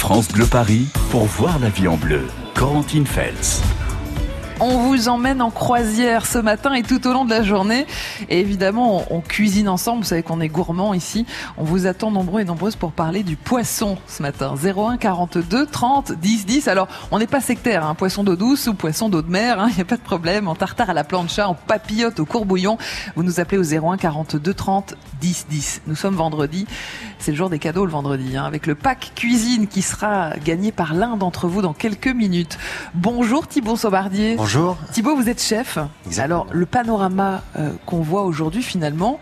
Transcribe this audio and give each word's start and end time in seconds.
France 0.00 0.28
Bleu 0.28 0.46
Paris 0.46 0.86
pour 1.10 1.26
voir 1.26 1.58
la 1.58 1.68
vie 1.68 1.86
en 1.86 1.98
bleu. 1.98 2.26
Corentine 2.54 3.06
Feltz. 3.06 3.60
On 4.62 4.76
vous 4.76 5.08
emmène 5.08 5.40
en 5.40 5.50
croisière 5.50 6.26
ce 6.26 6.36
matin 6.36 6.74
et 6.74 6.82
tout 6.82 7.06
au 7.06 7.14
long 7.14 7.24
de 7.24 7.30
la 7.30 7.42
journée. 7.42 7.86
Et 8.28 8.40
évidemment, 8.40 9.06
on, 9.08 9.22
cuisine 9.22 9.70
ensemble. 9.70 10.02
Vous 10.02 10.08
savez 10.08 10.22
qu'on 10.22 10.38
est 10.38 10.48
gourmand 10.48 10.92
ici. 10.92 11.24
On 11.56 11.64
vous 11.64 11.86
attend 11.86 12.10
nombreux 12.10 12.42
et 12.42 12.44
nombreuses 12.44 12.76
pour 12.76 12.92
parler 12.92 13.22
du 13.22 13.36
poisson 13.36 13.96
ce 14.06 14.22
matin. 14.22 14.54
01 14.62 14.98
42 14.98 15.64
30 15.64 16.12
10 16.12 16.44
10. 16.44 16.68
Alors, 16.68 16.88
on 17.10 17.18
n'est 17.18 17.26
pas 17.26 17.40
sectaire. 17.40 17.86
Hein. 17.86 17.94
Poisson 17.94 18.22
d'eau 18.22 18.36
douce 18.36 18.66
ou 18.66 18.74
poisson 18.74 19.08
d'eau 19.08 19.22
de 19.22 19.30
mer. 19.30 19.56
Il 19.56 19.60
hein. 19.62 19.70
n'y 19.76 19.80
a 19.80 19.86
pas 19.86 19.96
de 19.96 20.02
problème. 20.02 20.46
En 20.46 20.54
tartare 20.54 20.90
à 20.90 20.94
la 20.94 21.04
plancha, 21.04 21.48
en 21.48 21.54
papillote 21.54 22.20
au 22.20 22.26
courbouillon. 22.26 22.76
Vous 23.16 23.22
nous 23.22 23.40
appelez 23.40 23.56
au 23.56 23.64
01 23.64 23.96
42 23.96 24.52
30 24.52 24.94
10 25.22 25.46
10. 25.48 25.82
Nous 25.86 25.94
sommes 25.94 26.16
vendredi. 26.16 26.66
C'est 27.18 27.30
le 27.30 27.36
jour 27.38 27.48
des 27.48 27.58
cadeaux 27.58 27.86
le 27.86 27.92
vendredi. 27.92 28.36
Hein, 28.36 28.44
avec 28.44 28.66
le 28.66 28.74
pack 28.74 29.12
cuisine 29.14 29.68
qui 29.68 29.80
sera 29.80 30.32
gagné 30.44 30.70
par 30.70 30.92
l'un 30.92 31.16
d'entre 31.16 31.48
vous 31.48 31.62
dans 31.62 31.72
quelques 31.72 32.08
minutes. 32.08 32.58
Bonjour 32.94 33.48
Thibault 33.48 33.76
Saubardier. 33.76 34.36
Thibaut, 34.92 35.14
vous 35.14 35.28
êtes 35.28 35.40
chef. 35.40 35.78
Alors, 36.18 36.46
le 36.50 36.66
panorama 36.66 37.42
euh, 37.56 37.70
qu'on 37.86 38.00
voit 38.00 38.24
aujourd'hui, 38.24 38.62
finalement, 38.62 39.20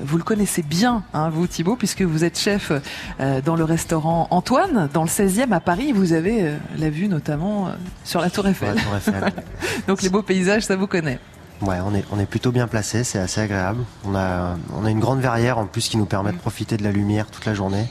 vous 0.00 0.16
le 0.16 0.22
connaissez 0.22 0.62
bien, 0.62 1.02
hein, 1.12 1.28
vous 1.28 1.46
Thibaut, 1.46 1.76
puisque 1.76 2.00
vous 2.02 2.24
êtes 2.24 2.38
chef 2.38 2.72
euh, 3.20 3.40
dans 3.42 3.56
le 3.56 3.64
restaurant 3.64 4.26
Antoine, 4.30 4.88
dans 4.94 5.02
le 5.02 5.08
16e 5.08 5.52
à 5.52 5.60
Paris. 5.60 5.92
Vous 5.92 6.14
avez 6.14 6.42
euh, 6.42 6.56
la 6.78 6.88
vue 6.88 7.08
notamment 7.08 7.68
sur 8.04 8.20
la 8.20 8.30
Tour 8.30 8.48
Eiffel. 8.48 8.74
La 8.74 8.82
tour 8.82 8.96
Eiffel. 8.96 9.32
Donc 9.86 10.00
les 10.00 10.08
beaux 10.08 10.22
paysages, 10.22 10.62
ça 10.62 10.76
vous 10.76 10.86
connaît. 10.86 11.18
Ouais, 11.60 11.76
on 11.84 11.94
est, 11.94 12.04
on 12.10 12.18
est 12.18 12.26
plutôt 12.26 12.52
bien 12.52 12.66
placé, 12.66 13.04
c'est 13.04 13.18
assez 13.18 13.42
agréable. 13.42 13.80
On 14.06 14.14
a, 14.14 14.56
on 14.74 14.86
a 14.86 14.90
une 14.90 15.00
grande 15.00 15.20
verrière 15.20 15.58
en 15.58 15.66
plus 15.66 15.88
qui 15.90 15.98
nous 15.98 16.06
permet 16.06 16.32
de 16.32 16.38
profiter 16.38 16.78
de 16.78 16.84
la 16.84 16.90
lumière 16.90 17.26
toute 17.26 17.44
la 17.44 17.52
journée. 17.52 17.86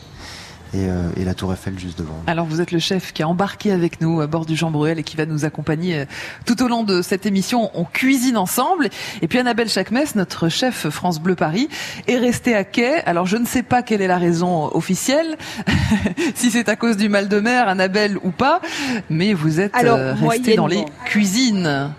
Euh, 0.76 1.10
et, 1.18 1.24
la 1.24 1.34
Tour 1.34 1.52
Eiffel 1.52 1.80
juste 1.80 1.98
devant. 1.98 2.22
Alors 2.28 2.46
vous 2.46 2.62
êtes 2.62 2.72
le 2.72 2.80
chef 2.80 3.12
qui 3.12 3.24
a 3.24 3.28
embarqué 3.28 3.72
avec 3.72 4.02
nous 4.02 4.22
à 4.22 4.28
bord 4.28 4.46
du 4.46 4.56
Jean 4.56 4.70
Bruel 4.70 5.00
et 5.00 5.04
qui 5.04 5.18
va 5.18 5.26
nous 5.26 5.44
accompagner 5.46 6.00
euh, 6.00 6.06
tout 6.46 6.62
au 6.62 6.68
long 6.68 6.84
de 6.84 7.02
cette 7.02 7.26
émission. 7.26 7.72
On 7.74 7.86
cuisine 7.86 8.38
ensemble. 8.38 8.90
Et 9.22 9.28
puis 9.28 9.40
Annabelle 9.40 9.70
Chakmes, 9.70 10.06
notre 10.16 10.48
chef 10.50 10.90
France 10.90 11.20
Bleu 11.20 11.36
Paris, 11.36 11.70
est 12.08 12.18
restée 12.18 12.56
à 12.56 12.64
quai. 12.64 13.02
Alors 13.06 13.26
je 13.26 13.38
ne 13.38 13.46
sais 13.46 13.64
pas 13.64 13.82
quelle 13.82 14.02
est 14.02 14.08
la 14.08 14.20
raison 14.20 14.70
officielle, 14.76 15.38
si 16.36 16.52
c'est 16.52 16.70
à 16.70 16.76
cause 16.76 16.98
du 16.98 17.10
mal 17.10 17.30
de 17.30 17.40
mer, 17.40 17.68
Annabelle 17.68 18.18
ou 18.24 18.30
pas, 18.30 18.62
mais 19.10 19.34
vous 19.34 19.60
êtes 19.60 19.76
euh, 19.76 20.14
restée 20.14 20.56
dans 20.56 20.68
les 20.68 20.86
cuisines. 21.06 21.92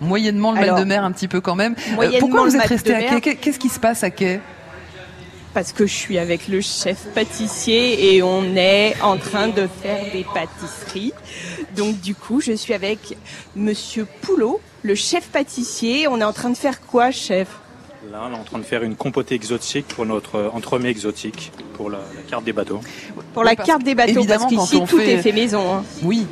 Moyennement 0.00 0.52
le 0.52 0.60
mal 0.60 0.80
de 0.80 0.84
mer 0.84 1.04
un 1.04 1.12
petit 1.12 1.28
peu 1.28 1.40
quand 1.40 1.54
même. 1.54 1.74
Pourquoi 2.20 2.44
vous 2.44 2.56
êtes 2.56 2.66
resté 2.66 2.94
à 2.94 3.20
quai 3.20 3.36
Qu'est-ce 3.36 3.58
qui 3.58 3.68
se 3.68 3.80
passe 3.80 4.02
à 4.02 4.10
quai? 4.10 4.40
Parce 5.54 5.72
que 5.72 5.86
je 5.86 5.94
suis 5.94 6.18
avec 6.18 6.48
le 6.48 6.60
chef 6.60 7.06
pâtissier 7.14 8.14
et 8.14 8.22
on 8.22 8.56
est 8.56 9.00
en 9.00 9.16
train 9.16 9.48
de 9.48 9.68
faire 9.80 10.12
des 10.12 10.26
pâtisseries. 10.34 11.12
Donc 11.76 12.00
du 12.00 12.14
coup, 12.14 12.40
je 12.40 12.52
suis 12.52 12.74
avec 12.74 13.16
monsieur 13.54 14.06
Poulot, 14.22 14.60
le 14.82 14.96
chef 14.96 15.28
pâtissier. 15.28 16.08
On 16.08 16.20
est 16.20 16.24
en 16.24 16.32
train 16.32 16.50
de 16.50 16.56
faire 16.56 16.80
quoi, 16.80 17.12
chef? 17.12 17.48
Là, 18.10 18.28
on 18.28 18.34
est 18.34 18.38
en 18.38 18.44
train 18.44 18.58
de 18.58 18.64
faire 18.64 18.82
une 18.82 18.96
compotée 18.96 19.36
exotique 19.36 19.86
pour 19.88 20.04
notre 20.04 20.50
entremets 20.52 20.90
exotique, 20.90 21.52
pour 21.72 21.88
la, 21.88 22.00
carte 22.28 22.44
des 22.44 22.52
bateaux. 22.52 22.80
Pour 23.32 23.44
la 23.44 23.56
carte 23.56 23.82
des 23.82 23.94
bateaux, 23.94 24.24
parce 24.24 24.46
qu'ici, 24.46 24.82
tout 24.86 25.00
est 25.00 25.18
fait 25.18 25.32
maison. 25.32 25.72
Hein. 25.72 25.84
Oui, 26.02 26.26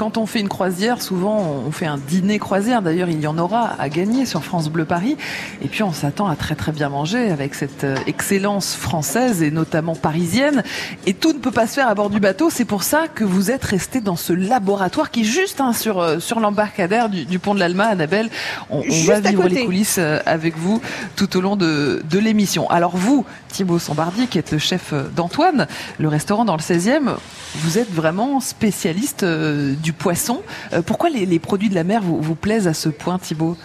quand 0.00 0.16
on 0.16 0.24
fait 0.24 0.40
une 0.40 0.48
croisière, 0.48 1.02
souvent 1.02 1.62
on 1.66 1.70
fait 1.70 1.84
un 1.84 1.98
dîner 1.98 2.38
croisière. 2.38 2.80
D'ailleurs, 2.80 3.10
il 3.10 3.20
y 3.20 3.26
en 3.26 3.36
aura 3.36 3.72
à 3.78 3.90
gagner 3.90 4.24
sur 4.24 4.42
France 4.42 4.70
Bleu 4.70 4.86
Paris. 4.86 5.18
Et 5.60 5.68
puis 5.68 5.82
on 5.82 5.92
s'attend 5.92 6.26
à 6.26 6.36
très 6.36 6.54
très 6.54 6.72
bien 6.72 6.88
manger 6.88 7.30
avec 7.30 7.54
cette 7.54 7.84
euh, 7.84 7.96
excellence 8.06 8.74
française 8.74 9.42
et 9.42 9.50
notamment 9.50 9.94
parisienne. 9.94 10.62
Et 11.04 11.12
tout 11.12 11.34
ne 11.34 11.38
peut 11.38 11.50
pas 11.50 11.66
se 11.66 11.74
faire 11.74 11.86
à 11.86 11.94
bord 11.94 12.08
du 12.08 12.18
bateau. 12.18 12.48
C'est 12.48 12.64
pour 12.64 12.82
ça 12.82 13.08
que 13.14 13.24
vous 13.24 13.50
êtes 13.50 13.62
resté 13.62 14.00
dans 14.00 14.16
ce 14.16 14.32
laboratoire 14.32 15.10
qui 15.10 15.20
est 15.20 15.24
juste 15.24 15.60
hein, 15.60 15.74
sur 15.74 16.00
euh, 16.00 16.18
sur 16.18 16.40
l'embarcadère 16.40 17.10
du, 17.10 17.38
pont 17.38 17.54
de 17.54 17.60
l'Alma, 17.60 17.84
Annabelle. 17.84 18.30
On, 18.70 18.80
va 19.06 19.20
vivre 19.20 19.48
les 19.48 19.66
coulisses 19.66 19.98
euh, 19.98 20.18
avec 20.24 20.56
vous 20.56 20.80
tout 21.14 21.36
au 21.36 21.42
long 21.42 21.56
de, 21.56 22.02
de 22.08 22.18
l'émission. 22.18 22.70
Alors 22.70 22.96
vous, 22.96 23.26
Thibaut 23.50 23.78
Sambardi, 23.78 24.26
qui 24.26 24.38
êtes 24.38 24.52
le 24.52 24.58
chef 24.58 24.94
d'Antoine, 25.14 25.66
le 25.98 26.08
restaurant 26.08 26.44
dans 26.44 26.56
le 26.56 26.62
16e, 26.62 27.16
vous 27.56 27.78
êtes 27.78 27.92
vraiment 27.92 28.40
spécialiste 28.40 29.24
du 29.24 29.92
poisson. 29.92 30.42
Euh, 30.72 30.82
pourquoi 30.82 31.10
les, 31.10 31.38
produits 31.38 31.68
de 31.68 31.74
la 31.74 31.84
mer 31.84 32.02
vous, 32.02 32.34
plaisent 32.34 32.68
à 32.68 32.74
ce 32.74 32.88
point, 32.88 33.18
Thibault 33.18 33.56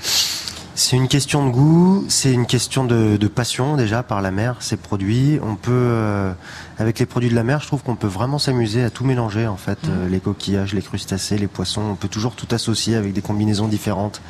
c'est 0.78 0.98
une 0.98 1.08
question 1.08 1.46
de 1.46 1.52
goût, 1.52 2.04
c'est 2.10 2.34
une 2.34 2.46
question 2.46 2.84
de, 2.84 3.28
passion 3.28 3.78
déjà 3.78 4.04
par 4.04 4.22
la 4.22 4.30
mer, 4.30 4.58
ces 4.60 4.76
produits. 4.76 5.40
On 5.42 5.56
peut, 5.56 5.72
euh, 5.72 6.34
avec 6.78 7.00
les 7.00 7.06
produits 7.06 7.30
de 7.30 7.36
la 7.36 7.44
mer, 7.44 7.62
je 7.62 7.68
trouve 7.68 7.84
qu'on 7.84 7.96
peut 7.96 8.08
vraiment 8.08 8.40
s'amuser 8.40 8.84
à 8.84 8.90
tout 8.90 9.06
mélanger 9.06 9.48
en 9.48 9.58
fait, 9.58 9.80
mmh. 9.84 10.08
les 10.10 10.20
coquillages, 10.20 10.74
les 10.74 10.82
crustacés, 10.82 11.38
les 11.38 11.48
poissons. 11.48 11.82
On 11.82 11.96
peut 11.96 12.08
toujours 12.08 12.36
tout 12.36 12.48
associer 12.52 12.96
avec 12.96 13.14
des 13.14 13.22
combinaisons 13.22 13.68
différentes. 13.68 14.22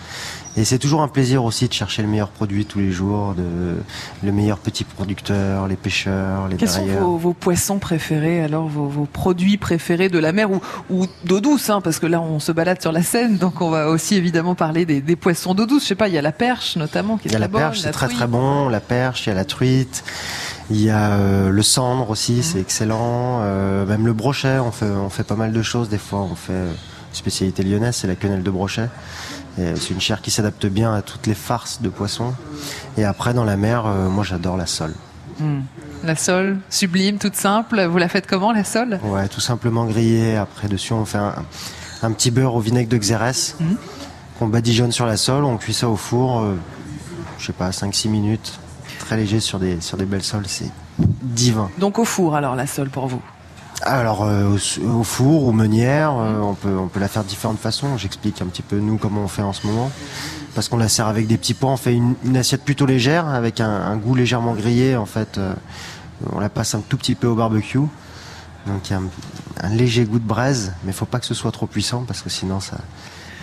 Et 0.58 0.64
c'est 0.64 0.80
toujours 0.80 1.02
un 1.02 1.10
plaisir 1.10 1.44
aussi 1.44 1.68
de 1.68 1.74
chercher 1.74 2.02
le 2.02 2.08
meilleur 2.08 2.30
produit 2.30 2.66
tous 2.66 2.80
les 2.80 2.92
jours, 2.92 3.34
de, 3.34 3.76
le 4.24 4.32
meilleur 4.32 4.58
petit 4.58 4.86
producteur, 4.86 5.68
les 5.68 5.76
pêcheurs, 5.76 6.48
les 6.48 6.56
Quels 6.56 6.70
sont 6.70 7.18
vos, 7.18 7.34
poissons 7.34 7.78
préférés, 7.78 8.42
alors 8.42 8.68
vos, 8.68 9.06
produits 9.06 9.58
préférés 9.58 10.08
de 10.08 10.18
la 10.18 10.32
mer 10.32 10.50
ou, 10.52 10.62
ou 10.90 11.08
d'eau 11.26 11.42
douce 11.42 11.70
hein, 11.70 11.82
Parce 11.82 12.00
que 12.00 12.06
là, 12.06 12.22
on 12.22 12.40
se 12.40 12.54
balade 12.54 12.82
sur 12.82 12.94
la 12.94 13.04
Seine, 13.04 13.38
donc 13.38 13.60
on 13.60 13.70
va 13.70 13.90
aussi 13.90 14.16
évidemment 14.16 14.56
parler 14.56 14.86
des, 14.86 15.16
poissons 15.18 15.56
d'eau 15.56 15.66
douce. 15.66 15.84
Je 15.84 15.88
sais 15.90 15.96
pas, 15.96 16.08
il 16.08 16.14
y 16.14 16.18
a 16.18 16.22
la 16.22 16.32
perche 16.32 16.78
notamment 16.78 17.18
qui 17.18 17.28
est 17.28 17.32
Il 17.32 17.34
y 17.34 17.36
a 17.36 17.40
la 17.40 17.50
perche, 17.50 17.82
c'est 17.82 17.92
très 17.92 18.08
très 18.08 18.28
bon. 18.28 18.70
La 18.70 18.80
perche, 18.80 19.26
il 19.26 19.30
y 19.30 19.32
a 19.34 19.36
la 19.36 19.46
truite. 19.46 20.06
Il 20.72 20.82
y 20.82 20.90
a 20.90 21.12
euh, 21.12 21.50
le 21.50 21.62
cendre 21.62 22.10
aussi, 22.10 22.42
c'est 22.42 22.58
mmh. 22.58 22.62
excellent. 22.62 23.40
Euh, 23.42 23.86
même 23.86 24.06
le 24.06 24.14
brochet, 24.14 24.58
on 24.60 24.72
fait, 24.72 24.90
on 24.90 25.10
fait 25.10 25.24
pas 25.24 25.36
mal 25.36 25.54
de 25.54 25.62
choses. 25.62 25.90
Des 25.90 26.00
fois, 26.00 26.20
on 26.20 26.36
fait 26.36 26.54
euh, 26.54 26.74
spécialité 27.14 27.64
lyonnaise, 27.64 27.96
c'est 27.96 28.08
la 28.08 28.16
quenelle 28.16 28.44
de 28.44 28.52
brochet. 28.52 28.90
C'est 29.58 29.92
une 29.92 30.02
chair 30.02 30.22
qui 30.22 30.32
s'adapte 30.32 30.66
bien 30.66 30.94
à 30.94 31.02
toutes 31.02 31.28
les 31.28 31.34
farces 31.34 31.82
de 31.82 31.88
poissons. 31.88 32.34
Et 32.98 33.06
après, 33.06 33.34
dans 33.34 33.46
la 33.46 33.56
mer, 33.56 33.86
moi 33.86 34.26
j'adore 34.26 34.58
la 34.58 34.66
sole. 34.66 34.94
Hmm. 35.40 35.62
La 36.04 36.18
sole, 36.18 36.58
sublime, 36.70 37.20
toute 37.20 37.38
simple. 37.38 37.82
Vous 37.86 37.98
la 37.98 38.10
faites 38.10 38.28
comment, 38.28 38.52
la 38.52 38.66
sole? 38.66 39.00
Ouais, 39.02 39.30
tout 39.30 39.40
simplement 39.40 39.86
grillée. 39.86 40.36
Après, 40.36 40.68
dessus, 40.68 40.92
on 40.92 41.06
fait 41.06 41.20
un, 41.20 42.12
petit 42.12 42.32
beurre 42.32 42.56
au 42.56 42.60
vinaigre 42.60 42.90
de 42.90 42.98
xérès 42.98 43.56
hmm. 43.58 43.76
qu'on 44.40 44.48
badigeonne 44.48 44.92
sur 44.92 45.06
la 45.06 45.16
sole. 45.16 45.46
On 45.46 45.56
cuit 45.56 45.74
ça 45.74 45.88
au 45.88 45.96
four, 45.96 46.46
je 47.40 47.46
sais 47.46 47.54
pas, 47.54 47.70
5-6 47.70 48.10
minutes. 48.10 48.60
Très 49.06 49.18
léger 49.18 49.40
sur 49.40 49.60
des, 49.60 49.82
sur 49.82 49.98
des 49.98 50.06
belles 50.06 50.24
sols. 50.24 50.48
C'est 50.48 50.72
divin. 50.98 51.70
Donc 51.78 52.00
au 52.00 52.06
four, 52.06 52.36
alors, 52.36 52.56
la 52.56 52.66
sole 52.66 52.90
pour 52.90 53.06
vous? 53.06 53.22
Alors 53.84 54.24
euh, 54.24 54.58
au, 54.84 55.04
four, 55.04 55.44
ou 55.44 55.52
meunière, 55.52 56.14
euh, 56.18 56.40
on 56.40 56.54
peut 56.56 56.76
on 56.76 56.88
peut 56.88 57.00
la 57.00 57.08
faire 57.08 57.24
de 57.24 57.28
différentes 57.28 57.60
façons. 57.60 57.98
J'explique 57.98 58.42
un 58.42 58.46
petit 58.46 58.64
peu 58.64 58.80
nous 58.80 58.98
comment 58.98 59.22
on 59.22 59.28
fait 59.28 59.44
en 59.44 59.54
ce 59.54 59.68
moment, 59.68 59.92
parce 60.56 60.70
qu'on 60.70 60.78
la 60.78 60.88
sert 60.88 61.08
avec 61.08 61.28
des 61.28 61.38
petits 61.38 61.54
pois. 61.54 61.72
On 61.72 61.78
fait 61.78 61.94
une, 61.94 62.38
assiette 62.38 62.64
plutôt 62.64 62.88
légère 62.88 63.28
avec 63.28 63.60
un, 63.60 63.96
goût 63.98 64.16
légèrement 64.16 64.56
grillé. 64.56 64.96
En 64.96 65.06
fait, 65.06 65.38
euh, 65.38 65.54
on 66.32 66.40
la 66.40 66.50
passe 66.50 66.74
un 66.74 66.82
tout 66.82 66.98
petit 66.98 67.14
peu 67.16 67.28
au 67.28 67.36
barbecue. 67.36 67.78
Donc 67.78 68.90
il 68.90 68.92
y 68.92 68.94
a 68.96 69.00
un, 69.00 69.10
un 69.62 69.70
léger 69.70 70.06
goût 70.06 70.20
de 70.20 70.28
braise, 70.28 70.74
mais 70.84 70.92
il 70.92 70.96
faut 70.96 71.06
pas 71.06 71.20
que 71.20 71.28
ce 71.28 71.36
soit 71.36 71.52
trop 71.52 71.68
puissant 71.68 72.06
parce 72.08 72.24
que 72.24 72.30
sinon 72.30 72.60
ça 72.60 72.78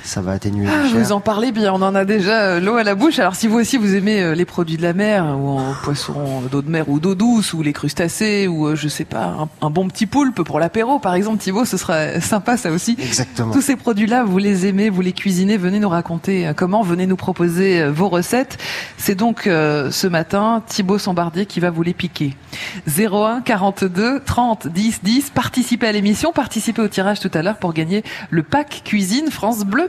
ça 0.05 0.21
va 0.21 0.33
atténuer 0.33 0.67
ah, 0.69 0.87
Vous 0.93 1.13
en 1.13 1.21
parlez 1.21 1.53
bien, 1.53 1.73
on 1.73 1.83
en 1.83 1.95
a 1.95 2.05
déjà 2.05 2.41
euh, 2.43 2.61
l'eau 2.61 2.77
à 2.77 2.83
la 2.83 2.95
bouche. 2.95 3.19
Alors 3.19 3.35
si 3.35 3.47
vous 3.47 3.59
aussi 3.59 3.77
vous 3.77 3.95
aimez 3.95 4.21
euh, 4.21 4.35
les 4.35 4.45
produits 4.45 4.77
de 4.77 4.83
la 4.83 4.93
mer 4.93 5.25
ou 5.39 5.59
en 5.59 5.75
poisson 5.83 6.43
d'eau 6.51 6.63
de 6.63 6.71
mer 6.71 6.89
ou 6.89 6.99
d'eau 6.99 7.15
douce 7.15 7.53
ou 7.53 7.63
les 7.63 7.73
crustacés 7.73 8.49
ou 8.49 8.67
euh, 8.67 8.77
je 8.77 8.89
sais 8.89 9.05
pas 9.05 9.49
un, 9.61 9.71
bon 9.71 9.89
petit 9.89 10.07
poulpe 10.07 10.43
pour 10.43 10.61
l'apéro 10.61 10.99
par 10.99 11.15
exemple 11.15 11.39
Thibaut, 11.39 11.65
ce 11.65 11.77
sera 11.77 12.21
sympa 12.21 12.57
ça 12.57 12.71
aussi. 12.71 12.97
Exactement. 12.99 13.53
Tous 13.53 13.63
ces 13.63 13.77
produits-là, 13.77 14.25
vous 14.25 14.39
les 14.39 14.67
aimez, 14.67 14.91
vous 14.91 15.03
les 15.03 15.13
cuisinez, 15.13 15.57
venez 15.57 15.79
nous 15.79 15.89
raconter 15.89 16.51
comment, 16.57 16.83
venez 16.83 17.07
nous 17.07 17.17
proposer 17.17 17.89
vos 17.89 18.09
recettes. 18.09 18.59
C'est 18.99 19.15
donc 19.15 19.43
ce 19.45 20.07
matin 20.07 20.63
Thibaut 20.67 20.99
Sambardier 20.99 21.47
qui 21.47 21.61
va 21.61 21.71
vous 21.71 21.83
les 21.83 21.95
piquer. 21.95 22.37
01 22.87 23.43
42 23.43 24.21
30 24.21 24.69
10 24.69 25.01
10, 25.03 25.31
participez 25.31 25.87
à 25.87 25.93
l'émission, 25.93 26.33
participez 26.33 26.83
au 26.83 26.89
tirage 26.89 27.21
tout 27.21 27.31
à 27.35 27.43
l'heure 27.43 27.57
pour 27.57 27.73
gagner 27.73 28.03
le 28.31 28.43
pack 28.43 28.83
cuisine 28.85 29.31
France 29.31 29.65
Bleu 29.65 29.89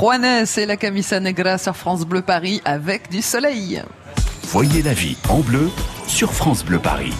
Juanes 0.00 0.46
et 0.56 0.64
la 0.64 0.78
Camisa 0.78 1.20
Negra 1.20 1.58
sur 1.58 1.76
France 1.76 2.06
Bleu 2.06 2.22
Paris 2.22 2.62
avec 2.64 3.10
du 3.10 3.20
soleil. 3.20 3.82
Voyez 4.44 4.80
la 4.80 4.94
vie 4.94 5.18
en 5.28 5.40
bleu 5.40 5.68
sur 6.06 6.32
France 6.32 6.64
Bleu 6.64 6.78
Paris. 6.78 7.12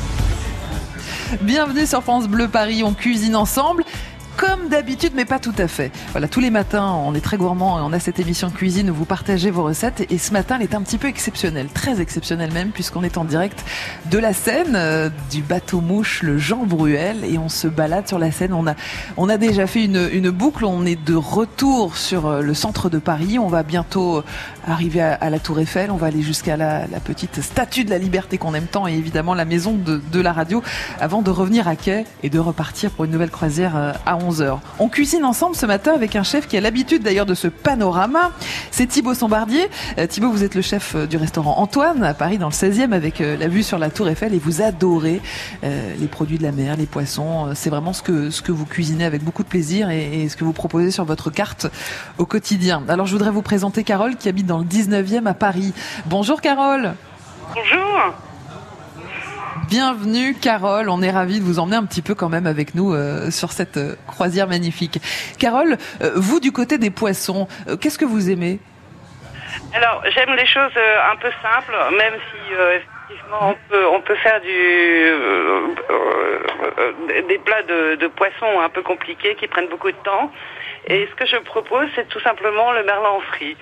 Bienvenue 1.43 1.85
sur 1.85 2.03
France 2.03 2.27
Bleu 2.27 2.49
Paris, 2.49 2.82
on 2.82 2.94
cuisine 2.94 3.37
ensemble. 3.37 3.85
Comme 4.41 4.71
d'habitude, 4.71 5.13
mais 5.15 5.27
pas 5.27 5.39
tout 5.39 5.53
à 5.59 5.69
fait. 5.69 5.93
Voilà, 6.13 6.27
tous 6.27 6.41
les 6.41 6.49
matins, 6.49 6.95
on 7.05 7.15
est 7.15 7.21
très 7.21 7.37
gourmand 7.37 7.79
et 7.79 7.83
on 7.83 7.93
a 7.93 8.01
cette 8.01 8.19
émission 8.19 8.49
cuisine 8.49 8.89
où 8.89 8.95
vous 8.95 9.05
partagez 9.05 9.51
vos 9.51 9.65
recettes. 9.65 10.11
Et 10.11 10.17
ce 10.17 10.33
matin, 10.33 10.57
elle 10.57 10.63
est 10.63 10.75
un 10.75 10.81
petit 10.81 10.97
peu 10.97 11.09
exceptionnelle, 11.09 11.67
très 11.67 12.01
exceptionnelle 12.01 12.51
même, 12.51 12.71
puisqu'on 12.71 13.03
est 13.03 13.19
en 13.19 13.25
direct 13.25 13.63
de 14.11 14.17
la 14.17 14.33
Seine, 14.33 14.77
euh, 14.77 15.11
du 15.31 15.43
bateau 15.43 15.83
mouche, 15.83 16.23
le 16.23 16.39
Jean 16.39 16.65
Bruel, 16.65 17.23
et 17.27 17.37
on 17.37 17.51
se 17.51 17.69
balade 17.69 18.09
sur 18.09 18.19
la 18.19 18.33
Seine. 18.33 18.55
On 18.55 18.67
a, 18.67 18.77
on 19.19 19.29
a 19.29 19.37
déjà 19.37 19.67
fait 19.67 19.85
une, 19.85 20.09
une 20.11 20.31
boucle. 20.31 20.65
On 20.65 20.87
est 20.87 20.97
de 20.97 21.15
retour 21.15 21.99
sur 21.99 22.27
euh, 22.27 22.41
le 22.41 22.55
centre 22.55 22.88
de 22.88 22.99
Paris. 22.99 23.38
On 23.38 23.49
va 23.49 23.62
bientôt 23.62 24.25
arriver 24.67 25.00
à, 25.00 25.14
à 25.14 25.31
la 25.31 25.38
Tour 25.38 25.61
Eiffel. 25.61 25.90
On 25.90 25.97
va 25.97 26.09
aller 26.09 26.23
jusqu'à 26.23 26.57
la, 26.57 26.87
petite 27.05 27.40
statue 27.40 27.85
de 27.85 27.90
la 27.90 27.99
Liberté 27.99 28.38
qu'on 28.38 28.55
aime 28.55 28.67
tant, 28.67 28.87
et 28.87 28.93
évidemment 28.93 29.35
la 29.35 29.45
maison 29.45 29.75
de, 29.75 30.21
la 30.21 30.33
radio, 30.33 30.62
avant 31.00 31.23
de 31.23 31.31
revenir 31.31 31.67
à 31.67 31.76
quai 31.76 32.05
et 32.23 32.31
de 32.31 32.38
repartir 32.38 32.90
pour 32.90 33.05
une 33.05 33.11
nouvelle 33.11 33.31
croisière 33.31 33.76
euh, 33.76 33.93
à 34.07 34.19
11h. 34.19 34.59
On 34.79 34.88
cuisine 34.88 35.25
ensemble 35.25 35.57
ce 35.57 35.67
matin 35.67 35.93
avec 35.95 36.14
un 36.14 36.23
chef 36.23 36.47
qui 36.47 36.57
a 36.57 36.61
l'habitude 36.61 37.02
d'ailleurs 37.02 37.26
de 37.26 37.35
ce 37.35 37.49
panorama. 37.49 38.33
C'est 38.71 38.87
Thibaut 38.87 39.14
Sombardier. 39.14 39.69
Euh, 39.99 40.07
Thibaut, 40.07 40.31
vous 40.31 40.45
êtes 40.45 40.55
le 40.55 40.62
chef 40.62 40.95
euh, 40.95 41.07
du 41.07 41.17
restaurant 41.17 41.57
Antoine 41.59 42.05
à 42.05 42.14
Paris 42.14 42.38
dans 42.38 42.49
le 42.49 42.55
16e 42.55 42.93
avec 42.93 43.21
la 43.21 43.49
vue 43.49 43.62
sur 43.62 43.79
la 43.79 43.90
Tour 43.90 44.09
Eiffel 44.09 44.35
et 44.35 44.38
vous 44.38 44.62
adorez 44.62 45.21
les 45.62 46.07
produits 46.07 46.38
de 46.38 46.43
la 46.43 46.52
mer, 46.52 46.76
les 46.76 46.87
poissons. 46.87 47.50
C'est 47.55 47.71
vraiment 47.71 47.93
ce 47.93 48.02
que, 48.02 48.31
ce 48.31 48.43
que 48.43 48.52
vous 48.52 48.64
cuisinez 48.64 49.05
avec 49.05 49.23
beaucoup 49.23 49.43
de 49.43 49.49
plaisir 49.49 49.90
et, 49.90 50.23
et 50.23 50.29
ce 50.29 50.37
que 50.37 50.45
vous 50.45 50.52
proposez 50.52 50.90
sur 50.90 51.05
votre 51.05 51.31
carte 51.31 51.67
au 52.19 52.26
quotidien. 52.26 52.83
Alors 52.88 53.07
je 53.07 53.12
voudrais 53.12 53.31
vous 53.31 53.43
présenter 53.43 53.85
Carole 53.85 54.17
qui 54.17 54.29
habite 54.29 54.47
le 54.61 54.67
19e 54.67 55.26
à 55.26 55.35
Paris. 55.35 55.75
Bonjour 56.07 56.40
Carole. 56.40 56.95
Bonjour. 57.55 58.14
Bienvenue 59.69 60.35
Carole, 60.35 60.88
on 60.88 61.00
est 61.00 61.11
ravis 61.11 61.38
de 61.38 61.45
vous 61.45 61.61
emmener 61.61 61.76
un 61.76 61.85
petit 61.85 62.02
peu 62.02 62.17
quand 62.17 62.29
même 62.29 62.47
avec 62.47 62.75
nous 62.75 62.93
euh, 62.93 63.31
sur 63.31 63.52
cette 63.52 63.76
euh, 63.76 63.95
croisière 64.07 64.49
magnifique. 64.49 64.99
Carole, 65.38 65.76
euh, 66.02 66.11
vous 66.17 66.40
du 66.40 66.50
côté 66.50 66.76
des 66.76 66.90
poissons, 66.90 67.47
qu'est-ce 67.81 67.99
que 67.99 68.05
vous 68.05 68.31
aimez? 68.31 68.59
Alors, 69.73 70.02
j'aime 70.12 70.35
les 70.35 70.47
choses 70.47 70.73
un 70.76 71.17
peu 71.17 71.31
simples, 71.40 71.73
même 71.97 72.14
si 72.14 72.52
effectivement 72.52 73.50
on 73.50 73.57
peut, 73.69 73.87
on 73.93 74.00
peut 74.00 74.17
faire 74.17 74.40
du, 74.40 75.12
des 77.29 77.38
plats 77.38 77.62
de, 77.62 77.95
de 77.95 78.07
poissons 78.09 78.61
un 78.61 78.69
peu 78.71 78.83
compliqués 78.83 79.37
qui 79.37 79.47
prennent 79.47 79.69
beaucoup 79.69 79.93
de 79.93 79.97
temps. 80.02 80.33
Et 80.87 81.09
ce 81.09 81.14
que 81.14 81.26
je 81.26 81.37
propose, 81.37 81.87
c'est 81.95 82.09
tout 82.09 82.21
simplement 82.21 82.73
le 82.73 82.83
merlan 82.83 83.21
frit. 83.21 83.57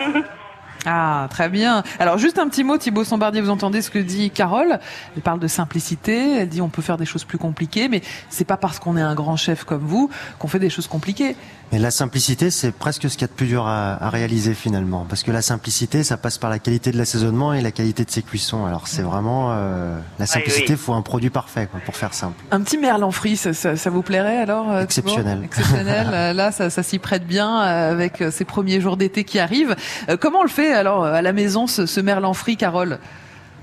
Ah, 0.84 1.28
très 1.30 1.48
bien. 1.48 1.82
Alors, 1.98 2.18
juste 2.18 2.38
un 2.38 2.48
petit 2.48 2.64
mot, 2.64 2.76
Thibaut 2.76 3.04
Sombardier, 3.04 3.40
vous 3.40 3.50
entendez 3.50 3.82
ce 3.82 3.90
que 3.90 3.98
dit 3.98 4.30
Carole? 4.30 4.78
Elle 5.14 5.22
parle 5.22 5.38
de 5.38 5.46
simplicité, 5.46 6.38
elle 6.38 6.48
dit 6.48 6.60
on 6.60 6.68
peut 6.68 6.82
faire 6.82 6.96
des 6.96 7.04
choses 7.04 7.24
plus 7.24 7.38
compliquées, 7.38 7.88
mais 7.88 8.02
c'est 8.30 8.44
pas 8.44 8.56
parce 8.56 8.78
qu'on 8.78 8.96
est 8.96 9.02
un 9.02 9.14
grand 9.14 9.36
chef 9.36 9.64
comme 9.64 9.82
vous 9.82 10.10
qu'on 10.38 10.48
fait 10.48 10.58
des 10.58 10.70
choses 10.70 10.88
compliquées. 10.88 11.36
Mais 11.70 11.78
la 11.78 11.90
simplicité, 11.90 12.50
c'est 12.50 12.70
presque 12.70 13.08
ce 13.08 13.14
qu'il 13.16 13.22
y 13.22 13.24
a 13.24 13.28
de 13.28 13.32
plus 13.32 13.46
dur 13.46 13.66
à, 13.66 13.94
à, 13.94 14.10
réaliser 14.10 14.52
finalement. 14.52 15.06
Parce 15.08 15.22
que 15.22 15.30
la 15.30 15.40
simplicité, 15.40 16.04
ça 16.04 16.18
passe 16.18 16.36
par 16.36 16.50
la 16.50 16.58
qualité 16.58 16.92
de 16.92 16.98
l'assaisonnement 16.98 17.54
et 17.54 17.62
la 17.62 17.70
qualité 17.70 18.04
de 18.04 18.10
ses 18.10 18.22
cuissons. 18.22 18.66
Alors 18.66 18.88
c'est 18.88 19.00
vraiment... 19.00 19.52
Euh, 19.52 19.98
la 20.18 20.26
simplicité, 20.26 20.74
il 20.74 20.76
faut 20.76 20.92
un 20.92 21.00
produit 21.00 21.30
parfait 21.30 21.66
quoi, 21.70 21.80
pour 21.80 21.96
faire 21.96 22.12
simple. 22.12 22.44
Un 22.50 22.60
petit 22.60 22.76
merlan 22.76 23.10
frit, 23.10 23.38
ça, 23.38 23.54
ça, 23.54 23.76
ça 23.76 23.88
vous 23.88 24.02
plairait 24.02 24.36
alors 24.36 24.70
euh, 24.70 24.82
Exceptionnel. 24.82 25.40
Exceptionnel. 25.44 26.36
Là, 26.36 26.52
ça, 26.52 26.68
ça 26.68 26.82
s'y 26.82 26.98
prête 26.98 27.26
bien 27.26 27.56
avec 27.56 28.22
ces 28.30 28.44
premiers 28.44 28.82
jours 28.82 28.98
d'été 28.98 29.24
qui 29.24 29.38
arrivent. 29.38 29.74
Comment 30.20 30.40
on 30.40 30.44
le 30.44 30.50
fait 30.50 30.71
alors 30.72 31.04
à 31.04 31.22
la 31.22 31.32
maison, 31.32 31.66
ce, 31.66 31.86
ce 31.86 32.00
merlan 32.00 32.34
frit, 32.34 32.56
Carole 32.56 32.98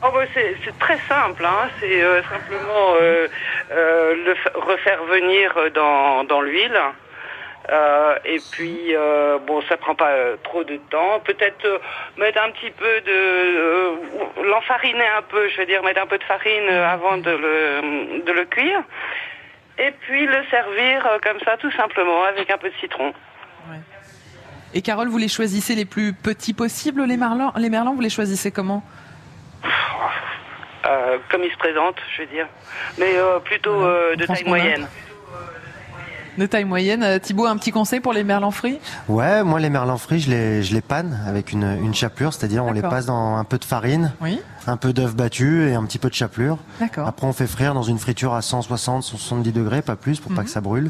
Oh 0.02 0.08
bah 0.14 0.24
c'est 0.34 0.80
très 0.80 0.98
simple, 1.10 1.44
hein. 1.46 1.70
c'est 1.80 2.02
euh, 2.02 2.22
simplement 2.24 2.94
euh, 3.02 3.28
euh, 3.72 4.16
le 4.16 4.34
refaire 4.62 5.04
venir 5.04 5.54
dans, 5.76 6.24
dans 6.24 6.40
l'huile. 6.40 6.80
Euh, 7.70 8.16
et 8.26 8.40
puis, 8.52 8.96
euh, 8.96 9.38
bon, 9.46 9.62
ça 9.64 9.78
prend 9.78 9.94
pas 9.94 10.12
euh, 10.12 10.38
trop 10.44 10.64
de 10.64 10.78
temps. 10.90 11.20
Peut-être 11.20 11.82
mettre 12.18 12.42
un 12.42 12.50
petit 12.52 12.72
peu 12.72 13.02
de... 13.02 14.42
l'enfariner 14.50 15.06
un 15.18 15.22
peu, 15.22 15.50
je 15.50 15.58
veux 15.58 15.66
dire, 15.66 15.84
mettre 15.84 16.02
un 16.02 16.08
peu 16.08 16.18
de 16.18 16.24
farine 16.24 16.70
avant 16.70 17.18
de 17.18 17.30
le, 17.30 18.22
de 18.26 18.32
le 18.32 18.46
cuire. 18.46 18.82
Et 19.78 19.92
puis 19.92 20.26
le 20.26 20.44
servir 20.50 21.08
comme 21.22 21.40
ça, 21.42 21.58
tout 21.58 21.72
simplement, 21.72 22.24
avec 22.24 22.50
un 22.50 22.58
peu 22.58 22.70
de 22.70 22.76
citron. 22.76 23.14
Ouais. 23.70 23.78
Et 24.74 24.82
Carole, 24.82 25.08
vous 25.08 25.18
les 25.18 25.28
choisissez 25.28 25.76
les 25.76 25.86
plus 25.86 26.14
petits 26.14 26.54
possibles, 26.54 27.04
les 27.04 27.18
merlans, 27.18 27.52
les 27.58 27.70
merlans 27.70 27.96
vous 27.96 28.02
les 28.02 28.10
choisissez 28.10 28.52
comment? 28.52 28.84
Comme 31.30 31.44
ils 31.44 31.52
se 31.52 31.58
présentent, 31.58 32.00
je 32.16 32.22
veux 32.22 32.28
dire. 32.28 32.48
Mais 32.98 33.16
plutôt 33.44 33.82
de 33.82 34.26
taille 34.26 34.44
moyenne 34.46 34.88
de 36.40 36.46
taille 36.48 36.66
moyenne. 36.66 37.20
Thibaut, 37.20 37.46
un 37.46 37.58
petit 37.58 37.72
conseil 37.72 38.00
pour 38.00 38.14
les 38.14 38.24
merlans 38.24 38.50
frits 38.52 38.80
Ouais, 39.08 39.44
moi 39.44 39.60
les 39.60 39.70
merlans 39.70 39.98
frits, 39.98 40.20
je 40.22 40.30
les, 40.32 40.64
je 40.64 40.74
les 40.74 40.82
panne 40.82 41.20
avec 41.28 41.52
une, 41.52 41.78
une 41.84 41.94
chapelure, 41.94 42.34
c'est-à-dire 42.34 42.66
on 42.66 42.72
les 42.72 42.82
passe 42.82 43.06
dans 43.06 43.36
un 43.38 43.44
peu 43.44 43.58
de 43.60 43.66
farine, 43.66 44.12
oui. 44.22 44.40
un 44.66 44.78
peu 44.78 44.94
d'œuf 44.94 45.16
battu 45.16 45.68
et 45.70 45.76
un 45.76 45.84
petit 45.84 46.00
peu 46.00 46.10
de 46.10 46.14
chapelure. 46.16 46.58
Après 47.06 47.28
on 47.28 47.34
fait 47.34 47.48
frire 47.48 47.74
dans 47.74 47.84
une 47.84 48.00
friture 48.00 48.34
à 48.34 48.42
160, 48.42 49.04
170 49.04 49.52
degrés, 49.52 49.82
pas 49.82 49.96
plus, 49.96 50.20
pour 50.20 50.32
Mhm. 50.32 50.38
pas 50.38 50.44
que 50.44 50.50
ça 50.50 50.62
brûle. 50.62 50.90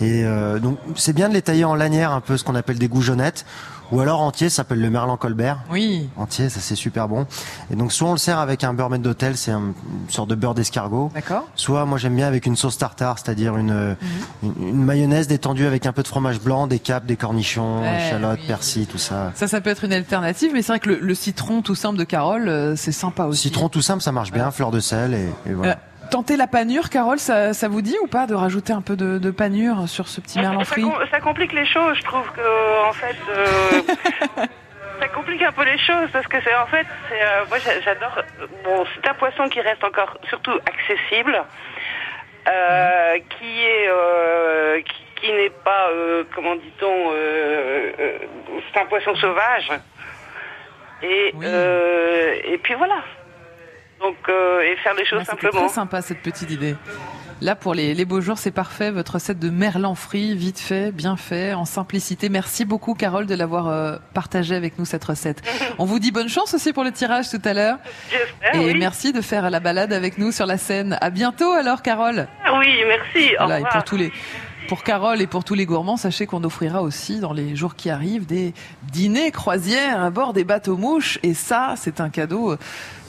Et 0.00 0.24
euh, 0.24 0.58
donc 0.58 0.78
c'est 0.96 1.12
bien 1.12 1.28
de 1.28 1.34
les 1.34 1.42
tailler 1.42 1.64
en 1.64 1.74
lanière, 1.74 2.12
un 2.12 2.20
peu 2.20 2.36
ce 2.36 2.44
qu'on 2.44 2.54
appelle 2.54 2.78
des 2.78 2.88
goujonnettes. 2.88 3.44
Ou 3.92 4.00
alors 4.00 4.20
entier, 4.22 4.48
ça 4.48 4.56
s'appelle 4.56 4.80
le 4.80 4.90
merlan 4.90 5.16
colbert. 5.16 5.60
Oui. 5.70 6.08
Entier, 6.16 6.48
ça 6.48 6.60
c'est 6.60 6.74
super 6.74 7.06
bon. 7.06 7.26
Et 7.70 7.76
donc 7.76 7.92
soit 7.92 8.08
on 8.08 8.12
le 8.12 8.18
sert 8.18 8.38
avec 8.38 8.64
un 8.64 8.72
beurre 8.74 8.90
maître 8.90 9.02
d'hôtel, 9.04 9.36
c'est 9.36 9.50
un- 9.52 9.60
une 9.60 10.10
sorte 10.10 10.30
de 10.30 10.34
beurre 10.34 10.54
d'escargot. 10.54 11.10
D'accord. 11.14 11.46
Soit 11.54 11.84
moi 11.84 11.98
j'aime 11.98 12.16
bien 12.16 12.26
avec 12.26 12.46
une 12.46 12.56
sauce 12.56 12.78
tartare, 12.78 13.18
c'est-à-dire 13.18 13.56
une, 13.56 13.74
Mhm. 13.74 13.96
une, 14.42 14.68
une 14.68 14.84
mayonnaise 14.84 15.28
détendue 15.28 15.66
avec 15.66 15.86
un 15.86 15.92
peu 15.92 16.02
de 16.02 16.08
fromage 16.08 16.40
blanc, 16.40 16.66
des 16.66 16.78
capes, 16.78 17.06
des 17.06 17.16
cornichons, 17.16 17.82
Ouais, 17.82 18.06
échalotes, 18.06 18.38
oui. 18.40 18.46
persil, 18.48 18.86
tout 18.86 18.98
ça. 18.98 19.32
Ça, 19.34 19.46
ça 19.48 19.60
peut 19.60 19.70
être 19.70 19.84
une 19.84 19.92
alternative, 19.92 20.50
mais 20.54 20.62
c'est 20.62 20.72
vrai 20.72 20.80
que 20.80 20.88
le, 20.88 20.98
le 21.00 21.14
citron 21.14 21.60
tout 21.62 21.74
simple 21.74 21.98
de 21.98 22.04
Carole, 22.04 22.48
euh, 22.48 22.76
c'est 22.76 22.90
sympa 22.92 23.24
aussi. 23.24 23.42
Citron 23.42 23.68
tout 23.68 23.82
simple, 23.82 24.02
ça 24.02 24.12
marche 24.12 24.32
bien, 24.32 24.50
fleur 24.50 24.70
de 24.70 24.80
sel 24.80 25.14
et, 25.14 25.28
et 25.50 25.52
voilà. 25.52 25.72
Euh, 25.72 25.76
tenter 26.10 26.36
la 26.36 26.46
panure, 26.46 26.90
Carole, 26.90 27.18
ça, 27.18 27.52
ça 27.54 27.68
vous 27.68 27.82
dit 27.82 27.96
ou 28.02 28.06
pas 28.06 28.26
de 28.26 28.34
rajouter 28.34 28.72
un 28.72 28.82
peu 28.82 28.96
de, 28.96 29.18
de 29.18 29.30
panure 29.30 29.88
sur 29.88 30.08
ce 30.08 30.20
petit 30.20 30.38
merlan 30.38 30.60
ça, 30.60 30.64
frit 30.66 30.82
com- 30.82 31.04
ça 31.10 31.20
complique 31.20 31.52
les 31.52 31.66
choses, 31.66 31.96
je 31.98 32.02
trouve 32.04 32.30
que 32.32 32.88
en 32.88 32.92
fait, 32.92 33.16
euh, 33.28 34.44
ça 35.00 35.08
complique 35.08 35.42
un 35.42 35.52
peu 35.52 35.64
les 35.64 35.78
choses 35.78 36.08
parce 36.12 36.26
que 36.26 36.36
c'est 36.42 36.54
en 36.54 36.66
fait, 36.66 36.86
c'est, 37.08 37.20
euh, 37.22 37.44
moi 37.48 37.58
j'a- 37.58 37.80
j'adore. 37.80 38.16
Bon, 38.64 38.84
c'est 38.94 39.08
un 39.08 39.14
poisson 39.14 39.48
qui 39.48 39.60
reste 39.60 39.82
encore 39.84 40.16
surtout 40.28 40.52
accessible, 40.66 41.42
euh, 42.48 43.18
qui 43.38 43.60
est, 43.64 43.88
euh, 43.88 44.80
qui, 44.82 45.26
qui 45.26 45.32
n'est 45.32 45.50
pas, 45.64 45.88
euh, 45.90 46.24
comment 46.34 46.54
dit-on, 46.54 47.10
euh, 47.12 47.92
euh, 47.98 48.18
c'est 48.72 48.80
un 48.80 48.86
poisson 48.86 49.14
sauvage. 49.16 49.70
Et 51.02 51.32
Oui. 51.34 51.44
euh, 51.48 52.34
et 52.44 52.56
puis 52.58 52.74
voilà. 52.74 52.96
Donc 54.00 54.16
euh, 54.28 54.60
et 54.62 54.76
faire 54.76 54.94
les 54.94 55.04
choses 55.04 55.20
C'était 55.20 55.30
simplement. 55.30 55.66
très 55.66 55.74
sympa 55.74 56.02
cette 56.02 56.20
petite 56.22 56.50
idée. 56.50 56.76
Là, 57.40 57.56
pour 57.56 57.74
les, 57.74 57.94
les 57.94 58.04
beaux 58.04 58.20
jours, 58.20 58.38
c'est 58.38 58.52
parfait. 58.52 58.90
Votre 58.90 59.14
recette 59.14 59.38
de 59.38 59.50
merlan 59.50 59.94
frit, 59.94 60.34
vite 60.34 60.60
fait, 60.60 60.92
bien 60.92 61.16
fait, 61.16 61.52
en 61.52 61.64
simplicité. 61.64 62.28
Merci 62.28 62.64
beaucoup, 62.64 62.94
Carole, 62.94 63.26
de 63.26 63.34
l'avoir 63.34 63.68
euh, 63.68 63.96
partagé 64.14 64.54
avec 64.54 64.78
nous 64.78 64.84
cette 64.84 65.04
recette. 65.04 65.42
On 65.78 65.84
vous 65.84 65.98
dit 65.98 66.12
bonne 66.12 66.28
chance 66.28 66.54
aussi 66.54 66.72
pour 66.72 66.84
le 66.84 66.92
tirage 66.92 67.28
tout 67.30 67.42
à 67.44 67.52
l'heure. 67.52 67.78
Et 68.54 68.58
oui. 68.58 68.76
merci 68.78 69.12
de 69.12 69.20
faire 69.20 69.50
la 69.50 69.60
balade 69.60 69.92
avec 69.92 70.16
nous 70.18 70.32
sur 70.32 70.46
la 70.46 70.58
scène. 70.58 70.96
À 71.00 71.10
bientôt 71.10 71.52
alors, 71.52 71.82
Carole. 71.82 72.28
Oui, 72.58 72.82
merci. 72.86 73.34
Au 73.38 73.50
et 73.50 73.62
pour 73.70 73.84
tous 73.84 73.96
les 73.96 74.12
pour 74.68 74.82
Carole 74.82 75.20
et 75.20 75.26
pour 75.26 75.44
tous 75.44 75.52
les 75.52 75.66
gourmands, 75.66 75.98
sachez 75.98 76.26
qu'on 76.26 76.42
offrira 76.42 76.80
aussi 76.80 77.20
dans 77.20 77.34
les 77.34 77.54
jours 77.54 77.76
qui 77.76 77.90
arrivent 77.90 78.24
des 78.24 78.54
dîners 78.84 79.30
croisières 79.30 80.02
à 80.02 80.08
bord 80.08 80.32
des 80.32 80.44
bateaux 80.44 80.78
mouches 80.78 81.18
et 81.22 81.34
ça, 81.34 81.74
c'est 81.76 82.00
un 82.00 82.08
cadeau 82.08 82.52
euh, 82.52 82.58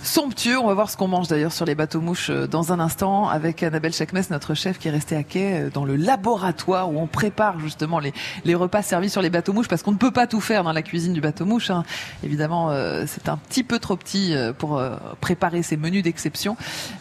somptueux. 0.05 0.57
On 0.59 0.67
va 0.67 0.73
voir 0.73 0.89
ce 0.89 0.97
qu'on 0.97 1.07
mange 1.07 1.27
d'ailleurs 1.27 1.51
sur 1.51 1.65
les 1.65 1.75
bateaux 1.75 2.01
mouches 2.01 2.29
euh, 2.29 2.47
dans 2.47 2.71
un 2.71 2.79
instant 2.79 3.27
avec 3.27 3.63
Annabelle 3.63 3.93
Chakmes, 3.93 4.21
notre 4.29 4.53
chef 4.53 4.77
qui 4.77 4.87
est 4.87 4.91
resté 4.91 5.15
à 5.15 5.23
quai 5.23 5.53
euh, 5.53 5.69
dans 5.73 5.85
le 5.85 5.95
laboratoire 5.95 6.91
où 6.91 6.99
on 6.99 7.07
prépare 7.07 7.59
justement 7.59 7.99
les, 7.99 8.13
les 8.45 8.55
repas 8.55 8.81
servis 8.81 9.09
sur 9.09 9.21
les 9.21 9.29
bateaux 9.29 9.53
mouches 9.53 9.67
parce 9.67 9.83
qu'on 9.83 9.91
ne 9.91 9.97
peut 9.97 10.11
pas 10.11 10.27
tout 10.27 10.41
faire 10.41 10.63
dans 10.63 10.71
la 10.73 10.81
cuisine 10.81 11.13
du 11.13 11.21
bateau 11.21 11.45
mouche. 11.45 11.69
hein. 11.69 11.83
Évidemment, 12.23 12.69
euh, 12.71 13.05
c'est 13.07 13.29
un 13.29 13.37
petit 13.37 13.63
peu 13.63 13.79
trop 13.79 13.95
petit 13.95 14.33
euh, 14.35 14.53
pour 14.53 14.77
euh, 14.77 14.95
préparer 15.21 15.63
ces 15.63 15.77
menus 15.77 16.03
d'exception, 16.03 16.55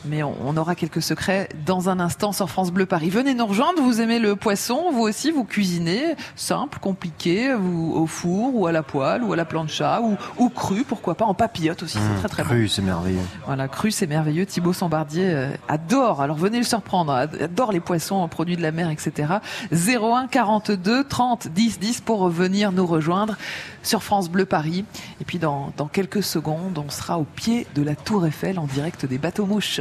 mais 0.04 0.22
on, 0.22 0.34
on 0.44 0.56
aura 0.56 0.74
quelques 0.74 1.02
secrets 1.02 1.48
dans 1.66 1.88
un 1.88 2.00
instant 2.00 2.32
sur 2.32 2.48
France 2.48 2.70
Bleu 2.72 2.86
Paris. 2.86 3.10
Venez 3.10 3.34
nous 3.34 3.46
rejoindre, 3.46 3.82
vous 3.82 4.00
aimez 4.00 4.18
le 4.18 4.36
poisson, 4.36 4.90
vous 4.92 5.02
aussi, 5.02 5.30
vous 5.30 5.44
cuisinez, 5.44 6.14
simple, 6.36 6.78
compliqué, 6.80 7.52
vous, 7.54 7.92
au 7.94 8.06
four 8.06 8.54
ou 8.54 8.66
à 8.66 8.72
la 8.72 8.82
poêle 8.82 9.22
ou 9.22 9.32
à 9.32 9.36
la 9.36 9.44
plancha 9.44 10.00
ou, 10.00 10.16
ou 10.38 10.48
cru, 10.48 10.84
pourquoi 10.84 11.14
pas, 11.14 11.24
en 11.26 11.34
papillote 11.34 11.82
aussi, 11.82 11.98
c'est 11.98 12.04
Mmh, 12.04 12.18
très 12.18 12.28
très 12.28 12.42
bon. 12.42 12.48
cru, 12.50 12.68
c'est 12.68 12.82
merveilleux. 12.94 13.18
Voilà, 13.46 13.68
cru, 13.68 13.90
c'est 13.90 14.06
merveilleux. 14.06 14.46
Thibaut 14.46 14.72
Sambardier 14.72 15.26
euh, 15.30 15.50
adore. 15.68 16.22
Alors 16.22 16.36
venez 16.36 16.58
le 16.58 16.64
surprendre. 16.64 17.12
ad- 17.12 17.40
Adore 17.42 17.72
les 17.72 17.80
poissons, 17.80 18.26
produits 18.28 18.56
de 18.56 18.62
la 18.62 18.72
mer, 18.72 18.90
etc. 18.90 19.34
01 19.72 20.26
42 20.28 21.04
30 21.04 21.48
10 21.48 21.78
10 21.78 22.00
pour 22.00 22.28
venir 22.28 22.72
nous 22.72 22.86
rejoindre 22.86 23.36
sur 23.82 24.02
France 24.02 24.28
Bleu 24.30 24.44
Paris. 24.46 24.84
Et 25.20 25.24
puis 25.24 25.38
dans, 25.38 25.72
dans 25.76 25.86
quelques 25.88 26.22
secondes, 26.22 26.78
on 26.78 26.90
sera 26.90 27.18
au 27.18 27.24
pied 27.24 27.66
de 27.74 27.82
la 27.82 27.94
Tour 27.94 28.26
Eiffel 28.26 28.58
en 28.58 28.64
direct 28.66 29.06
des 29.06 29.18
bateaux 29.18 29.46
mouches. 29.46 29.80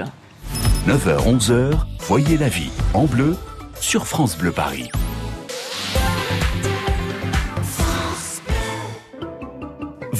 9h, 0.87 1.37
11h, 1.37 1.71
voyez 1.99 2.37
la 2.37 2.49
vie 2.49 2.71
en 2.93 3.05
bleu 3.05 3.37
sur 3.79 4.05
France 4.07 4.37
Bleu 4.37 4.51
Paris. 4.51 4.89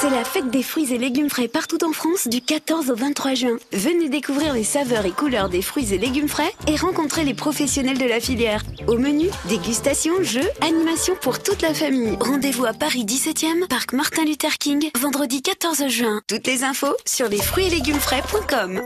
C'est 0.00 0.08
la 0.08 0.24
fête 0.24 0.48
des 0.48 0.62
fruits 0.62 0.94
et 0.94 0.96
légumes 0.96 1.28
frais 1.28 1.46
partout 1.46 1.84
en 1.84 1.92
France 1.92 2.26
du 2.26 2.40
14 2.40 2.90
au 2.90 2.96
23 2.96 3.34
juin. 3.34 3.58
Venez 3.70 4.08
découvrir 4.08 4.54
les 4.54 4.64
saveurs 4.64 5.04
et 5.04 5.10
couleurs 5.10 5.50
des 5.50 5.60
fruits 5.60 5.92
et 5.92 5.98
légumes 5.98 6.26
frais 6.26 6.54
et 6.66 6.76
rencontrer 6.76 7.22
les 7.22 7.34
professionnels 7.34 7.98
de 7.98 8.06
la 8.06 8.18
filière. 8.18 8.62
Au 8.86 8.96
menu, 8.96 9.26
dégustation, 9.50 10.14
jeux, 10.22 10.48
animation 10.62 11.14
pour 11.20 11.42
toute 11.42 11.60
la 11.60 11.74
famille. 11.74 12.16
Rendez-vous 12.18 12.64
à 12.64 12.72
Paris 12.72 13.04
17e, 13.04 13.68
parc 13.68 13.92
Martin 13.92 14.24
Luther 14.24 14.56
King, 14.56 14.88
vendredi 14.98 15.42
14 15.42 15.88
juin. 15.88 16.22
Toutes 16.26 16.46
les 16.46 16.64
infos 16.64 16.96
sur 17.04 17.28
les 17.28 17.42
fruits 17.42 17.66
et 17.66 17.70
légumes 17.70 18.00
frais.com. 18.00 18.80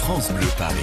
France 0.00 0.32
Bleu 0.32 0.48
Paris. 0.58 0.74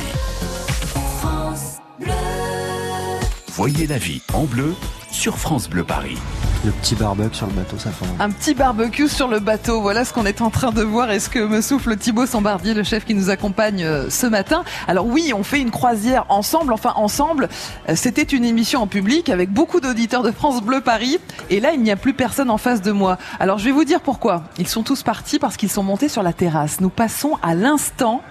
Voyez 3.53 3.85
la 3.85 3.97
vie 3.97 4.21
en 4.33 4.45
bleu 4.45 4.73
sur 5.11 5.37
France 5.37 5.69
Bleu 5.69 5.83
Paris. 5.83 6.17
Le 6.63 6.71
petit 6.71 6.95
barbecue 6.95 7.35
sur 7.35 7.47
le 7.47 7.51
bateau, 7.51 7.77
ça 7.77 7.91
fait. 7.91 8.05
Un 8.17 8.29
petit 8.29 8.53
barbecue 8.53 9.09
sur 9.09 9.27
le 9.27 9.41
bateau, 9.41 9.81
voilà 9.81 10.05
ce 10.05 10.13
qu'on 10.13 10.25
est 10.25 10.39
en 10.41 10.49
train 10.49 10.71
de 10.71 10.81
voir 10.81 11.11
et 11.11 11.19
ce 11.19 11.27
que 11.27 11.39
me 11.39 11.59
souffle 11.59 11.97
Thibaut 11.97 12.25
Sambardier, 12.25 12.73
le 12.73 12.83
chef 12.83 13.03
qui 13.03 13.13
nous 13.13 13.29
accompagne 13.29 13.83
euh, 13.83 14.09
ce 14.09 14.25
matin. 14.25 14.63
Alors 14.87 15.05
oui, 15.05 15.33
on 15.35 15.43
fait 15.43 15.59
une 15.59 15.69
croisière 15.69 16.23
ensemble, 16.29 16.71
enfin 16.71 16.93
ensemble. 16.95 17.49
Euh, 17.89 17.95
C'était 17.97 18.21
une 18.21 18.45
émission 18.45 18.83
en 18.83 18.87
public 18.87 19.27
avec 19.27 19.51
beaucoup 19.51 19.81
d'auditeurs 19.81 20.23
de 20.23 20.31
France 20.31 20.63
Bleu 20.63 20.79
Paris 20.79 21.19
et 21.49 21.59
là 21.59 21.73
il 21.73 21.81
n'y 21.81 21.91
a 21.91 21.97
plus 21.97 22.13
personne 22.13 22.49
en 22.49 22.57
face 22.57 22.81
de 22.81 22.93
moi. 22.93 23.17
Alors 23.41 23.57
je 23.57 23.65
vais 23.65 23.71
vous 23.71 23.83
dire 23.83 23.99
pourquoi. 23.99 24.43
Ils 24.59 24.67
sont 24.69 24.83
tous 24.83 25.03
partis 25.03 25.39
parce 25.39 25.57
qu'ils 25.57 25.71
sont 25.71 25.83
montés 25.83 26.07
sur 26.07 26.23
la 26.23 26.31
terrasse. 26.31 26.79
Nous 26.79 26.89
passons 26.89 27.37
à 27.43 27.53
l'instant 27.53 28.21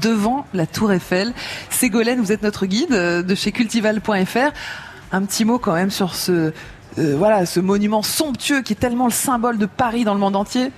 devant 0.00 0.46
la 0.54 0.66
tour 0.66 0.92
Eiffel. 0.92 1.32
Ségolène, 1.70 2.20
vous 2.20 2.32
êtes 2.32 2.42
notre 2.42 2.66
guide 2.66 2.92
euh, 2.92 3.22
de 3.22 3.34
chez 3.34 3.52
cultival.fr. 3.52 4.52
Un 5.12 5.22
petit 5.22 5.44
mot 5.44 5.58
quand 5.58 5.72
même 5.74 5.90
sur 5.90 6.14
ce 6.14 6.52
euh, 6.98 7.14
voilà, 7.16 7.46
ce 7.46 7.60
monument 7.60 8.02
somptueux 8.02 8.62
qui 8.62 8.72
est 8.72 8.76
tellement 8.76 9.06
le 9.06 9.12
symbole 9.12 9.56
de 9.58 9.66
Paris 9.66 10.04
dans 10.04 10.14
le 10.14 10.20
monde 10.20 10.36
entier. 10.36 10.72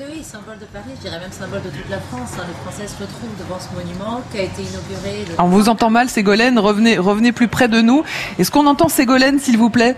Oui, 0.00 0.22
symbole 0.22 0.58
de 0.58 0.64
Paris, 0.66 0.90
je 0.96 1.02
dirais 1.08 1.18
même 1.18 1.32
symbole 1.32 1.60
de 1.62 1.70
toute 1.70 1.88
la 1.90 1.98
France. 1.98 2.30
hein. 2.38 2.42
Les 2.46 2.54
Français 2.62 2.86
se 2.86 3.02
retrouvent 3.02 3.36
devant 3.38 3.58
ce 3.58 3.74
monument 3.74 4.22
qui 4.30 4.38
a 4.38 4.42
été 4.42 4.62
inauguré. 4.62 5.24
le- 5.28 5.34
On 5.38 5.48
vous 5.48 5.68
entend 5.68 5.90
mal, 5.90 6.08
Ségolène. 6.08 6.58
Revenez, 6.58 6.98
revenez 6.98 7.32
plus 7.32 7.48
près 7.48 7.68
de 7.68 7.80
nous. 7.80 8.04
Est-ce 8.38 8.50
qu'on 8.50 8.66
entend 8.66 8.88
Ségolène, 8.88 9.38
s'il 9.40 9.58
vous 9.58 9.70
plaît? 9.70 9.96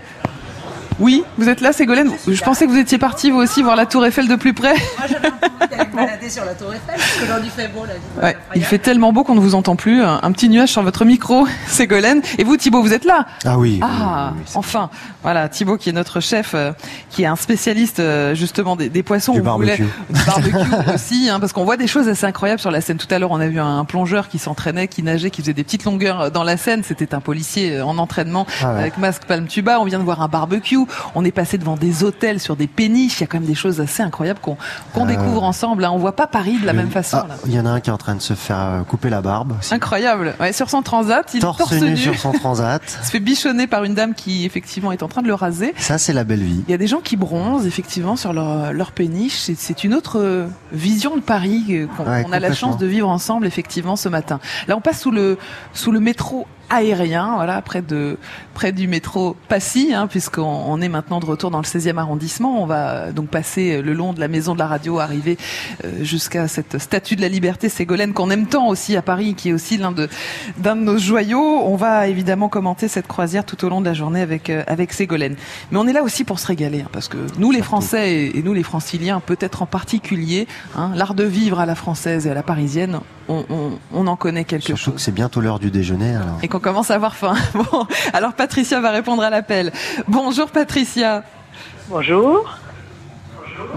Oui, 1.01 1.23
vous 1.37 1.49
êtes 1.49 1.61
là, 1.61 1.73
Ségolène 1.73 2.11
Je 2.27 2.41
pensais 2.43 2.65
que 2.67 2.71
vous 2.71 2.77
étiez 2.77 2.97
partie, 2.99 3.31
vous 3.31 3.39
aussi, 3.39 3.61
voir 3.63 3.75
la 3.75 3.85
Tour 3.87 4.05
Eiffel 4.05 4.27
de 4.27 4.35
plus 4.35 4.53
près. 4.53 4.73
Moi, 4.75 5.07
j'avais 5.09 5.27
envie 5.27 5.67
d'aller 5.69 5.89
me 5.91 5.95
balader 5.95 6.29
sur 6.29 6.45
la 6.45 6.53
Tour 6.53 6.67
Eiffel 6.73 6.95
parce 6.95 7.41
il 7.43 7.49
fait 7.49 7.67
beau, 7.69 7.85
la 7.85 7.93
vie. 7.95 7.99
Ouais, 8.23 8.37
il 8.55 8.63
fait 8.63 8.77
tellement 8.77 9.11
beau 9.11 9.23
qu'on 9.23 9.33
ne 9.35 9.39
vous 9.39 9.55
entend 9.55 9.75
plus. 9.75 10.03
Un, 10.03 10.19
un 10.21 10.31
petit 10.31 10.47
nuage 10.47 10.69
sur 10.69 10.83
votre 10.83 11.03
micro, 11.03 11.47
Ségolène. 11.67 12.21
Et 12.37 12.43
vous, 12.43 12.55
Thibaut, 12.55 12.81
vous 12.83 12.93
êtes 12.93 13.05
là 13.05 13.25
Ah 13.45 13.57
oui. 13.57 13.79
Ah, 13.81 14.33
enfin, 14.53 14.89
voilà, 15.23 15.49
Thibaut 15.49 15.77
qui 15.77 15.89
est 15.89 15.93
notre 15.93 16.19
chef, 16.19 16.51
euh, 16.53 16.71
qui 17.09 17.23
est 17.23 17.27
un 17.27 17.35
spécialiste 17.35 17.99
euh, 17.99 18.35
justement 18.35 18.75
des, 18.75 18.89
des 18.89 19.01
poissons. 19.01 19.33
Du 19.33 19.41
On 19.41 19.55
voulait- 19.55 19.77
barbecue. 19.77 19.89
Du 20.11 20.23
barbecue 20.53 20.91
aussi, 20.93 21.29
hein, 21.29 21.39
parce 21.39 21.51
qu'on 21.51 21.65
voit 21.65 21.77
des 21.77 21.87
choses 21.87 22.07
assez 22.07 22.25
incroyables 22.27 22.59
sur 22.61 22.69
la 22.71 22.79
scène. 22.81 22.97
Tout 22.97 23.07
à 23.09 23.17
l'heure, 23.17 23.31
on 23.31 23.39
a 23.39 23.47
vu 23.47 23.59
un 23.59 23.85
plongeur 23.85 24.27
qui 24.27 24.37
s'entraînait, 24.37 24.87
qui 24.87 25.01
nageait, 25.01 25.31
qui 25.31 25.41
faisait 25.41 25.53
des 25.53 25.63
petites 25.63 25.85
longueurs 25.85 26.21
euh, 26.21 26.29
dans 26.29 26.43
la 26.43 26.57
Seine. 26.57 26.83
C'était 26.83 27.15
un 27.15 27.21
policier 27.21 27.81
en 27.81 27.97
entraînement 27.97 28.45
Ah 28.61 28.73
ouais. 28.73 28.79
avec 28.81 28.97
masque, 28.99 29.23
palme 29.25 29.47
tuba. 29.47 29.79
On 29.79 29.85
vient 29.85 29.97
de 29.99 30.03
voir 30.03 30.21
un 30.21 30.27
barbecue. 30.27 30.77
On 31.15 31.23
est 31.25 31.31
passé 31.31 31.57
devant 31.57 31.75
des 31.75 32.03
hôtels 32.03 32.39
sur 32.39 32.55
des 32.55 32.67
péniches. 32.67 33.17
Il 33.19 33.21
y 33.21 33.23
a 33.23 33.27
quand 33.27 33.39
même 33.39 33.47
des 33.47 33.55
choses 33.55 33.79
assez 33.81 34.03
incroyables 34.03 34.39
qu'on 34.39 34.57
Euh, 34.97 35.05
découvre 35.05 35.43
ensemble. 35.43 35.85
Hein. 35.85 35.91
On 35.93 35.97
voit 35.97 36.15
pas 36.15 36.27
Paris 36.27 36.57
de 36.59 36.65
la 36.65 36.73
même 36.73 36.89
façon. 36.89 37.17
Ah, 37.29 37.35
il 37.45 37.53
y 37.53 37.59
en 37.59 37.65
a 37.65 37.69
un 37.69 37.79
qui 37.79 37.89
est 37.89 37.93
en 37.93 37.97
train 37.97 38.15
de 38.15 38.21
se 38.21 38.33
faire 38.33 38.59
euh, 38.59 38.81
couper 38.83 39.09
la 39.09 39.21
barbe. 39.21 39.53
aussi. 39.59 39.73
Incroyable. 39.73 40.35
Ouais, 40.39 40.53
sur 40.53 40.69
son 40.69 40.81
transat, 40.81 41.29
il 41.33 41.39
Torse, 41.41 41.57
torse 41.57 41.73
nu 41.73 41.91
nu. 41.91 41.97
sur 41.97 42.17
son 42.17 42.31
transat. 42.31 42.81
Se 43.03 43.09
fait 43.11 43.19
bichonner 43.19 43.67
par 43.67 43.83
une 43.83 43.93
dame 43.95 44.13
qui 44.13 44.45
effectivement 44.45 44.91
est 44.91 45.03
en 45.03 45.07
train 45.07 45.21
de 45.21 45.27
le 45.27 45.33
raser. 45.33 45.73
Ça, 45.77 45.97
c'est 45.97 46.13
la 46.13 46.23
belle 46.23 46.43
vie. 46.43 46.63
Il 46.67 46.71
y 46.71 46.73
a 46.73 46.77
des 46.77 46.87
gens 46.87 46.99
qui 47.01 47.17
bronzent 47.17 47.65
effectivement 47.67 48.15
sur 48.15 48.33
leur, 48.33 48.73
leur 48.73 48.91
péniche. 48.91 49.35
C'est- 49.37 49.81
une 49.83 49.93
autre 49.95 50.19
euh, 50.19 50.47
vision 50.71 51.15
de 51.15 51.21
Paris 51.21 51.87
qu'on 51.97 52.03
Ouais, 52.05 52.25
a 52.31 52.39
la 52.39 52.53
chance 52.53 52.77
de 52.77 52.85
vivre 52.85 53.09
ensemble 53.09 53.47
effectivement 53.47 53.95
ce 53.95 54.09
matin. 54.09 54.39
Là, 54.67 54.75
on 54.77 54.81
passe 54.81 54.99
sous 55.01 55.11
le 55.11 55.37
sous 55.73 55.91
le 55.91 55.99
métro 55.99 56.45
aérien, 56.71 57.33
voilà, 57.35 57.61
près 57.61 57.81
de 57.81 58.17
près 58.53 58.71
du 58.71 58.87
métro 58.87 59.35
Passy, 59.47 59.93
hein, 59.93 60.07
puisqu'on 60.07 60.41
on 60.43 60.81
est 60.81 60.89
maintenant 60.89 61.19
de 61.19 61.25
retour 61.25 61.51
dans 61.51 61.59
le 61.59 61.65
16e 61.65 61.97
arrondissement. 61.97 62.61
On 62.61 62.65
va 62.65 63.11
donc 63.11 63.29
passer 63.29 63.81
le 63.81 63.93
long 63.93 64.13
de 64.13 64.19
la 64.19 64.27
maison 64.27 64.53
de 64.53 64.59
la 64.59 64.67
radio, 64.67 64.99
arriver 64.99 65.37
euh, 65.83 66.03
jusqu'à 66.03 66.47
cette 66.47 66.77
statue 66.79 67.15
de 67.15 67.21
la 67.21 67.27
liberté 67.27 67.69
Ségolène 67.69 68.13
qu'on 68.13 68.29
aime 68.29 68.47
tant 68.47 68.67
aussi 68.67 68.95
à 68.95 69.01
Paris, 69.01 69.35
qui 69.35 69.49
est 69.49 69.53
aussi 69.53 69.77
l'un 69.77 69.91
de 69.91 70.07
d'un 70.57 70.75
de 70.75 70.81
nos 70.81 70.97
joyaux. 70.97 71.61
On 71.63 71.75
va 71.75 72.07
évidemment 72.07 72.49
commenter 72.49 72.87
cette 72.87 73.07
croisière 73.07 73.45
tout 73.45 73.63
au 73.65 73.69
long 73.69 73.81
de 73.81 73.85
la 73.85 73.93
journée 73.93 74.21
avec 74.21 74.49
euh, 74.49 74.63
avec 74.67 74.93
Ségolène. 74.93 75.35
Mais 75.71 75.77
on 75.77 75.87
est 75.87 75.93
là 75.93 76.03
aussi 76.03 76.23
pour 76.23 76.39
se 76.39 76.47
régaler, 76.47 76.81
hein, 76.81 76.89
parce 76.91 77.07
que 77.07 77.17
nous 77.37 77.51
les 77.51 77.61
Français 77.61 78.13
et, 78.13 78.39
et 78.39 78.43
nous 78.43 78.53
les 78.53 78.63
Franciliens, 78.63 79.19
peut-être 79.19 79.61
en 79.61 79.65
particulier, 79.65 80.47
hein, 80.75 80.91
l'art 80.95 81.13
de 81.13 81.23
vivre 81.23 81.59
à 81.59 81.65
la 81.65 81.75
française 81.75 82.27
et 82.27 82.31
à 82.31 82.33
la 82.33 82.43
parisienne, 82.43 82.99
on, 83.27 83.45
on, 83.49 83.71
on 83.93 84.07
en 84.07 84.15
connaît 84.15 84.43
quelque 84.43 84.65
Surtout 84.65 84.81
chose 84.81 84.93
que 84.95 85.01
c'est 85.01 85.13
bientôt 85.13 85.41
l'heure 85.41 85.59
du 85.59 85.71
déjeuner. 85.71 86.15
Alors. 86.15 86.37
et 86.41 86.47
commence 86.61 86.91
à 86.91 86.95
avoir 86.95 87.15
faim. 87.15 87.35
Bon, 87.53 87.85
alors 88.13 88.33
Patricia 88.33 88.79
va 88.79 88.91
répondre 88.91 89.23
à 89.23 89.29
l'appel. 89.29 89.71
Bonjour 90.07 90.49
Patricia. 90.49 91.23
Bonjour. 91.89 92.57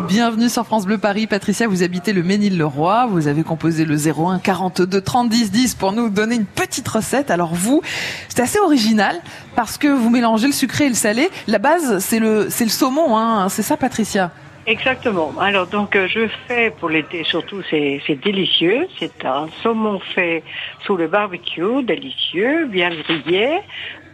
Bienvenue 0.08 0.48
sur 0.48 0.64
France 0.64 0.86
Bleu 0.86 0.98
Paris. 0.98 1.26
Patricia, 1.26 1.66
vous 1.66 1.82
habitez 1.82 2.12
le 2.12 2.22
Ménil-le-Roi. 2.22 3.06
Vous 3.06 3.26
avez 3.28 3.42
composé 3.42 3.84
le 3.84 3.96
01 3.96 4.38
42 4.38 5.00
30 5.00 5.28
10 5.28 5.50
10 5.50 5.74
pour 5.74 5.92
nous 5.92 6.08
donner 6.08 6.36
une 6.36 6.46
petite 6.46 6.88
recette. 6.88 7.30
Alors 7.30 7.54
vous, 7.54 7.82
c'est 8.28 8.40
assez 8.40 8.58
original 8.58 9.20
parce 9.56 9.76
que 9.76 9.88
vous 9.88 10.10
mélangez 10.10 10.46
le 10.46 10.52
sucré 10.52 10.86
et 10.86 10.88
le 10.88 10.94
salé. 10.94 11.28
La 11.48 11.58
base, 11.58 11.98
c'est 11.98 12.18
le, 12.18 12.46
c'est 12.50 12.64
le 12.64 12.70
saumon, 12.70 13.16
hein. 13.16 13.48
C'est 13.48 13.62
ça, 13.62 13.76
Patricia? 13.76 14.30
Exactement. 14.66 15.36
Alors 15.38 15.66
donc 15.66 15.94
euh, 15.94 16.08
je 16.08 16.26
fais 16.46 16.70
pour 16.70 16.88
l'été 16.88 17.22
surtout 17.24 17.62
c'est 17.70 18.00
c'est 18.06 18.16
délicieux. 18.16 18.86
C'est 18.98 19.24
un 19.24 19.48
saumon 19.62 20.00
fait 20.00 20.42
sous 20.80 20.96
le 20.96 21.06
barbecue, 21.08 21.82
délicieux, 21.82 22.66
bien 22.66 22.90
grillé. 22.90 23.60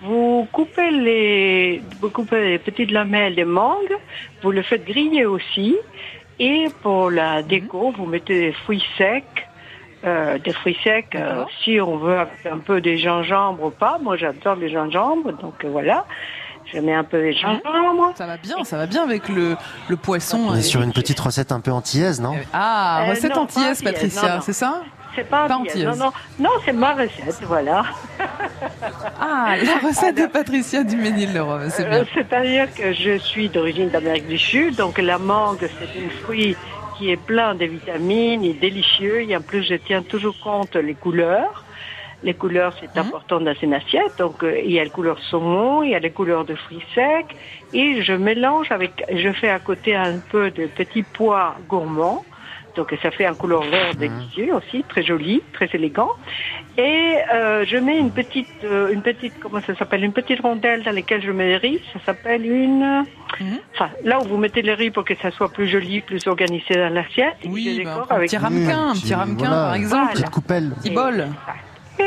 Vous 0.01 0.49
coupez 0.53 0.91
les 0.91 1.85
vous 2.01 2.11
coupez 2.11 2.41
les 2.51 2.59
petites 2.59 2.91
lamelles 2.91 3.37
de 3.37 3.45
mangue, 3.45 3.95
vous 4.43 4.51
le 4.51 4.63
faites 4.63 4.85
griller 4.85 5.25
aussi. 5.27 5.77
Et 6.41 6.71
pour 6.83 7.11
la 7.11 7.43
déco, 7.43 7.93
vous 7.93 8.07
mettez 8.07 8.41
des 8.41 8.53
fruits 8.53 8.85
secs. 8.99 9.47
euh, 10.05 10.39
des 10.39 10.53
fruits 10.53 10.79
secs, 10.83 11.15
euh, 11.15 11.45
si 11.63 11.81
on 11.81 11.97
veut 11.99 12.19
un 12.47 12.59
peu 12.59 12.81
des 12.81 12.97
gingembre 12.99 13.65
ou 13.67 13.71
pas. 13.71 13.99
Moi, 14.01 14.17
j'adore 14.17 14.57
les 14.57 14.71
gingembre, 14.71 15.33
donc 15.33 15.65
euh, 15.65 15.69
voilà. 15.71 16.07
Je 16.73 16.79
mets 16.81 16.95
un 16.95 17.05
peu 17.05 17.19
de 17.19 17.31
gingembre. 17.33 18.13
Ça 18.17 18.27
va 18.27 18.37
bien, 18.37 18.63
ça 18.65 18.77
va 18.77 18.87
bien 18.87 19.03
avec 19.03 19.29
le, 19.29 19.57
le 19.89 19.97
poisson. 19.97 20.39
On 20.51 20.55
est 20.55 20.61
et- 20.61 20.63
sur 20.63 20.83
une 20.83 20.93
petite 20.93 21.19
recette 21.21 21.53
un 21.53 21.61
peu 21.61 21.71
antillaise, 21.73 22.21
non? 22.21 22.37
Ah, 22.53 23.03
Euh, 23.07 23.11
recette 23.11 23.35
non, 23.35 23.43
antillaise, 23.43 23.83
Patricia, 23.83 24.41
c'est 24.41 24.53
ça? 24.53 24.83
C'est 25.17 25.25
pas, 25.29 25.49
Pas 25.49 25.57
antillaise. 25.57 25.89
antillaise. 25.89 25.99
Non, 25.99 26.13
non, 26.39 26.49
non, 26.51 26.51
c'est 26.65 26.73
ma 26.73 26.93
recette, 26.93 27.43
voilà. 27.49 27.83
Ah, 29.21 29.55
la 29.63 29.79
recette 29.89 30.17
de 30.17 30.27
Patricia 30.27 30.85
du 30.85 30.97
Ménil-le-Roi, 30.97 31.71
c'est 31.71 31.89
bien. 31.89 31.99
Euh, 32.01 32.05
C'est-à-dire 32.15 32.73
que 32.75 32.93
je 32.93 33.19
suis 33.19 33.49
d'origine 33.49 33.89
d'Amérique 33.89 34.29
du 34.29 34.39
Sud, 34.39 34.77
donc 34.77 34.99
la 34.99 35.19
mangue, 35.19 35.59
c'est 35.61 35.85
un 36.05 36.11
fruit 36.23 36.57
qui 36.97 37.11
est 37.11 37.17
plein 37.17 37.55
de 37.55 37.65
vitamines, 37.65 38.45
il 38.45 38.51
est 38.53 38.61
délicieux, 38.61 39.23
et 39.29 39.37
en 39.37 39.41
plus 39.41 39.65
je 39.65 39.75
tiens 39.75 40.03
toujours 40.03 40.37
compte 40.43 40.77
les 40.77 40.95
couleurs. 40.95 41.65
Les 42.23 42.35
couleurs, 42.35 42.75
c'est 42.81 42.95
Mhm. 42.95 43.07
important 43.07 43.41
dans 43.41 43.55
une 43.63 43.73
assiette. 43.75 44.19
Donc, 44.19 44.43
euh, 44.43 44.59
il 44.63 44.73
y 44.73 44.79
a 44.81 44.85
les 44.85 44.91
couleurs 44.91 45.19
saumon, 45.31 45.83
il 45.83 45.91
y 45.91 45.95
a 45.95 45.99
les 45.99 46.11
couleurs 46.11 46.45
de 46.45 46.55
fruits 46.55 46.83
secs. 46.95 47.35
Et 47.73 48.03
je 48.03 48.13
mélange 48.13 48.71
avec, 48.71 48.93
je 49.13 49.33
fais 49.33 49.49
à 49.49 49.59
côté 49.59 49.95
un 49.97 50.19
peu 50.19 50.51
de 50.51 50.67
petits 50.67 51.03
pois 51.03 51.55
gourmands. 51.69 52.25
Donc, 52.77 52.95
ça 53.03 53.11
fait 53.11 53.27
un 53.27 53.35
couleur 53.35 53.63
vert 53.63 53.95
délicieux 53.97 54.55
aussi, 54.55 54.85
très 54.89 55.03
joli, 55.03 55.43
très 55.53 55.69
élégant. 55.73 56.11
Et 56.79 57.17
euh, 57.35 57.65
je 57.67 57.77
mets 57.77 57.99
une 57.99 58.13
petite, 58.13 58.47
euh, 58.65 58.93
une 58.93 59.03
petite, 59.03 59.35
comment 59.41 59.61
ça 59.67 59.75
s'appelle, 59.75 60.05
une 60.05 60.13
petite 60.13 60.41
rondelle 60.41 60.83
dans 60.85 60.93
laquelle 60.93 61.21
je 61.21 61.33
mets 61.33 61.49
les 61.49 61.57
riz. 61.57 61.81
Ça 61.93 61.99
s'appelle 62.07 62.47
une, 62.47 63.05
Mhm. 63.41 63.59
enfin, 63.75 63.91
là 64.05 64.21
où 64.21 64.25
vous 64.29 64.37
mettez 64.37 64.63
les 64.63 64.75
riz 64.75 64.91
pour 64.91 65.05
que 65.05 65.15
ça 65.17 65.31
soit 65.33 65.49
plus 65.53 65.67
joli, 65.69 66.01
plus 66.01 66.25
organisé 66.29 66.75
dans 66.75 66.91
l'assiette. 66.95 67.39
Oui, 67.45 67.83
bah, 67.85 67.91
décore 67.95 68.13
un 68.13 68.15
avec 68.17 68.29
petit 68.29 68.37
ramequin, 68.37 68.79
un 68.79 68.91
Mmh, 68.95 69.01
petit 69.01 69.15
ramequin, 69.15 69.49
voilà. 69.49 69.65
par 69.65 69.75
exemple. 69.75 70.13
Petite 70.13 70.31
coupelle. 70.31 70.71
Petit 70.81 70.91
bol. 70.91 71.27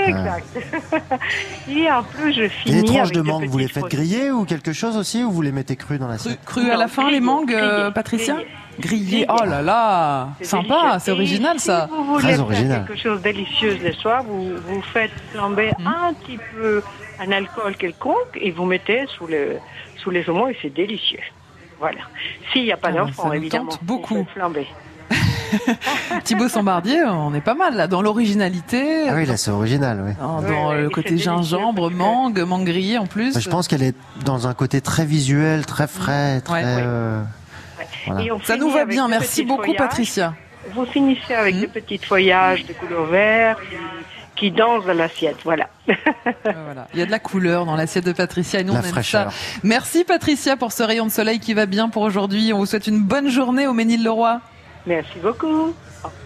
Exact. 0.08 0.46
Et 1.70 1.90
en 1.92 2.04
plus, 2.04 2.34
je 2.34 2.42
Et 2.44 2.50
finis 2.50 2.76
les 2.82 2.84
tranches 2.84 2.98
avec 3.00 3.14
de 3.16 3.22
mangue, 3.22 3.46
vous 3.46 3.58
les 3.58 3.68
faites 3.68 3.86
griller 3.86 4.32
ou 4.32 4.46
quelque 4.46 4.74
chose 4.74 4.98
aussi 4.98 5.24
ou 5.24 5.32
vous 5.32 5.42
les 5.42 5.52
mettez 5.52 5.76
crus 5.76 6.00
dans 6.00 6.06
Cru, 6.08 6.14
l'assiette 6.14 6.46
cru 6.46 6.70
à 6.70 6.74
Non, 6.74 6.80
la 6.80 6.88
fin, 6.88 7.02
les 7.04 7.08
grillé, 7.08 7.20
mangues, 7.22 7.54
euh, 7.54 7.78
grillé, 7.80 7.94
Patricia 7.94 8.34
grillé. 8.36 8.48
Grillé. 8.80 9.04
Grillé. 9.06 9.26
Oh 9.30 9.46
là 9.46 9.62
là, 9.62 10.30
sympa, 10.42 10.98
c'est 11.00 11.12
original 11.12 11.60
ça. 11.60 11.88
Si 11.90 11.96
vous 11.96 12.04
voulez 12.06 12.24
Très 12.24 12.34
faire 12.36 12.46
original. 12.46 12.86
quelque 12.88 13.00
chose 13.00 13.20
de 13.20 13.24
délicieux 13.24 13.78
le 13.84 13.94
soir, 13.94 14.24
vous, 14.24 14.50
vous 14.68 14.82
faites 14.82 15.12
flamber 15.32 15.72
Mhm. 15.80 15.88
un 15.88 16.14
petit 16.14 16.40
peu 16.56 16.82
un 17.20 17.32
alcool 17.32 17.76
quelconque 17.78 18.36
et 18.36 18.50
vous 18.52 18.66
mettez 18.66 19.06
sous, 19.16 19.28
le, 19.28 19.58
sous 19.98 20.10
les 20.10 20.24
saumons 20.24 20.48
et 20.48 20.58
c'est 20.62 20.74
délicieux. 20.74 21.20
Voilà. 21.80 22.00
S'il 22.52 22.64
n'y 22.64 22.72
a 22.72 22.78
pas 22.78 22.88
Ah 22.90 22.94
ça 22.94 23.00
d'enfant, 23.00 23.32
évidemment. 23.34 23.70
tente 23.70 23.80
vous 23.82 23.86
beaucoup. 23.86 24.16
faites 24.16 24.30
flamber. 24.34 24.68
Thibaut 26.24 26.48
Sambardier, 26.50 27.04
on 27.06 27.34
est 27.34 27.42
pas 27.42 27.54
mal 27.56 27.76
là, 27.76 27.88
dans 27.88 28.02
l'originalité, 28.02 29.08
Ah 29.10 29.14
oui, 29.16 29.26
là 29.26 29.38
c'est 29.38 29.52
original, 29.52 30.04
oui. 30.06 30.14
dans, 30.20 30.74
le 30.74 30.90
côté 30.90 31.18
gingembre, 31.18 31.90
mangue, 31.92 32.40
mangue 32.40 32.66
grillée 32.66 32.98
en 32.98 33.06
plus. 33.08 33.34
Bah, 33.34 33.40
Je 33.40 33.50
pense 33.50 33.68
qu'elle 33.68 33.84
est 33.84 33.96
dans 34.26 34.48
un 34.48 34.54
côté 34.54 34.82
très 34.82 35.06
visuel, 35.06 35.66
très 35.66 35.88
frais, 35.88 36.42
très. 36.42 36.54
Ouais. 36.54 36.64
euh, 36.66 37.22
Voilà. 38.08 38.24
Ça 38.44 38.58
nous 38.58 38.70
va 38.70 38.86
bien, 38.86 39.08
merci 39.08 39.44
beaucoup. 39.44 39.74
Patricia. 39.74 40.34
Vous 40.74 40.86
finissez 40.86 41.34
avec 41.34 41.56
Mhm. 41.56 41.62
des 41.62 41.68
petits 41.68 41.98
feuillages 41.98 42.66
de 42.66 42.74
couleur 42.74 43.06
vert 43.08 43.58
qui, 44.36 44.50
dansent 44.52 44.86
dans 44.86 44.94
l'assiette. 44.94 45.38
Voilà. 45.44 45.68
Voilà. 46.44 46.88
Il 46.94 47.00
y 47.00 47.02
a 47.02 47.06
de 47.06 47.12
la 47.12 47.20
couleur 47.20 47.66
dans 47.66 47.76
l'assiette 47.76 48.06
de 48.06 48.12
Patricia 48.14 48.60
et 48.60 48.64
nous 48.64 48.74
La 48.74 48.80
on 48.80 48.84
aime 48.84 48.90
fraîcheur. 48.90 49.32
ça. 49.32 49.38
Merci 49.64 50.04
Patricia 50.06 50.56
pour 50.58 50.72
ce 50.72 50.84
rayon 50.84 51.06
de 51.06 51.12
soleil 51.12 51.40
qui 51.40 51.54
va 51.54 51.66
bien 51.66 51.90
pour 51.90 52.02
aujourd'hui. 52.04 52.52
On 52.54 52.58
vous 52.60 52.66
souhaite 52.66 52.88
une 52.88 53.02
bonne 53.04 53.30
journée 53.30 53.68
au 53.68 53.74
Ménil-le-Roi. 53.74 54.40
Merci 54.86 55.20
beaucoup. 55.22 55.74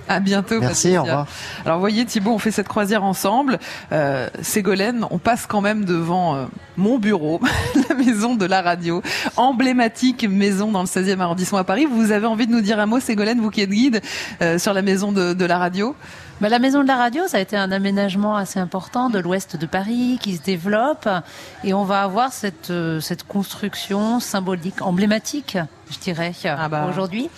À 0.08 0.20
bientôt. 0.20 0.60
Merci, 0.60 0.93
Patricia. 0.93 1.02
au 1.02 1.04
revoir. 1.04 1.28
Alors, 1.65 1.78
vous 1.78 1.82
voyez, 1.82 2.06
Thibault, 2.06 2.32
on 2.32 2.39
fait 2.39 2.52
cette 2.52 2.67
croisière 2.67 3.04
ensemble. 3.04 3.60
Euh, 3.91 4.28
Ségolène, 4.41 5.06
on 5.12 5.20
passe 5.20 5.46
quand 5.46 5.62
même 5.62 5.86
devant 5.86 6.36
euh, 6.36 6.46
mon 6.78 6.98
bureau, 6.98 7.39
la 7.89 7.96
maison 7.96 8.36
de 8.36 8.46
la 8.46 8.62
radio, 8.62 9.04
emblématique 9.36 10.28
maison 10.28 10.72
dans 10.72 10.82
le 10.82 10.88
16e 10.88 11.20
arrondissement 11.20 11.60
à 11.60 11.63
Paris. 11.63 11.86
Vous 11.86 12.12
avez 12.12 12.26
envie 12.26 12.48
de 12.48 12.52
nous 12.54 12.62
dire 12.62 12.80
un 12.80 12.86
mot, 12.86 13.00
Ségolène, 13.00 13.41
vous 13.41 13.52
qui 13.52 13.62
êtes 13.62 13.70
guide 13.70 14.02
euh, 14.41 14.58
sur 14.58 14.74
la 14.74 14.82
maison 14.82 15.12
de, 15.12 15.34
de 15.34 15.46
la 15.46 15.58
radio? 15.58 15.96
Bah, 16.39 16.50
la 16.50 16.60
maison 16.60 16.84
de 16.84 16.88
la 16.88 16.96
radio, 16.96 17.28
ça 17.28 17.38
a 17.38 17.39
été 17.39 17.58
un 17.58 17.72
aménagement 17.72 18.36
assez 18.36 18.60
important 18.60 19.10
de 19.10 19.17
l'ouest 19.20 19.58
de 19.58 19.65
Paris 19.65 20.20
qui 20.22 20.38
se 20.38 20.41
développe 20.43 21.10
et 21.63 21.74
on 21.74 21.84
va 21.84 22.04
avoir 22.04 22.32
cette, 22.32 22.70
euh, 22.70 23.00
cette 23.00 23.24
construction 23.24 24.20
symbolique, 24.20 24.82
emblématique, 24.82 25.58
je 25.91 25.98
dirais, 25.98 26.34
Ah 26.46 26.70
bah. 26.70 26.88
aujourd'hui. 26.89 27.30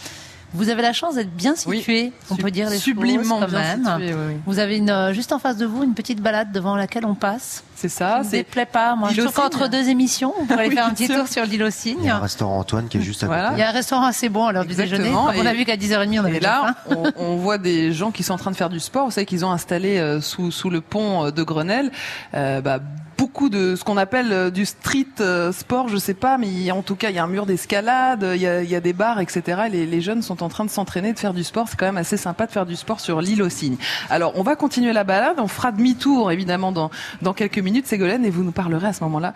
Vous 0.53 0.69
avez 0.69 0.81
la 0.81 0.93
chance 0.93 1.15
d'être 1.15 1.29
bien 1.35 1.55
situé, 1.55 2.11
on 2.31 2.35
peut 2.35 2.49
dire 2.51 2.69
les 2.69 2.77
sublimement 2.77 3.39
choses 3.41 3.51
quand 3.51 3.59
bien 3.59 3.77
même. 3.77 3.85
situé, 3.85 4.13
oui. 4.13 4.33
Vous 4.47 4.57
avez 4.59 4.77
une, 4.77 4.89
euh, 4.89 5.13
juste 5.13 5.31
en 5.31 5.37
face 5.39 5.57
de 5.57 5.65
vous 5.65 5.83
une 5.83 5.93
petite 5.93 6.21
balade 6.21 6.51
devant 6.51 6.75
laquelle 6.75 7.05
on 7.05 7.13
passe. 7.15 7.63
C'est 7.75 7.87
ça, 7.87 8.09
Ça 8.09 8.19
ne 8.19 8.23
c'est 8.23 8.37
déplaît 8.37 8.65
pas. 8.65 8.95
Moi, 8.95 9.09
je 9.13 9.21
trouve 9.21 9.33
qu'entre 9.33 9.59
cygnes. 9.63 9.69
deux 9.71 9.89
émissions, 9.89 10.33
on 10.39 10.45
pourrait 10.45 10.59
aller 10.61 10.69
Oui, 10.69 10.75
faire 10.75 10.87
un 10.87 10.89
petit 10.89 11.05
sûr. 11.05 11.15
tour 11.17 11.27
sur 11.27 11.45
l'île 11.45 11.63
aux 11.63 11.67
Il 11.67 11.67
y 11.67 11.67
a 11.67 11.71
cygnes. 11.71 12.09
un 12.09 12.17
restaurant 12.19 12.57
Antoine 12.59 12.87
qui 12.89 12.97
est 12.97 13.01
juste 13.01 13.23
à 13.23 13.27
Voilà. 13.27 13.49
côté. 13.49 13.55
Il 13.57 13.59
y 13.59 13.63
a 13.63 13.69
un 13.69 13.73
restaurant 13.73 14.05
assez 14.05 14.27
bon 14.27 14.47
à 14.47 14.51
l'heure 14.51 14.65
du 14.65 14.73
déjeuner. 14.75 15.11
On 15.13 15.27
a 15.45 15.53
vu 15.53 15.65
qu'à 15.65 15.77
10h30, 15.77 16.19
on 16.19 16.25
avait 16.25 16.37
Et 16.37 16.39
déjà 16.39 16.49
là, 16.63 16.75
faim. 16.89 16.95
on, 17.17 17.23
on 17.23 17.35
voit 17.37 17.57
des 17.59 17.93
gens 17.93 18.11
qui 18.11 18.23
sont 18.23 18.33
en 18.33 18.37
train 18.37 18.51
de 18.51 18.55
faire 18.57 18.69
du 18.69 18.79
sport. 18.79 19.05
Vous 19.05 19.11
savez 19.11 19.25
qu'ils 19.25 19.45
ont 19.45 19.51
installé 19.51 19.97
euh, 19.99 20.19
sous, 20.19 20.51
sous 20.51 20.69
le 20.69 20.81
pont 20.81 21.25
euh, 21.27 21.31
de 21.31 21.43
Grenelle 21.43 21.91
euh, 22.33 22.59
bah, 22.59 22.79
beaucoup 23.19 23.49
de 23.49 23.75
ce 23.75 23.83
qu'on 23.83 23.97
appelle 23.97 24.31
euh, 24.31 24.49
du 24.49 24.65
street 24.65 25.05
euh, 25.19 25.51
sport, 25.51 25.89
je 25.89 25.97
sais 25.97 26.13
pas, 26.13 26.37
mais 26.37 26.71
en 26.71 26.81
tout 26.81 26.95
cas, 26.95 27.09
il 27.09 27.17
y 27.17 27.19
a 27.19 27.23
un 27.25 27.27
mur 27.27 27.45
d'escalade, 27.45 28.25
il 28.33 28.41
y 28.41 28.47
a, 28.47 28.79
des 28.79 28.93
bars, 28.93 29.19
etc. 29.19 29.63
Les, 29.69 29.99
jeunes 29.99 30.21
sont 30.21 30.41
en 30.41 30.47
train 30.47 30.63
de 30.63 30.69
s'entraîner, 30.69 31.11
de 31.11 31.19
faire 31.19 31.33
du 31.33 31.43
sport. 31.43 31.67
C'est 31.67 31.77
quand 31.77 31.85
même 31.85 31.97
assez 31.97 32.15
sympa 32.15 32.45
de 32.45 32.51
faire 32.51 32.65
du 32.65 32.77
sport 32.77 33.01
sur 33.01 33.19
l'île 33.19 33.43
aux 33.43 33.49
cygnes. 33.49 33.75
Alors, 34.09 34.31
on 34.35 34.43
va 34.43 34.55
continuer 34.55 34.93
la 34.93 35.03
balade. 35.03 35.35
On 35.39 35.49
fera 35.49 35.73
demi-tour, 35.73 36.31
évidemment, 36.31 36.71
dans, 36.71 36.91
dans 37.21 37.33
quelques 37.33 37.59
minutes, 37.59 37.87
Ségolène, 37.87 38.23
et 38.23 38.29
vous 38.29 38.45
nous 38.45 38.53
parlerez 38.53 38.87
à 38.87 38.93
ce 38.93 39.03
moment-là 39.03 39.33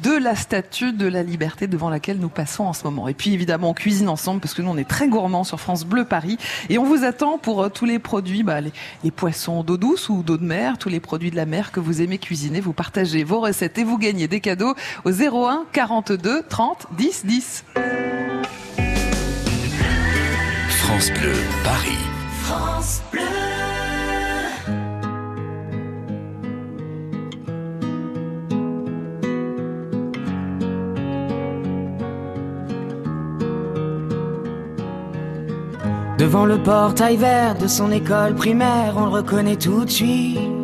de 0.00 0.12
la 0.12 0.36
statue 0.36 0.92
de 0.92 1.08
la 1.08 1.24
liberté 1.24 1.66
devant 1.66 1.90
laquelle 1.90 2.18
nous 2.18 2.28
passons 2.28 2.62
en 2.62 2.72
ce 2.72 2.84
moment. 2.84 3.08
Et 3.08 3.14
puis, 3.14 3.34
évidemment, 3.34 3.70
on 3.70 3.74
cuisine 3.74 4.08
ensemble 4.08 4.40
parce 4.40 4.54
que 4.54 4.62
nous, 4.62 4.70
on 4.70 4.76
est 4.76 4.88
très 4.88 5.08
gourmands 5.08 5.42
sur 5.42 5.58
France 5.58 5.84
Bleu 5.84 6.04
Paris. 6.04 6.38
Et 6.68 6.78
on 6.78 6.84
vous 6.84 7.02
attend 7.02 7.38
pour 7.38 7.64
euh, 7.64 7.68
tous 7.68 7.84
les 7.84 7.98
produits, 7.98 8.44
bah, 8.44 8.60
les, 8.60 8.72
les 9.02 9.10
poissons 9.10 9.64
d'eau 9.64 9.76
douce 9.76 10.08
ou 10.08 10.22
d'eau 10.22 10.36
de 10.36 10.44
mer, 10.44 10.78
tous 10.78 10.88
les 10.88 11.00
produits 11.00 11.32
de 11.32 11.36
la 11.36 11.46
mer 11.46 11.72
que 11.72 11.80
vous 11.80 12.00
aimez 12.00 12.18
cuisiner. 12.18 12.60
Vous 12.60 12.72
partagez 12.72 13.23
vos 13.24 13.40
recettes 13.40 13.78
et 13.78 13.84
vous 13.84 13.98
gagnez 13.98 14.28
des 14.28 14.40
cadeaux 14.40 14.74
au 15.04 15.10
01 15.10 15.64
42 15.72 16.42
30 16.48 16.86
10 16.96 17.26
10. 17.26 17.64
France 20.68 21.10
Bleu, 21.10 21.32
Paris. 21.64 21.98
France 22.42 23.02
Bleu. 23.10 23.20
Devant 36.18 36.46
le 36.46 36.62
portail 36.62 37.16
vert 37.16 37.54
de 37.56 37.66
son 37.66 37.90
école 37.90 38.34
primaire, 38.34 38.94
on 38.96 39.06
le 39.06 39.10
reconnaît 39.10 39.56
tout 39.56 39.84
de 39.84 39.90
suite. 39.90 40.63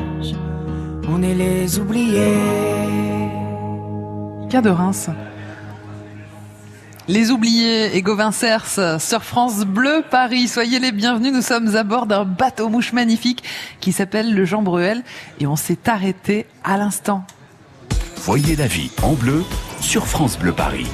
On 1.13 1.21
est 1.23 1.33
les 1.33 1.77
oubliés. 1.77 2.37
Cas 4.49 4.61
de 4.61 4.69
Reims. 4.69 5.09
Les 7.09 7.31
oubliés 7.31 7.97
et 7.97 8.01
Gauvin 8.01 8.31
Cers 8.31 9.01
sur 9.01 9.21
France 9.21 9.65
Bleu 9.65 10.05
Paris. 10.09 10.47
Soyez 10.47 10.79
les 10.79 10.93
bienvenus. 10.93 11.33
Nous 11.33 11.41
sommes 11.41 11.75
à 11.75 11.83
bord 11.83 12.05
d'un 12.05 12.23
bateau 12.23 12.69
mouche 12.69 12.93
magnifique 12.93 13.43
qui 13.81 13.91
s'appelle 13.91 14.33
le 14.33 14.45
Jean 14.45 14.61
Bruel 14.61 15.03
et 15.41 15.47
on 15.47 15.57
s'est 15.57 15.89
arrêté 15.89 16.45
à 16.63 16.77
l'instant. 16.77 17.25
Voyez 18.15 18.55
la 18.55 18.67
vie 18.67 18.91
en 19.03 19.11
bleu 19.11 19.43
sur 19.81 20.07
France 20.07 20.39
Bleu 20.39 20.53
Paris. 20.53 20.87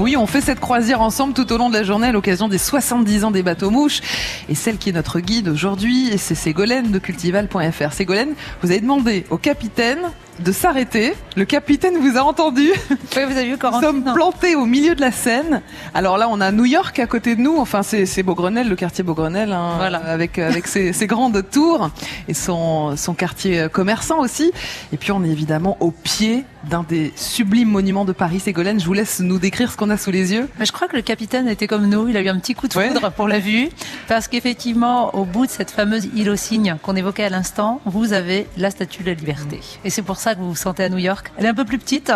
Oui, 0.00 0.16
on 0.16 0.26
fait 0.26 0.40
cette 0.40 0.60
croisière 0.60 1.02
ensemble 1.02 1.34
tout 1.34 1.52
au 1.52 1.58
long 1.58 1.68
de 1.68 1.74
la 1.74 1.84
journée 1.84 2.06
à 2.06 2.12
l'occasion 2.12 2.48
des 2.48 2.56
70 2.56 3.24
ans 3.24 3.30
des 3.30 3.42
bateaux 3.42 3.68
mouches. 3.68 4.00
Et 4.48 4.54
celle 4.54 4.78
qui 4.78 4.88
est 4.88 4.92
notre 4.92 5.20
guide 5.20 5.46
aujourd'hui, 5.46 6.16
c'est 6.16 6.34
Ségolène 6.34 6.90
de 6.90 6.98
cultival.fr. 6.98 7.92
Ségolène, 7.92 8.32
vous 8.62 8.70
avez 8.70 8.80
demandé 8.80 9.26
au 9.28 9.36
capitaine 9.36 9.98
de 10.42 10.52
s'arrêter. 10.52 11.14
Le 11.36 11.44
capitaine 11.44 11.96
vous 11.98 12.16
a 12.16 12.22
entendu. 12.22 12.70
Oui, 12.90 13.24
vous 13.26 13.36
avez 13.36 13.44
vu, 13.44 13.56
Nous 13.62 13.80
sommes 13.80 14.04
plantés 14.14 14.56
au 14.56 14.64
milieu 14.66 14.94
de 14.94 15.00
la 15.00 15.12
Seine. 15.12 15.62
Alors 15.94 16.18
là, 16.18 16.28
on 16.30 16.40
a 16.40 16.50
New 16.52 16.64
York 16.64 16.98
à 16.98 17.06
côté 17.06 17.36
de 17.36 17.40
nous. 17.40 17.56
Enfin, 17.58 17.82
c'est 17.82 18.22
Beaugrenelle, 18.22 18.68
le 18.68 18.76
quartier 18.76 19.04
Beaugrenelle, 19.04 19.52
hein, 19.52 19.74
Voilà. 19.76 19.98
avec 19.98 20.38
avec 20.38 20.66
ses, 20.66 20.92
ses 20.92 21.06
grandes 21.06 21.42
tours 21.50 21.90
et 22.28 22.34
son 22.34 22.96
son 22.96 23.14
quartier 23.14 23.66
commerçant 23.72 24.20
aussi. 24.20 24.52
Et 24.92 24.96
puis, 24.96 25.12
on 25.12 25.22
est 25.24 25.28
évidemment 25.28 25.76
au 25.80 25.90
pied 25.90 26.44
d'un 26.68 26.84
des 26.88 27.12
sublimes 27.16 27.70
monuments 27.70 28.04
de 28.04 28.12
Paris. 28.12 28.40
Ségolène, 28.40 28.80
je 28.80 28.84
vous 28.86 28.92
laisse 28.92 29.20
nous 29.20 29.38
décrire 29.38 29.70
ce 29.72 29.76
qu'on 29.76 29.90
a 29.90 29.96
sous 29.96 30.10
les 30.10 30.32
yeux. 30.32 30.48
Mais 30.58 30.66
je 30.66 30.72
crois 30.72 30.88
que 30.88 30.96
le 30.96 31.02
capitaine 31.02 31.48
était 31.48 31.66
comme 31.66 31.86
nous, 31.88 32.08
il 32.08 32.16
a 32.16 32.20
eu 32.20 32.28
un 32.28 32.38
petit 32.38 32.54
coup 32.54 32.68
de 32.68 32.72
foudre 32.74 33.10
pour 33.12 33.28
la 33.28 33.38
vue, 33.38 33.68
parce 34.08 34.28
qu'effectivement, 34.28 35.14
au 35.14 35.24
bout 35.24 35.46
de 35.46 35.50
cette 35.50 35.70
fameuse 35.70 36.08
île 36.14 36.28
aux 36.28 36.36
cygnes 36.36 36.76
qu'on 36.82 36.96
évoquait 36.96 37.24
à 37.24 37.28
l'instant, 37.30 37.80
vous 37.86 38.12
avez 38.12 38.46
la 38.58 38.70
Statue 38.70 39.02
de 39.02 39.08
la 39.08 39.14
Liberté. 39.14 39.60
Et 39.84 39.90
c'est 39.90 40.02
pour 40.02 40.16
ça 40.16 40.29
que 40.34 40.40
vous 40.40 40.50
vous 40.50 40.56
sentez 40.56 40.84
à 40.84 40.88
New 40.88 40.98
York. 40.98 41.32
Elle 41.36 41.46
est 41.46 41.48
un 41.48 41.54
peu 41.54 41.64
plus 41.64 41.78
petite. 41.78 42.12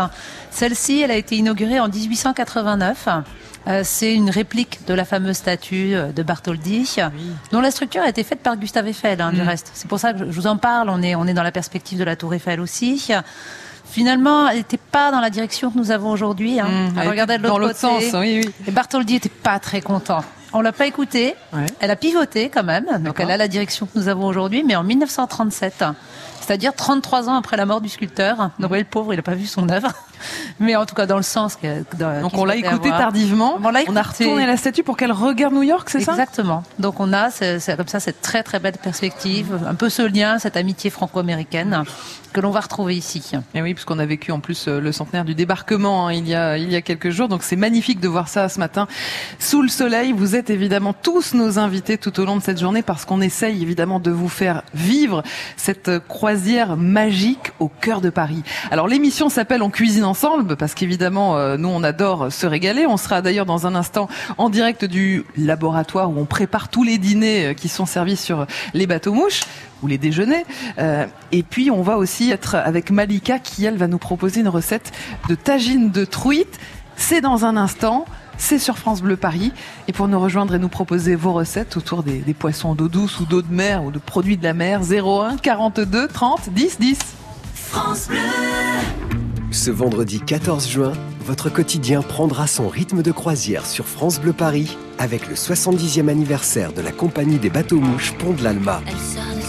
Celle-ci, 0.50 1.00
elle 1.02 1.10
a 1.10 1.16
été 1.16 1.36
inaugurée 1.36 1.80
en 1.80 1.88
1889. 1.88 3.08
Euh, 3.66 3.80
c'est 3.82 4.12
une 4.14 4.28
réplique 4.28 4.80
de 4.86 4.92
la 4.92 5.06
fameuse 5.06 5.36
statue 5.36 5.94
euh, 5.94 6.12
de 6.12 6.22
Bartholdi, 6.22 6.96
dont 7.50 7.60
la 7.62 7.70
structure 7.70 8.02
a 8.02 8.08
été 8.10 8.22
faite 8.22 8.40
par 8.40 8.56
Gustave 8.58 8.86
Eiffel, 8.88 9.22
hein, 9.22 9.32
du 9.32 9.40
Mm. 9.40 9.48
reste. 9.48 9.70
C'est 9.72 9.88
pour 9.88 9.98
ça 9.98 10.12
que 10.12 10.18
je 10.18 10.24
vous 10.24 10.46
en 10.46 10.58
parle. 10.58 10.90
On 10.90 11.02
est, 11.02 11.14
on 11.14 11.26
est 11.26 11.32
dans 11.32 11.42
la 11.42 11.50
perspective 11.52 11.98
de 11.98 12.04
la 12.04 12.14
Tour 12.14 12.34
Eiffel 12.34 12.60
aussi. 12.60 13.10
Finalement, 13.86 14.48
elle 14.48 14.58
n'était 14.58 14.76
pas 14.78 15.10
dans 15.10 15.20
la 15.20 15.30
direction 15.30 15.70
que 15.70 15.78
nous 15.78 15.90
avons 15.90 16.10
aujourd'hui. 16.10 16.58
Hein. 16.60 16.68
Mm, 16.68 16.98
Elle 17.00 17.08
regardait 17.08 17.38
de 17.38 17.42
l'autre 17.44 17.54
dans 17.54 17.58
l'autre 17.58 17.80
côté. 17.80 18.10
sens, 18.10 18.20
oui, 18.20 18.42
oui. 18.44 18.52
Et 18.66 18.70
Bartholdi 18.70 19.14
était 19.16 19.28
pas 19.28 19.58
très 19.58 19.80
content. 19.80 20.24
On 20.52 20.60
l'a 20.60 20.72
pas 20.72 20.86
écouté. 20.86 21.34
Elle 21.80 21.90
a 21.90 21.96
pivoté 21.96 22.48
quand 22.48 22.62
même. 22.64 22.86
Donc 23.00 23.18
elle 23.18 23.30
a 23.30 23.36
la 23.36 23.48
direction 23.48 23.86
que 23.86 23.98
nous 23.98 24.08
avons 24.08 24.26
aujourd'hui, 24.26 24.62
mais 24.62 24.76
en 24.76 24.84
1937. 24.84 25.84
C'est-à-dire 26.44 26.74
33 26.74 27.30
ans 27.30 27.36
après 27.36 27.56
la 27.56 27.64
mort 27.64 27.80
du 27.80 27.88
sculpteur. 27.88 28.50
Donc 28.58 28.70
pauvre, 28.84 29.14
il 29.14 29.16
n'a 29.16 29.22
pas 29.22 29.34
vu 29.34 29.46
son 29.46 29.68
œuvre. 29.70 29.88
Mais 30.60 30.76
en 30.76 30.86
tout 30.86 30.94
cas, 30.94 31.06
dans 31.06 31.16
le 31.16 31.22
sens 31.22 31.56
que. 31.56 31.84
dans- 31.98 32.22
Donc 32.22 32.36
on 32.36 32.44
l'a 32.44 32.56
écouté 32.56 32.88
avoir. 32.88 32.98
tardivement. 32.98 33.58
On, 33.88 33.96
a 33.96 34.02
retourné 34.02 34.46
la 34.46 34.56
statue 34.56 34.82
pour 34.82 34.96
qu'elle 34.96 35.12
regarde 35.12 35.54
New 35.54 35.62
York, 35.62 35.88
c'est 35.90 36.00
ça? 36.00 36.12
Exactement. 36.12 36.62
Donc 36.78 37.00
on 37.00 37.12
a 37.12 37.30
comme 37.76 37.88
ça 37.88 38.00
cette 38.00 38.20
très 38.20 38.42
très 38.42 38.58
belle 38.58 38.78
perspective, 38.78 39.58
un 39.66 39.74
peu 39.74 39.88
ce 39.88 40.02
lien, 40.02 40.38
cette 40.38 40.56
amitié 40.56 40.90
franco-américaine 40.90 41.84
que 42.32 42.40
l'on 42.40 42.50
va 42.50 42.60
retrouver 42.60 42.96
ici. 42.96 43.22
Et 43.54 43.62
oui, 43.62 43.74
puisqu'on 43.74 44.00
a 44.00 44.06
vécu 44.06 44.32
en 44.32 44.40
plus 44.40 44.66
euh, 44.66 44.80
le 44.80 44.90
centenaire 44.90 45.24
du 45.24 45.36
débarquement 45.36 46.08
hein, 46.08 46.12
il 46.12 46.28
y 46.28 46.34
a 46.34 46.58
il 46.58 46.70
y 46.70 46.74
a 46.74 46.82
quelques 46.82 47.10
jours, 47.10 47.28
donc 47.28 47.44
c'est 47.44 47.54
magnifique 47.56 48.00
de 48.00 48.08
voir 48.08 48.26
ça 48.28 48.48
ce 48.48 48.58
matin 48.58 48.88
sous 49.38 49.62
le 49.62 49.68
soleil. 49.68 50.12
Vous 50.12 50.34
êtes 50.34 50.50
évidemment 50.50 50.92
tous 50.92 51.34
nos 51.34 51.60
invités 51.60 51.96
tout 51.96 52.18
au 52.18 52.24
long 52.24 52.36
de 52.36 52.42
cette 52.42 52.58
journée 52.58 52.82
parce 52.82 53.04
qu'on 53.04 53.20
essaye 53.20 53.62
évidemment 53.62 54.00
de 54.00 54.10
vous 54.10 54.28
faire 54.28 54.62
vivre 54.74 55.22
cette 55.56 55.88
euh, 55.88 56.00
croisière 56.00 56.76
magique 56.76 57.52
au 57.60 57.68
cœur 57.68 58.00
de 58.00 58.10
Paris. 58.10 58.42
Alors 58.72 58.88
l'émission 58.88 59.28
s'appelle 59.28 59.62
On 59.62 59.70
cuisine 59.70 60.04
ensemble 60.04 60.13
parce 60.58 60.74
qu'évidemment 60.74 61.36
euh, 61.36 61.56
nous 61.56 61.68
on 61.68 61.82
adore 61.82 62.32
se 62.32 62.46
régaler. 62.46 62.86
On 62.86 62.96
sera 62.96 63.22
d'ailleurs 63.22 63.46
dans 63.46 63.66
un 63.66 63.74
instant 63.74 64.08
en 64.38 64.48
direct 64.48 64.84
du 64.84 65.24
laboratoire 65.36 66.10
où 66.10 66.18
on 66.18 66.24
prépare 66.24 66.68
tous 66.68 66.84
les 66.84 66.98
dîners 66.98 67.46
euh, 67.46 67.54
qui 67.54 67.68
sont 67.68 67.86
servis 67.86 68.16
sur 68.16 68.46
les 68.72 68.86
bateaux 68.86 69.12
mouches 69.12 69.42
ou 69.82 69.86
les 69.86 69.98
déjeuners. 69.98 70.44
Euh, 70.78 71.06
et 71.32 71.42
puis 71.42 71.70
on 71.70 71.82
va 71.82 71.98
aussi 71.98 72.30
être 72.30 72.54
avec 72.54 72.90
Malika 72.90 73.38
qui 73.38 73.64
elle 73.64 73.76
va 73.76 73.86
nous 73.86 73.98
proposer 73.98 74.40
une 74.40 74.48
recette 74.48 74.92
de 75.28 75.34
tagine 75.34 75.90
de 75.90 76.04
truite. 76.04 76.58
C'est 76.96 77.20
dans 77.20 77.44
un 77.44 77.56
instant. 77.56 78.04
C'est 78.36 78.58
sur 78.58 78.78
France 78.78 79.00
Bleu 79.00 79.16
Paris. 79.16 79.52
Et 79.86 79.92
pour 79.92 80.08
nous 80.08 80.18
rejoindre 80.18 80.54
et 80.56 80.58
nous 80.58 80.68
proposer 80.68 81.14
vos 81.14 81.32
recettes 81.32 81.76
autour 81.76 82.02
des, 82.02 82.18
des 82.18 82.34
poissons 82.34 82.74
d'eau 82.74 82.88
douce 82.88 83.20
ou 83.20 83.26
d'eau 83.26 83.42
de 83.42 83.52
mer 83.52 83.84
ou 83.84 83.92
de 83.92 84.00
produits 84.00 84.36
de 84.36 84.42
la 84.42 84.54
mer, 84.54 84.80
01 84.82 85.36
42 85.36 86.08
30 86.08 86.50
10 86.50 86.78
10. 86.80 86.98
France 87.54 88.08
Bleu. 88.08 89.23
Ce 89.54 89.70
vendredi 89.70 90.18
14 90.18 90.68
juin, 90.68 90.92
votre 91.24 91.48
quotidien 91.48 92.02
prendra 92.02 92.48
son 92.48 92.68
rythme 92.68 93.02
de 93.02 93.12
croisière 93.12 93.66
sur 93.66 93.86
France 93.86 94.20
Bleu 94.20 94.32
Paris 94.32 94.76
avec 94.98 95.28
le 95.28 95.36
70e 95.36 96.08
anniversaire 96.08 96.72
de 96.72 96.82
la 96.82 96.90
compagnie 96.90 97.38
des 97.38 97.50
bateaux 97.50 97.78
mouches 97.78 98.14
Pont 98.18 98.32
de 98.32 98.42
l'Alma. 98.42 98.82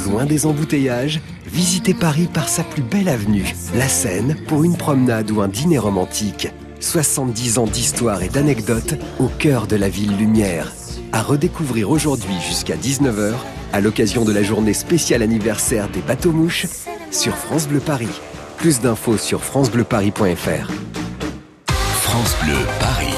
Loin 0.06 0.26
des 0.26 0.46
embouteillages, 0.46 1.22
visitez 1.48 1.96
Paris 1.96 2.30
par 2.32 2.50
sa 2.50 2.64
plus 2.64 2.84
belle 2.84 3.10
avenue, 3.10 3.56
la 3.76 3.88
Seine, 3.88 4.38
pour 4.48 4.64
une 4.64 4.78
promenade 4.78 5.32
ou 5.32 5.42
un 5.42 5.48
dîner 5.48 5.80
romantique. 5.80 6.50
70 6.82 7.58
ans 7.58 7.68
d'histoire 7.68 8.22
et 8.22 8.30
d'anecdotes 8.30 8.94
au 9.20 9.28
cœur 9.28 9.66
de 9.66 9.76
la 9.76 9.90
ville 9.90 10.16
lumière. 10.16 10.72
À 11.14 11.24
redécouvrir 11.24 11.90
aujourd'hui 11.90 12.36
jusqu'à 12.48 12.76
19h 12.76 13.34
à 13.74 13.82
l'occasion 13.82 14.24
de 14.24 14.32
la 14.32 14.44
journée 14.44 14.76
spéciale 14.76 15.24
anniversaire 15.24 15.90
des 15.90 16.02
bateaux 16.02 16.32
mouches 16.32 16.68
sur 17.10 17.36
France 17.36 17.68
Bleu 17.68 17.80
Paris. 17.80 18.22
Plus 18.58 18.80
d'infos 18.82 19.18
sur 19.18 19.44
francebleuparis.fr. 19.44 20.72
France 22.02 22.36
Bleu 22.44 22.58
Paris. 22.80 23.15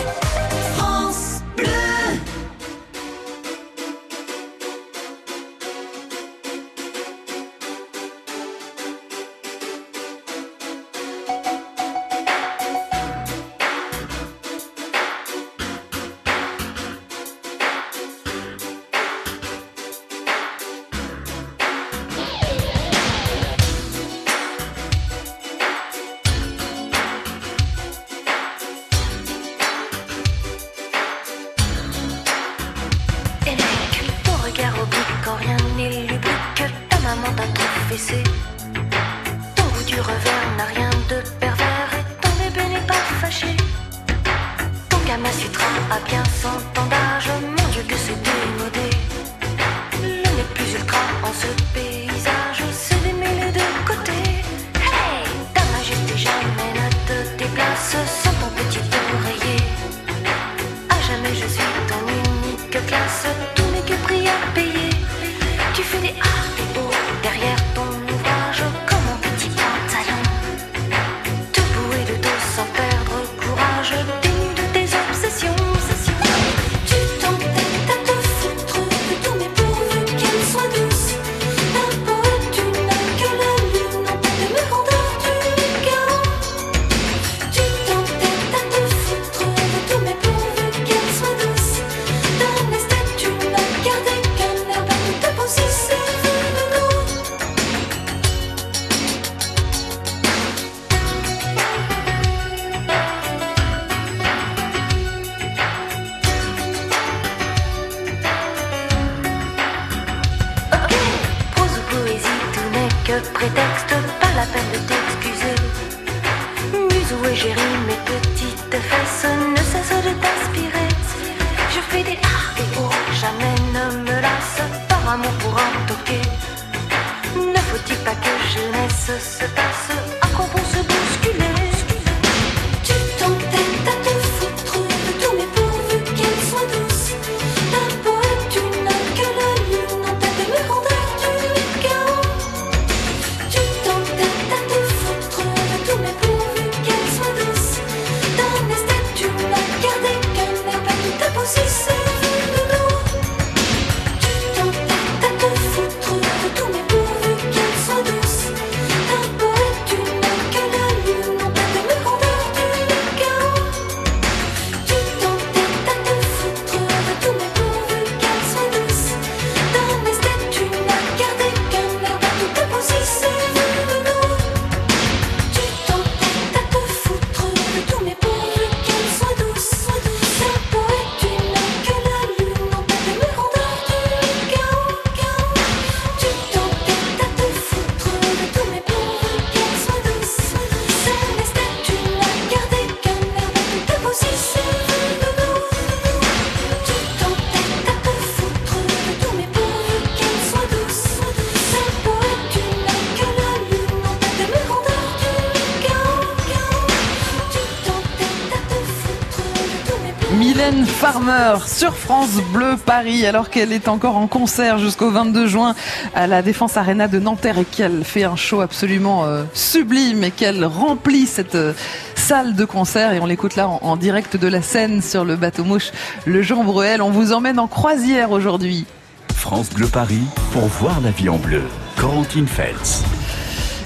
Sur 211.66 211.96
France 211.96 212.42
Bleu 212.54 212.76
Paris, 212.78 213.26
alors 213.26 213.50
qu'elle 213.50 213.72
est 213.72 213.88
encore 213.88 214.18
en 214.18 214.28
concert 214.28 214.78
jusqu'au 214.78 215.10
22 215.10 215.48
juin 215.48 215.76
à 216.14 216.28
la 216.28 216.42
Défense 216.42 216.78
Arena 216.78 217.08
de 217.08 217.20
Nanterre 217.20 217.58
et 217.58 217.66
qu'elle 217.66 218.04
fait 218.04 218.24
un 218.24 218.36
show 218.36 218.62
absolument 218.62 219.26
euh, 219.26 219.44
sublime 219.54 220.24
et 220.24 220.32
qu'elle 220.32 220.64
remplit 220.66 221.26
cette 221.26 221.56
euh, 221.56 221.74
salle 222.16 222.56
de 222.56 222.66
concert 222.66 223.14
et 223.14 223.20
on 223.20 223.26
l'écoute 223.26 223.56
là 223.56 223.68
en, 223.68 223.80
en 223.82 223.96
direct 223.98 224.38
de 224.38 224.48
la 224.48 224.62
scène 224.62 225.02
sur 225.02 225.26
le 225.26 225.36
bateau 225.36 225.64
mouche 225.64 225.92
le 226.26 226.42
Jean 226.42 226.64
Bruel. 226.64 227.02
On 227.02 227.12
vous 227.12 227.34
emmène 227.34 227.60
en 227.60 227.68
croisière 227.68 228.32
aujourd'hui. 228.32 228.86
France 229.30 229.70
Bleu 229.70 229.88
Paris 229.88 230.24
pour 230.52 230.66
voir 230.66 231.02
la 231.02 231.12
vie 231.12 231.30
en 231.30 231.38
bleu. 231.38 231.64
Corentine 231.96 232.48
Feltz. 232.48 233.04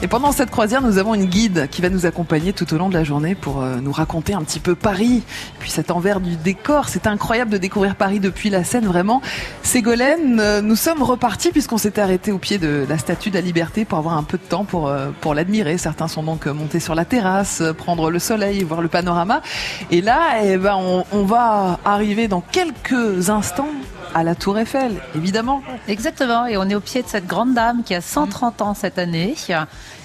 Et 0.04 0.08
pendant 0.08 0.32
cette 0.32 0.50
croisière, 0.50 0.82
nous 0.82 0.98
avons 0.98 1.14
une 1.14 1.26
guide 1.26 1.68
qui 1.70 1.84
va 1.84 1.90
nous 1.90 2.08
accompagner 2.08 2.54
tout 2.54 2.74
au 2.74 2.78
long 2.80 2.90
de 2.90 2.96
la 2.96 3.04
journée 3.04 3.36
pour 3.36 3.62
euh, 3.62 3.76
nous 3.80 3.92
raconter 3.92 4.34
un 4.34 4.42
petit 4.42 4.60
peu 4.60 4.74
Paris, 4.74 5.22
puis 5.60 5.70
cet 5.70 5.92
envers 5.92 6.20
du 6.20 6.38
décor. 6.38 6.90
C'est 6.90 7.06
incroyable 7.06 7.52
de 7.52 7.60
découvrir 7.60 7.96
Paris 7.96 8.20
depuis 8.20 8.50
la 8.50 8.64
Seine, 8.64 8.88
vraiment. 8.88 9.22
Ségolène, 9.62 10.40
euh, 10.40 10.62
nous 10.64 10.76
sommes 10.76 11.04
repartis 11.04 11.52
puisqu'on 11.52 11.78
s'était 11.78 12.02
arrêté 12.02 12.32
au 12.32 12.40
pied 12.40 12.58
de 12.58 12.84
la 12.90 12.98
Statue 12.98 13.30
de 13.30 13.36
la 13.36 13.42
Liberté 13.42 13.86
pour 13.86 14.00
avoir 14.00 14.18
un 14.18 14.24
peu 14.24 14.40
de 14.40 14.44
temps 14.44 14.66
pour, 14.66 14.88
euh, 14.88 15.10
pour 15.22 15.36
l'admirer. 15.36 15.78
Certains 15.78 16.08
sont 16.08 16.24
donc 16.24 16.48
montés 16.48 16.80
sur 16.80 16.96
la 16.96 17.06
terrasse, 17.06 17.62
prendre 17.78 18.10
le 18.10 18.18
soleil, 18.18 18.64
voir 18.64 18.82
le 18.82 18.88
panorama. 18.88 19.44
Et 19.92 20.02
là, 20.02 20.44
eh 20.44 20.58
ben, 20.58 20.80
on 21.12 21.24
va 21.26 21.80
arriver 21.86 22.28
dans 22.28 22.42
quelques 22.42 23.30
instants 23.30 23.70
à 24.14 24.24
la 24.24 24.36
Tour 24.36 24.58
Eiffel, 24.60 25.02
évidemment. 25.16 25.62
Exactement, 25.88 26.46
et 26.46 26.58
on 26.58 26.68
est 26.70 26.76
au 26.76 26.80
pied 26.82 27.02
de 27.02 27.08
cette 27.08 27.28
grande 27.28 27.54
dame 27.54 27.84
qui 27.84 27.96
a 27.96 28.02
130 28.02 28.62
ans 28.62 28.74
cette 28.74 28.98
année. 28.98 29.36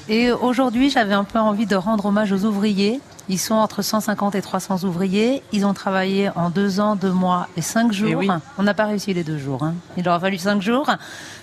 Et 0.08 0.30
aujourd'hui, 0.32 0.90
j'avais 0.90 1.14
un 1.14 1.24
peu 1.24 1.38
envie 1.38 1.66
de 1.66 1.76
rendre 1.76 2.06
hommage 2.06 2.32
aux 2.32 2.44
ouvriers. 2.44 3.00
Ils 3.28 3.40
sont 3.40 3.54
entre 3.56 3.82
150 3.82 4.36
et 4.36 4.42
300 4.42 4.84
ouvriers. 4.84 5.42
Ils 5.52 5.66
ont 5.66 5.74
travaillé 5.74 6.30
en 6.36 6.48
deux 6.48 6.78
ans, 6.78 6.94
deux 6.94 7.10
mois 7.10 7.48
et 7.56 7.62
cinq 7.62 7.92
jours. 7.92 8.08
Eh 8.10 8.14
oui. 8.14 8.28
On 8.56 8.62
n'a 8.62 8.72
pas 8.74 8.84
réussi 8.84 9.12
les 9.14 9.24
deux 9.24 9.38
jours. 9.38 9.64
hein. 9.64 9.74
Il 9.96 10.04
leur 10.04 10.14
a 10.14 10.20
fallu 10.20 10.38
cinq 10.38 10.62
jours. 10.62 10.88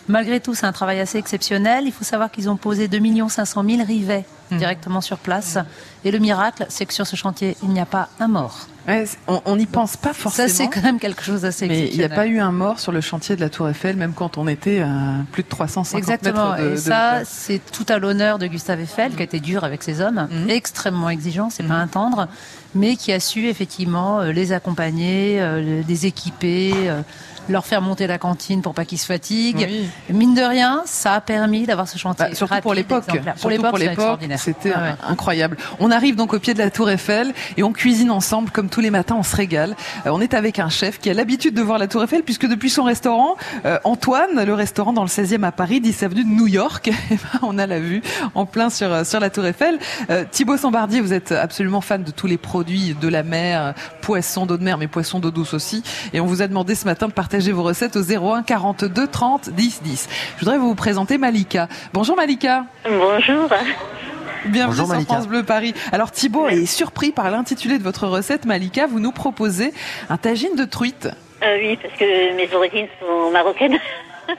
Malgré 0.07 0.39
tout, 0.39 0.55
c'est 0.55 0.65
un 0.65 0.71
travail 0.71 1.01
assez 1.01 1.17
exceptionnel. 1.17 1.83
Il 1.85 1.91
faut 1.91 2.05
savoir 2.05 2.31
qu'ils 2.31 2.49
ont 2.49 2.55
posé 2.55 2.87
2 2.87 3.27
500 3.27 3.63
000 3.67 3.83
rivets 3.85 4.23
Mmh. 4.53 4.57
directement 4.57 5.01
sur 5.01 5.17
place. 5.17 5.57
Et 6.05 6.11
le 6.11 6.19
miracle, 6.19 6.65
c'est 6.69 6.85
que 6.85 6.93
sur 6.93 7.07
ce 7.07 7.15
chantier, 7.15 7.55
il 7.63 7.69
n'y 7.69 7.79
a 7.79 7.85
pas 7.85 8.09
un 8.19 8.27
mort. 8.27 8.67
Ouais, 8.85 9.05
on 9.45 9.55
n'y 9.55 9.65
pense 9.65 9.95
pas 9.95 10.11
forcément. 10.11 10.49
Ça, 10.49 10.53
c'est 10.53 10.67
quand 10.67 10.81
même 10.81 10.99
quelque 10.99 11.23
chose 11.23 11.43
d'assez 11.43 11.67
Mais 11.69 11.87
il 11.87 11.97
n'y 11.97 12.03
a 12.03 12.09
pas 12.09 12.27
eu 12.27 12.39
un 12.39 12.51
mort 12.51 12.81
sur 12.81 12.91
le 12.91 12.99
chantier 12.99 13.37
de 13.37 13.41
la 13.41 13.49
Tour 13.49 13.69
Eiffel, 13.69 13.95
même 13.95 14.11
quand 14.13 14.37
on 14.37 14.45
était 14.49 14.81
à 14.81 14.89
plus 15.31 15.43
de 15.43 15.47
350 15.47 15.97
Exactement. 15.97 16.51
mètres 16.51 16.63
de, 16.63 16.73
et 16.73 16.77
ça, 16.77 17.21
c'est 17.23 17.61
tout 17.71 17.85
à 17.87 17.97
l'honneur 17.97 18.39
de 18.39 18.47
Gustave 18.47 18.81
Eiffel, 18.81 19.13
qui 19.15 19.21
a 19.21 19.23
été 19.25 19.39
dur 19.39 19.63
avec 19.63 19.83
ses 19.83 20.01
hommes, 20.01 20.27
Mhm. 20.29 20.49
extrêmement 20.49 21.09
exigeant, 21.09 21.49
c'est 21.49 21.63
pas 21.63 21.75
un 21.75 21.87
tendre, 21.87 22.27
mais 22.75 22.97
qui 22.97 23.13
a 23.13 23.21
su 23.21 23.47
effectivement 23.47 24.19
euh, 24.19 24.33
les 24.33 24.51
accompagner, 24.51 25.39
euh, 25.39 25.81
les 25.87 26.05
équiper, 26.05 26.73
euh, 26.89 27.01
leur 27.49 27.65
faire 27.65 27.81
monter 27.81 28.07
la 28.07 28.17
cantine 28.17 28.61
pour 28.61 28.73
pas 28.73 28.85
qu'ils 28.85 28.99
se 28.99 29.05
fatiguent. 29.05 29.67
Oui. 29.69 29.89
Mine 30.09 30.33
de 30.33 30.41
rien, 30.41 30.81
ça 30.85 31.13
a 31.15 31.21
permis 31.21 31.65
d'avoir 31.65 31.87
ce 31.87 31.97
chantier. 31.97 32.25
Bah, 32.29 32.35
surtout 32.35 32.53
rapide, 32.53 32.63
pour 32.63 32.73
l'époque. 32.73 33.05
Pour 33.39 33.49
l'époque, 33.49 34.19
c'était 34.37 34.71
Ah 34.75 34.81
ouais. 34.81 34.95
incroyable. 35.07 35.57
On 35.79 35.91
arrive 35.91 36.15
donc 36.15 36.33
au 36.33 36.39
pied 36.39 36.53
de 36.53 36.59
la 36.59 36.69
Tour 36.69 36.89
Eiffel 36.89 37.33
et 37.57 37.63
on 37.63 37.73
cuisine 37.73 38.11
ensemble 38.11 38.49
comme 38.51 38.69
tous 38.69 38.81
les 38.81 38.89
matins. 38.89 39.15
On 39.17 39.23
se 39.23 39.35
régale. 39.35 39.75
Euh, 40.05 40.11
on 40.11 40.21
est 40.21 40.33
avec 40.33 40.59
un 40.59 40.69
chef 40.69 40.99
qui 40.99 41.09
a 41.09 41.13
l'habitude 41.13 41.53
de 41.53 41.61
voir 41.61 41.77
la 41.77 41.87
Tour 41.87 42.03
Eiffel 42.03 42.23
puisque 42.23 42.47
depuis 42.47 42.69
son 42.69 42.83
restaurant, 42.83 43.35
euh, 43.65 43.77
Antoine, 43.83 44.43
le 44.45 44.53
restaurant 44.53 44.93
dans 44.93 45.03
le 45.03 45.09
16e 45.09 45.43
à 45.43 45.51
Paris, 45.51 45.81
10 45.81 46.03
avenue 46.03 46.23
de 46.23 46.29
New 46.29 46.47
York, 46.47 46.89
eh 47.11 47.15
ben, 47.15 47.39
on 47.41 47.57
a 47.57 47.67
la 47.67 47.79
vue 47.79 48.01
en 48.35 48.45
plein 48.45 48.69
sur 48.69 48.91
euh, 48.91 49.03
sur 49.03 49.19
la 49.19 49.29
Tour 49.29 49.45
Eiffel. 49.45 49.77
Euh, 50.09 50.23
Thibaut 50.31 50.57
Sambardier, 50.57 51.01
vous 51.01 51.13
êtes 51.13 51.31
absolument 51.31 51.81
fan 51.81 52.03
de 52.03 52.11
tous 52.11 52.27
les 52.27 52.37
produits 52.37 52.95
de 52.99 53.07
la 53.07 53.23
mer, 53.23 53.73
poissons 54.01 54.45
d'eau 54.45 54.57
de 54.57 54.63
mer, 54.63 54.77
mais 54.77 54.87
poissons 54.87 55.19
d'eau 55.19 55.31
douce 55.31 55.53
aussi. 55.53 55.83
Et 56.13 56.19
on 56.19 56.25
vous 56.25 56.41
a 56.41 56.47
demandé 56.47 56.75
ce 56.75 56.85
matin 56.85 57.07
de 57.07 57.13
partager 57.13 57.32
vos 57.39 57.63
recettes 57.63 57.95
au 57.95 58.01
01 58.01 58.43
42 58.43 59.07
30 59.07 59.49
10 59.49 59.81
10. 59.81 60.09
Je 60.35 60.39
voudrais 60.39 60.57
vous 60.57 60.75
présenter 60.75 61.17
Malika. 61.17 61.67
Bonjour 61.93 62.15
Malika. 62.15 62.65
Bonjour. 62.85 63.49
Bienvenue 64.45 64.67
Bonjour, 64.67 64.85
sur 64.85 64.87
Malika. 64.87 65.13
France 65.13 65.27
Bleu 65.27 65.43
Paris. 65.43 65.73
Alors 65.91 66.11
Thibaut 66.11 66.47
est 66.47 66.65
surpris 66.65 67.11
par 67.11 67.31
l'intitulé 67.31 67.79
de 67.79 67.83
votre 67.83 68.07
recette. 68.07 68.45
Malika, 68.45 68.85
vous 68.85 68.99
nous 68.99 69.11
proposez 69.11 69.73
un 70.09 70.17
tagine 70.17 70.55
de 70.55 70.65
truite. 70.65 71.09
Euh, 71.43 71.57
oui, 71.59 71.77
parce 71.81 71.95
que 71.95 72.35
mes 72.35 72.53
origines 72.53 72.87
sont 72.99 73.31
marocaines. 73.31 73.79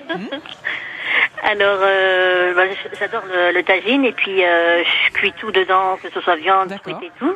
Alors, 1.42 1.78
euh, 1.82 2.54
bah, 2.54 2.62
j'adore 2.98 3.22
le, 3.30 3.52
le 3.52 3.62
tagine 3.62 4.04
et 4.04 4.12
puis 4.12 4.42
euh, 4.44 4.82
je 4.82 5.12
cuis 5.12 5.32
tout 5.38 5.50
dedans, 5.52 5.98
que 6.02 6.08
ce 6.10 6.20
soit 6.20 6.36
viande, 6.36 6.74
truite 6.82 6.96
et 7.02 7.12
tout. 7.18 7.34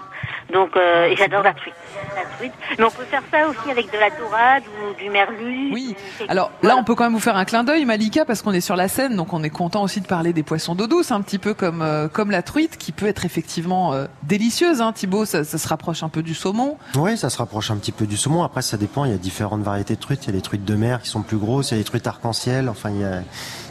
Donc, 0.52 0.76
euh, 0.76 1.06
et 1.06 1.16
j'adore 1.16 1.42
la 1.42 1.52
truite. 1.52 1.74
la 2.16 2.24
truite. 2.36 2.52
Mais 2.78 2.84
on 2.84 2.90
peut 2.90 3.04
faire 3.04 3.22
ça 3.30 3.48
aussi 3.48 3.70
avec 3.70 3.92
de 3.92 3.98
la 3.98 4.08
dorade 4.10 4.62
ou 4.80 4.94
du 4.94 5.10
merlu. 5.10 5.70
Oui. 5.72 5.94
Alors 6.28 6.50
là, 6.62 6.76
on 6.76 6.84
peut 6.84 6.94
quand 6.94 7.04
même 7.04 7.12
vous 7.12 7.20
faire 7.20 7.36
un 7.36 7.44
clin 7.44 7.64
d'œil, 7.64 7.84
Malika, 7.84 8.24
parce 8.24 8.40
qu'on 8.40 8.52
est 8.52 8.62
sur 8.62 8.76
la 8.76 8.88
scène, 8.88 9.14
donc 9.14 9.32
on 9.34 9.42
est 9.42 9.50
content 9.50 9.82
aussi 9.82 10.00
de 10.00 10.06
parler 10.06 10.32
des 10.32 10.42
poissons 10.42 10.74
d'eau 10.74 10.86
douce, 10.86 11.12
un 11.12 11.20
petit 11.20 11.38
peu 11.38 11.52
comme 11.52 11.82
euh, 11.82 12.08
comme 12.08 12.30
la 12.30 12.42
truite, 12.42 12.78
qui 12.78 12.92
peut 12.92 13.06
être 13.06 13.26
effectivement 13.26 13.92
euh, 13.92 14.06
délicieuse. 14.22 14.80
Hein, 14.80 14.92
Thibaut, 14.92 15.26
ça, 15.26 15.44
ça 15.44 15.58
se 15.58 15.68
rapproche 15.68 16.02
un 16.02 16.08
peu 16.08 16.22
du 16.22 16.34
saumon. 16.34 16.78
Oui, 16.94 17.18
ça 17.18 17.28
se 17.28 17.38
rapproche 17.38 17.70
un 17.70 17.76
petit 17.76 17.92
peu 17.92 18.06
du 18.06 18.16
saumon. 18.16 18.42
Après, 18.42 18.62
ça 18.62 18.78
dépend. 18.78 19.04
Il 19.04 19.10
y 19.10 19.14
a 19.14 19.18
différentes 19.18 19.62
variétés 19.62 19.96
de 19.96 20.00
truites. 20.00 20.24
Il 20.24 20.28
y 20.28 20.30
a 20.30 20.36
les 20.36 20.42
truites 20.42 20.64
de 20.64 20.74
mer 20.74 21.02
qui 21.02 21.10
sont 21.10 21.22
plus 21.22 21.36
grosses. 21.36 21.70
Il 21.70 21.74
y 21.74 21.76
a 21.76 21.78
les 21.78 21.84
truites 21.84 22.06
arc-en-ciel. 22.06 22.70
Enfin, 22.70 22.90
il 22.90 23.00
y 23.00 23.04
a, 23.04 23.20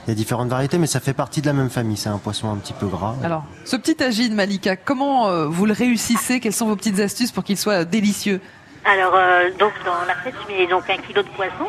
il 0.07 0.11
y 0.11 0.13
a 0.13 0.15
différentes 0.15 0.47
variétés, 0.47 0.77
mais 0.77 0.87
ça 0.87 1.01
fait 1.01 1.13
partie 1.13 1.41
de 1.41 1.47
la 1.47 1.53
même 1.53 1.69
famille. 1.69 1.97
C'est 1.97 2.07
un 2.07 2.17
poisson 2.17 2.49
un 2.49 2.55
petit 2.55 2.71
peu 2.71 2.87
gras. 2.87 3.13
Alors, 3.25 3.43
ce 3.65 3.75
petit 3.75 3.95
tagine, 3.95 4.33
Malika, 4.33 4.77
comment 4.77 5.27
euh, 5.27 5.47
vous 5.47 5.65
le 5.65 5.73
réussissez? 5.73 6.39
Quelles 6.39 6.53
sont 6.53 6.67
vos 6.67 6.77
petites 6.77 6.99
astuces 7.01 7.33
pour 7.33 7.43
qu'il 7.43 7.57
soit 7.57 7.83
délicieux? 7.83 8.39
Alors, 8.85 9.15
euh, 9.15 9.49
donc 9.59 9.73
dans 9.85 10.05
la 10.07 10.13
recette, 10.13 10.35
je 10.47 10.53
mets 10.53 10.67
donc 10.67 10.89
un 10.89 10.95
kilo 10.95 11.23
de 11.23 11.27
poisson, 11.27 11.67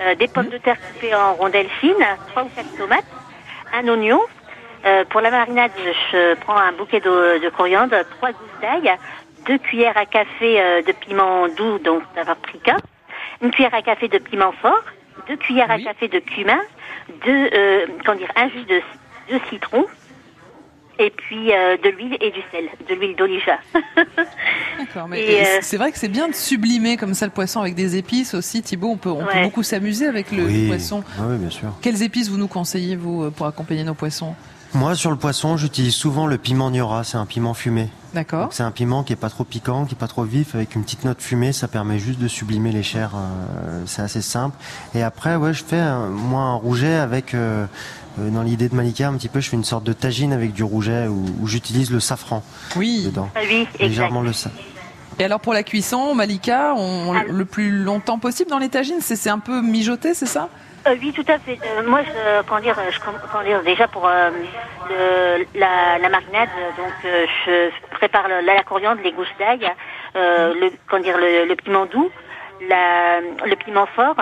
euh, 0.00 0.14
des 0.14 0.28
pommes 0.28 0.50
de 0.50 0.58
terre 0.58 0.76
coupées 0.92 1.16
en 1.16 1.34
rondelles 1.34 1.68
fines, 1.80 2.06
trois 2.28 2.44
ou 2.44 2.50
quatre 2.54 2.76
tomates, 2.76 3.04
un 3.72 3.88
oignon. 3.88 4.20
Euh, 4.86 5.04
pour 5.10 5.20
la 5.20 5.32
marinade, 5.32 5.72
je 6.12 6.34
prends 6.36 6.56
un 6.56 6.72
bouquet 6.72 7.00
de, 7.00 7.42
de 7.42 7.48
coriandre, 7.48 7.96
trois 8.18 8.30
gousses 8.30 8.60
d'ail, 8.62 8.92
deux 9.46 9.58
cuillères 9.58 9.96
à 9.96 10.06
café 10.06 10.60
euh, 10.60 10.82
de 10.82 10.92
piment 10.92 11.48
doux, 11.48 11.78
donc 11.78 12.04
paprika, 12.14 12.76
une 13.42 13.50
cuillère 13.50 13.74
à 13.74 13.82
café 13.82 14.06
de 14.06 14.18
piment 14.18 14.52
fort, 14.62 14.84
deux 15.28 15.36
cuillères 15.36 15.70
à 15.70 15.78
café 15.78 16.08
de 16.08 16.18
cumin, 16.18 16.58
deux, 17.24 17.50
euh, 17.54 17.86
comment 18.04 18.18
dire, 18.18 18.30
un 18.36 18.48
jus 18.48 18.64
de, 18.64 18.80
de 19.34 19.40
citron, 19.50 19.84
et 20.98 21.10
puis 21.10 21.52
euh, 21.52 21.76
de 21.76 21.88
l'huile 21.88 22.16
et 22.20 22.30
du 22.30 22.40
sel, 22.52 22.68
de 22.88 22.94
l'huile 22.94 23.16
d'oliva. 23.16 23.58
D'accord, 24.78 25.08
mais 25.08 25.44
euh, 25.44 25.58
c'est 25.60 25.76
vrai 25.76 25.90
que 25.92 25.98
c'est 25.98 26.08
bien 26.08 26.28
de 26.28 26.34
sublimer 26.34 26.96
comme 26.96 27.14
ça 27.14 27.26
le 27.26 27.32
poisson 27.32 27.60
avec 27.60 27.74
des 27.74 27.96
épices 27.96 28.34
aussi. 28.34 28.62
Thibaut, 28.62 28.90
on 28.90 28.96
peut, 28.96 29.10
on 29.10 29.24
peut 29.24 29.42
beaucoup 29.42 29.62
s'amuser 29.62 30.06
avec 30.06 30.30
le, 30.30 30.44
Oui. 30.44 30.62
le 30.62 30.68
poisson. 30.68 31.02
Ah 31.18 31.22
oui, 31.28 31.38
bien 31.38 31.50
sûr. 31.50 31.68
Quelles 31.82 32.02
épices 32.02 32.28
vous 32.28 32.38
nous 32.38 32.48
conseillez, 32.48 32.96
vous, 32.96 33.24
euh, 33.24 33.30
pour 33.30 33.46
accompagner 33.46 33.82
nos 33.84 33.94
poissons? 33.94 34.34
Moi, 34.72 34.94
sur 34.94 35.10
le 35.10 35.16
poisson, 35.16 35.56
j'utilise 35.56 35.94
souvent 35.94 36.26
le 36.26 36.36
piment 36.38 36.70
Niora. 36.70 37.04
C'est 37.04 37.16
un 37.16 37.26
piment 37.26 37.54
fumé. 37.54 37.88
D'accord. 38.14 38.48
C'est 38.52 38.62
un 38.62 38.70
piment 38.70 39.02
qui 39.02 39.12
est 39.12 39.16
pas 39.16 39.28
trop 39.28 39.44
piquant, 39.44 39.84
qui 39.84 39.94
est 39.94 39.98
pas 39.98 40.06
trop 40.08 40.22
vif, 40.24 40.54
avec 40.54 40.74
une 40.74 40.84
petite 40.84 41.04
note 41.04 41.20
fumée. 41.20 41.52
Ça 41.52 41.68
permet 41.68 41.98
juste 41.98 42.18
de 42.20 42.28
sublimer 42.28 42.72
les 42.72 42.82
chairs. 42.82 43.12
euh, 43.14 43.82
c'est 43.86 44.02
assez 44.02 44.22
simple. 44.22 44.56
Et 44.94 45.02
après, 45.02 45.36
ouais, 45.36 45.52
je 45.52 45.64
fais 45.64 45.78
un- 45.80 46.08
moi 46.08 46.42
un 46.42 46.54
rouget 46.54 46.94
avec, 46.94 47.34
euh, 47.34 47.66
euh, 48.20 48.30
dans 48.30 48.42
l'idée 48.42 48.68
de 48.68 48.74
Malika, 48.76 49.08
un 49.08 49.14
petit 49.14 49.28
peu, 49.28 49.40
je 49.40 49.50
fais 49.50 49.56
une 49.56 49.64
sorte 49.64 49.84
de 49.84 49.92
tagine 49.92 50.32
avec 50.32 50.52
du 50.52 50.62
rouget 50.62 51.08
où, 51.08 51.24
où 51.40 51.46
j'utilise 51.46 51.90
le 51.90 51.98
safran 52.00 52.42
Oui. 52.76 53.02
dedans. 53.06 53.28
Ah 53.34 53.40
oui, 53.48 53.66
Légèrement 53.80 54.22
le 54.22 54.32
sa- 54.32 54.50
Et 55.18 55.24
alors 55.24 55.40
pour 55.40 55.52
la 55.54 55.62
cuisson, 55.62 56.14
Malika, 56.14 56.74
on, 56.76 57.12
le 57.12 57.44
plus 57.44 57.70
longtemps 57.70 58.18
possible 58.18 58.50
dans 58.50 58.58
les 58.58 58.68
tagines, 58.68 58.98
c'est 59.00 59.16
c'est 59.16 59.30
un 59.30 59.38
peu 59.40 59.60
mijoté, 59.62 60.14
c'est 60.14 60.26
ça? 60.26 60.48
Euh, 60.86 60.96
oui, 61.00 61.12
tout 61.14 61.24
à 61.28 61.38
fait. 61.38 61.58
Euh, 61.64 61.82
moi, 61.88 62.02
je, 62.02 62.42
comment 62.46 62.60
dire, 62.60 62.76
je, 62.90 62.98
comment 63.00 63.42
dire, 63.44 63.62
déjà 63.62 63.88
pour 63.88 64.06
euh, 64.06 64.30
le, 64.90 65.46
la, 65.58 65.98
la 65.98 66.08
marinade, 66.10 66.50
donc 66.76 66.92
euh, 67.06 67.26
je 67.46 67.70
prépare 67.96 68.28
la, 68.28 68.42
la 68.42 68.62
coriandre, 68.62 69.00
les 69.02 69.12
gousses 69.12 69.32
d'ail, 69.38 69.66
euh, 70.16 70.52
le, 70.54 70.70
comment 70.88 71.02
dire, 71.02 71.16
le, 71.16 71.46
le 71.46 71.56
piment 71.56 71.86
doux, 71.86 72.10
la, 72.68 73.20
le 73.20 73.56
piment 73.56 73.86
fort, 73.86 74.16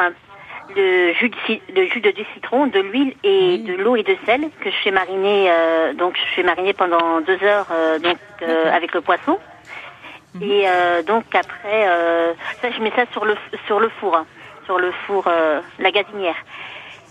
le 0.77 1.13
jus 1.15 1.31
de, 1.31 1.37
le 1.75 1.87
jus 1.89 2.01
de, 2.01 2.15
citron, 2.35 2.69
de 2.69 2.79
l'huile 2.79 3.15
et 3.25 3.59
de 3.59 3.75
l'eau 3.75 3.97
et 3.97 4.05
de 4.05 4.17
sel 4.25 4.43
que 4.61 4.71
je 4.71 4.77
fais 4.85 4.93
mariner. 4.93 5.51
euh, 5.51 5.95
donc, 5.95 6.17
je 6.17 6.35
fais 6.35 6.45
mariner 6.45 6.75
pendant 6.75 7.21
deux 7.23 7.43
heures, 7.43 7.67
euh, 7.73 7.99
donc 7.99 8.19
euh, 8.43 8.73
avec 8.73 8.95
le 8.95 9.01
poisson. 9.01 9.39
Et 10.41 10.65
euh, 10.67 11.03
donc 11.03 11.25
après, 11.35 11.87
euh, 11.89 12.33
ça 12.63 12.71
je 12.71 12.81
mets 12.81 12.93
ça 12.97 13.05
sur 13.13 13.27
le 13.27 13.37
sur 13.67 13.81
le 13.81 13.91
four, 14.01 14.17
hein, 14.17 14.25
sur 14.65 14.79
le 14.79 14.93
four, 15.07 15.25
euh, 15.27 15.61
la 15.79 15.91
gazinière. 15.91 16.37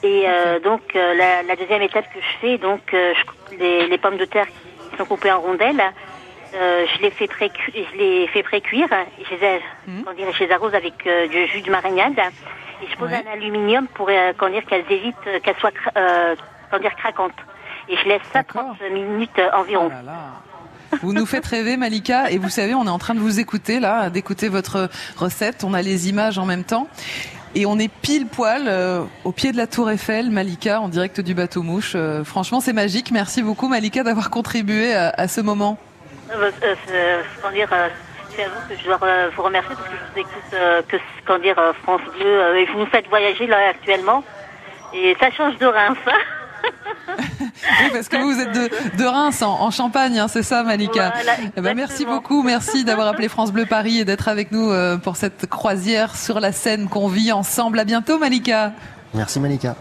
Et 0.03 0.23
euh, 0.25 0.59
donc 0.59 0.81
euh, 0.95 1.13
la, 1.13 1.43
la 1.43 1.55
deuxième 1.55 1.81
étape 1.81 2.05
que 2.13 2.19
je 2.19 2.37
fais, 2.39 2.57
donc 2.57 2.81
je 2.91 3.25
coupe 3.25 3.59
les, 3.59 3.87
les 3.87 3.97
pommes 3.97 4.17
de 4.17 4.25
terre 4.25 4.47
qui 4.47 4.97
sont 4.97 5.05
coupées 5.05 5.31
en 5.31 5.39
rondelles, 5.39 5.81
je 6.53 7.01
les 7.01 7.11
fais 7.11 7.27
pré 7.27 7.49
je 7.73 7.97
les 7.97 8.27
fais 8.27 8.43
pré-cuire, 8.43 8.89
je 8.89 9.35
les, 9.35 10.15
dire, 10.15 10.33
je 10.33 10.43
les 10.43 10.51
arrose 10.51 10.73
avec 10.73 11.07
du 11.29 11.47
jus 11.47 11.61
de 11.61 11.71
marinade 11.71 12.19
et 12.81 12.87
je 12.91 12.97
pose 12.97 13.09
un 13.13 13.31
aluminium 13.31 13.87
pour 13.87 14.07
dire 14.07 14.65
qu'elles 14.67 14.91
évitent 14.91 15.41
qu'elles 15.43 15.55
soient 15.57 16.79
dire 16.79 16.95
craquantes. 16.97 17.31
Et 17.87 17.95
je 17.95 18.05
laisse 18.05 18.21
ça 18.33 18.43
30 18.43 18.81
minutes 18.91 19.41
environ. 19.53 19.89
Vous 21.01 21.13
nous 21.13 21.25
faites 21.25 21.45
rêver, 21.45 21.77
Malika, 21.77 22.29
et 22.31 22.37
vous 22.37 22.49
savez, 22.49 22.75
on 22.75 22.85
est 22.85 22.89
en 22.89 22.99
train 22.99 23.15
de 23.15 23.19
vous 23.19 23.39
écouter 23.39 23.79
là, 23.79 24.09
d'écouter 24.09 24.49
votre 24.49 24.89
recette. 25.17 25.63
On 25.63 25.73
a 25.73 25.81
les 25.81 26.09
images 26.09 26.37
en 26.37 26.45
même 26.45 26.63
temps. 26.63 26.87
Et 27.53 27.65
on 27.65 27.77
est 27.79 27.91
pile 27.91 28.27
poil 28.27 28.63
euh, 28.67 29.03
au 29.25 29.31
pied 29.31 29.51
de 29.51 29.57
la 29.57 29.67
Tour 29.67 29.89
Eiffel, 29.91 30.31
Malika, 30.31 30.79
en 30.79 30.87
direct 30.87 31.19
du 31.19 31.33
bateau 31.33 31.63
mouche. 31.63 31.93
Euh, 31.95 32.23
franchement, 32.23 32.61
c'est 32.61 32.71
magique. 32.71 33.11
Merci 33.11 33.43
beaucoup, 33.43 33.67
Malika, 33.67 34.03
d'avoir 34.03 34.29
contribué 34.29 34.93
à, 34.93 35.09
à 35.09 35.27
ce 35.27 35.41
moment. 35.41 35.77
Euh, 36.31 36.49
euh, 36.63 36.75
euh, 36.93 37.21
euh, 37.43 37.89
c'est 38.33 38.43
à 38.43 38.47
vous 38.47 38.69
que 38.69 38.79
je 38.79 38.85
dois 38.85 38.99
vous 39.35 39.41
remercier 39.43 39.75
parce 39.75 39.89
que 39.89 39.95
je 39.95 40.13
vous 40.13 40.19
écoute 40.19 40.87
que 40.87 40.97
comment 41.25 41.39
dire 41.39 41.57
France 41.83 41.99
Bleu 42.17 42.55
et 42.57 42.65
vous 42.67 42.79
nous 42.79 42.85
faites 42.85 43.09
voyager 43.09 43.45
là 43.45 43.57
actuellement 43.71 44.23
et 44.93 45.17
ça 45.19 45.29
change 45.31 45.57
de 45.57 45.65
Reims. 45.65 45.97
Oui, 47.09 47.89
parce 47.91 48.07
que 48.07 48.17
vous 48.17 48.39
êtes 48.39 48.53
de, 48.53 48.97
de 48.97 49.05
Reims, 49.05 49.41
en, 49.41 49.61
en 49.61 49.71
Champagne, 49.71 50.17
hein, 50.19 50.27
c'est 50.27 50.43
ça, 50.43 50.63
Malika. 50.63 51.11
Voilà, 51.15 51.33
Eh 51.57 51.61
ben, 51.61 51.75
merci 51.75 52.05
beaucoup, 52.05 52.43
merci 52.43 52.83
d'avoir 52.83 53.07
appelé 53.07 53.27
France 53.27 53.51
Bleu 53.51 53.65
Paris 53.65 53.99
et 53.99 54.05
d'être 54.05 54.27
avec 54.27 54.51
nous 54.51 54.69
euh, 54.71 54.97
pour 54.97 55.17
cette 55.17 55.47
croisière 55.47 56.15
sur 56.15 56.39
la 56.39 56.51
Seine 56.51 56.87
qu'on 56.87 57.07
vit 57.07 57.31
ensemble. 57.31 57.79
À 57.79 57.83
bientôt, 57.85 58.17
Malika. 58.17 58.73
Merci 59.13 59.39
Malika. 59.39 59.75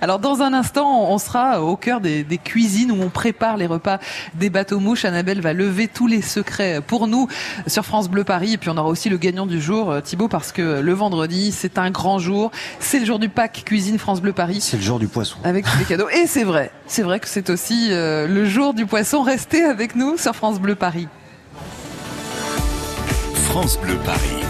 Alors 0.00 0.18
dans 0.18 0.42
un 0.42 0.52
instant, 0.52 1.10
on 1.10 1.18
sera 1.18 1.62
au 1.62 1.76
cœur 1.76 2.00
des, 2.00 2.24
des 2.24 2.38
cuisines 2.38 2.92
où 2.92 3.02
on 3.02 3.10
prépare 3.10 3.56
les 3.56 3.66
repas 3.66 3.98
des 4.34 4.50
bateaux 4.50 4.80
mouches. 4.80 5.04
Annabelle 5.04 5.40
va 5.40 5.52
lever 5.52 5.88
tous 5.88 6.06
les 6.06 6.22
secrets 6.22 6.80
pour 6.86 7.06
nous 7.06 7.28
sur 7.66 7.84
France 7.84 8.08
Bleu 8.08 8.24
Paris. 8.24 8.54
Et 8.54 8.58
puis 8.58 8.70
on 8.70 8.76
aura 8.76 8.88
aussi 8.88 9.08
le 9.08 9.16
gagnant 9.16 9.46
du 9.46 9.60
jour, 9.60 9.90
euh, 9.90 10.00
Thibaut, 10.00 10.28
parce 10.28 10.52
que 10.52 10.80
le 10.80 10.92
vendredi, 10.92 11.52
c'est 11.52 11.78
un 11.78 11.90
grand 11.90 12.18
jour. 12.18 12.50
C'est 12.80 13.00
le 13.00 13.06
jour 13.06 13.18
du 13.18 13.28
pack 13.28 13.62
cuisine 13.64 13.98
France 13.98 14.20
Bleu 14.20 14.32
Paris. 14.32 14.60
C'est 14.60 14.76
le 14.76 14.82
jour 14.82 14.98
du 14.98 15.08
poisson. 15.08 15.36
Avec 15.44 15.64
tous 15.64 15.78
les 15.78 15.84
cadeaux. 15.84 16.08
Et 16.08 16.26
c'est 16.26 16.44
vrai, 16.44 16.70
c'est 16.86 17.02
vrai 17.02 17.20
que 17.20 17.28
c'est 17.28 17.50
aussi 17.50 17.88
euh, 17.90 18.26
le 18.26 18.44
jour 18.44 18.74
du 18.74 18.86
poisson. 18.86 19.22
Restez 19.22 19.64
avec 19.64 19.96
nous 19.96 20.16
sur 20.16 20.34
France 20.34 20.60
Bleu 20.60 20.74
Paris. 20.74 21.08
France 23.46 23.78
Bleu 23.80 23.96
Paris. 24.04 24.47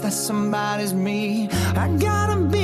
That 0.00 0.12
somebody's 0.12 0.94
me. 0.94 1.48
I 1.74 1.88
gotta 1.98 2.40
be 2.40 2.57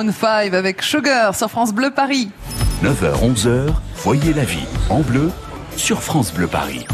Maroon 0.00 0.12
5 0.12 0.54
avec 0.54 0.82
Sugar 0.82 1.34
sur 1.34 1.50
France 1.50 1.74
Bleu 1.74 1.90
Paris. 1.90 2.30
9h, 2.82 3.34
11h, 3.34 3.66
voyez 3.96 4.32
la 4.32 4.44
vie 4.44 4.64
en 4.88 5.00
bleu 5.00 5.30
sur 5.76 6.02
France 6.02 6.32
Bleu 6.32 6.46
Paris. 6.46 6.86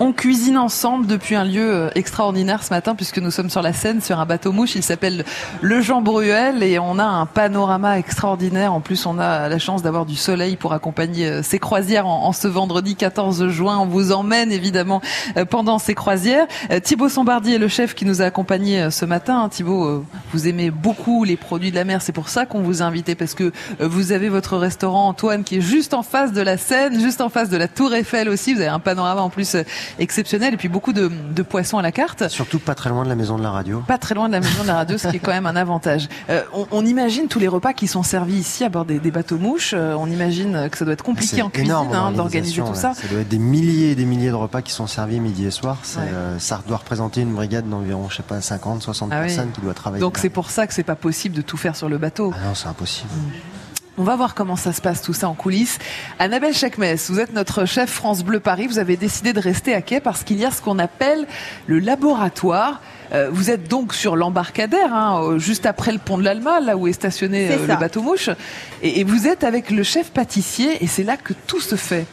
On 0.00 0.12
cuisine 0.12 0.58
ensemble 0.58 1.08
depuis 1.08 1.34
un 1.34 1.42
lieu 1.42 1.74
euh, 1.74 1.90
extraordinaire 1.96 2.62
ce 2.62 2.70
matin 2.70 2.94
puisque 2.94 3.18
nous 3.18 3.32
sommes 3.32 3.50
sur 3.50 3.62
la 3.62 3.72
Seine 3.72 4.00
sur 4.00 4.20
un 4.20 4.26
bateau 4.26 4.52
mouche. 4.52 4.76
Il 4.76 4.84
s'appelle 4.84 5.24
le 5.60 5.80
Jean 5.80 6.02
Bruel 6.02 6.62
et 6.62 6.78
on 6.78 7.00
a 7.00 7.04
un 7.04 7.26
panorama 7.26 7.98
extraordinaire. 7.98 8.72
En 8.72 8.80
plus, 8.80 9.06
on 9.06 9.18
a 9.18 9.48
la 9.48 9.58
chance 9.58 9.82
d'avoir 9.82 10.06
du 10.06 10.14
soleil 10.14 10.54
pour 10.54 10.72
accompagner 10.72 11.26
euh, 11.26 11.42
ces 11.42 11.58
croisières 11.58 12.06
en, 12.06 12.32
ce 12.32 12.46
vendredi 12.46 12.94
14 12.94 13.48
juin. 13.48 13.76
On 13.78 13.86
vous 13.86 14.12
emmène 14.12 14.52
évidemment 14.52 15.02
euh, 15.36 15.44
pendant 15.44 15.80
ces 15.80 15.96
croisières. 15.96 16.46
Thibaut 16.84 17.08
Sombardi 17.08 17.54
est 17.54 17.58
le 17.58 17.66
chef 17.66 17.96
qui 17.96 18.04
nous 18.04 18.22
a 18.22 18.26
accompagnés 18.26 18.92
ce 18.92 19.04
matin. 19.04 19.48
Thibaut, 19.48 19.84
euh, 19.84 20.04
vous 20.32 20.46
aimez 20.46 20.70
beaucoup 20.70 21.24
les 21.24 21.36
produits 21.36 21.72
de 21.72 21.76
la 21.76 21.84
mer. 21.84 22.02
C'est 22.02 22.12
pour 22.12 22.28
ça 22.28 22.46
qu'on 22.46 22.60
vous 22.60 22.82
a 22.82 22.84
invité 22.84 23.16
parce 23.16 23.34
que 23.34 23.52
vous 23.80 24.12
avez 24.12 24.28
votre 24.28 24.56
restaurant 24.58 25.08
Antoine 25.08 25.42
qui 25.42 25.56
est 25.56 25.60
juste 25.60 25.92
en 25.92 26.04
face 26.04 26.32
de 26.32 26.40
la 26.40 26.56
Seine, 26.56 27.00
juste 27.00 27.20
en 27.20 27.30
face 27.30 27.50
de 27.50 27.56
la 27.56 27.66
Tour 27.66 27.92
Eiffel 27.94 28.28
aussi. 28.28 28.54
Vous 28.54 28.60
avez 28.60 28.70
un 28.70 28.78
panorama 28.78 29.22
en 29.22 29.30
plus 29.30 29.56
exceptionnel 29.98 30.54
et 30.54 30.56
puis 30.56 30.68
beaucoup 30.68 30.92
de, 30.92 31.10
de 31.34 31.42
poissons 31.42 31.78
à 31.78 31.82
la 31.82 31.92
carte. 31.92 32.28
Surtout 32.28 32.58
pas 32.58 32.74
très 32.74 32.90
loin 32.90 33.04
de 33.04 33.08
la 33.08 33.14
maison 33.16 33.36
de 33.38 33.42
la 33.42 33.50
radio. 33.50 33.82
Pas 33.86 33.98
très 33.98 34.14
loin 34.14 34.28
de 34.28 34.32
la 34.34 34.40
maison 34.40 34.62
de 34.62 34.68
la 34.68 34.74
radio, 34.74 34.98
ce 34.98 35.08
qui 35.08 35.16
est 35.16 35.20
quand 35.20 35.32
même 35.32 35.46
un 35.46 35.56
avantage. 35.56 36.08
Euh, 36.30 36.42
on, 36.52 36.66
on 36.72 36.84
imagine 36.84 37.26
tous 37.28 37.38
les 37.38 37.48
repas 37.48 37.72
qui 37.72 37.86
sont 37.86 38.02
servis 38.02 38.34
ici 38.34 38.62
à 38.62 38.68
bord 38.68 38.84
des, 38.84 38.98
des 38.98 39.10
bateaux 39.10 39.38
mouches. 39.38 39.72
Euh, 39.74 39.94
on 39.98 40.10
imagine 40.10 40.68
que 40.70 40.76
ça 40.76 40.84
doit 40.84 40.92
être 40.92 41.02
compliqué 41.04 41.40
en 41.40 41.48
cuisine 41.48 41.72
hein, 41.72 41.86
en 41.92 42.12
d'organiser 42.12 42.60
tout 42.60 42.74
ça. 42.74 42.92
Ça 42.94 43.08
doit 43.08 43.20
être 43.20 43.28
des 43.28 43.38
milliers 43.38 43.92
et 43.92 43.94
des 43.94 44.04
milliers 44.04 44.28
de 44.28 44.34
repas 44.34 44.60
qui 44.60 44.72
sont 44.72 44.86
servis 44.86 45.20
midi 45.20 45.46
et 45.46 45.50
soir. 45.50 45.78
Ouais. 45.96 46.02
euh, 46.12 46.38
ça 46.38 46.60
doit 46.68 46.76
représenter 46.78 47.22
une 47.22 47.32
brigade 47.34 47.66
d'environ, 47.68 48.08
je 48.10 48.16
sais 48.16 48.22
pas, 48.22 48.40
50, 48.42 48.82
60 48.82 49.10
Ah 49.12 49.20
oui. 49.20 49.26
personnes 49.28 49.52
qui 49.52 49.60
doit 49.62 49.72
travailler. 49.74 50.00
Donc 50.02 50.18
c'est 50.18 50.28
pour 50.28 50.50
ça 50.50 50.66
que 50.66 50.74
c'est 50.74 50.82
pas 50.82 50.96
possible 50.96 51.34
de 51.34 51.40
tout 51.42 51.56
faire 51.56 51.76
sur 51.76 51.88
le 51.88 51.96
bateau. 51.96 52.32
Ah 52.34 52.48
non, 52.48 52.54
c'est 52.54 52.68
impossible. 52.68 53.08
On 54.00 54.04
va 54.04 54.14
voir 54.14 54.36
comment 54.36 54.54
ça 54.54 54.72
se 54.72 54.80
passe 54.80 55.02
tout 55.02 55.12
ça 55.12 55.28
en 55.28 55.34
coulisses. 55.34 55.80
Annabelle 56.20 56.54
Chakmes, 56.54 56.94
vous 57.08 57.18
êtes 57.18 57.32
notre 57.32 57.64
chef 57.64 57.90
France 57.90 58.22
Bleu 58.22 58.38
Paris. 58.38 58.68
Vous 58.68 58.78
avez 58.78 58.96
décidé 58.96 59.32
de 59.32 59.40
rester 59.40 59.74
à 59.74 59.82
quai 59.82 59.98
parce 59.98 60.22
qu'il 60.22 60.38
y 60.38 60.44
a 60.44 60.52
ce 60.52 60.62
qu'on 60.62 60.78
appelle 60.78 61.26
le 61.66 61.80
laboratoire. 61.80 62.80
Euh, 63.12 63.28
vous 63.32 63.50
êtes 63.50 63.66
donc 63.68 63.94
sur 63.94 64.14
l'embarcadère, 64.14 64.94
hein, 64.94 65.38
juste 65.38 65.66
après 65.66 65.90
le 65.90 65.98
pont 65.98 66.16
de 66.16 66.22
l'Alma, 66.22 66.60
là 66.60 66.76
où 66.76 66.86
est 66.86 66.92
stationné 66.92 67.50
euh, 67.50 67.66
le 67.66 67.76
bateau 67.76 68.02
mouche. 68.02 68.30
Et, 68.82 69.00
et 69.00 69.04
vous 69.04 69.26
êtes 69.26 69.42
avec 69.42 69.68
le 69.68 69.82
chef 69.82 70.12
pâtissier 70.12 70.84
et 70.84 70.86
c'est 70.86 71.02
là 71.02 71.16
que 71.16 71.32
tout 71.32 71.60
se 71.60 71.74
fait. 71.74 72.06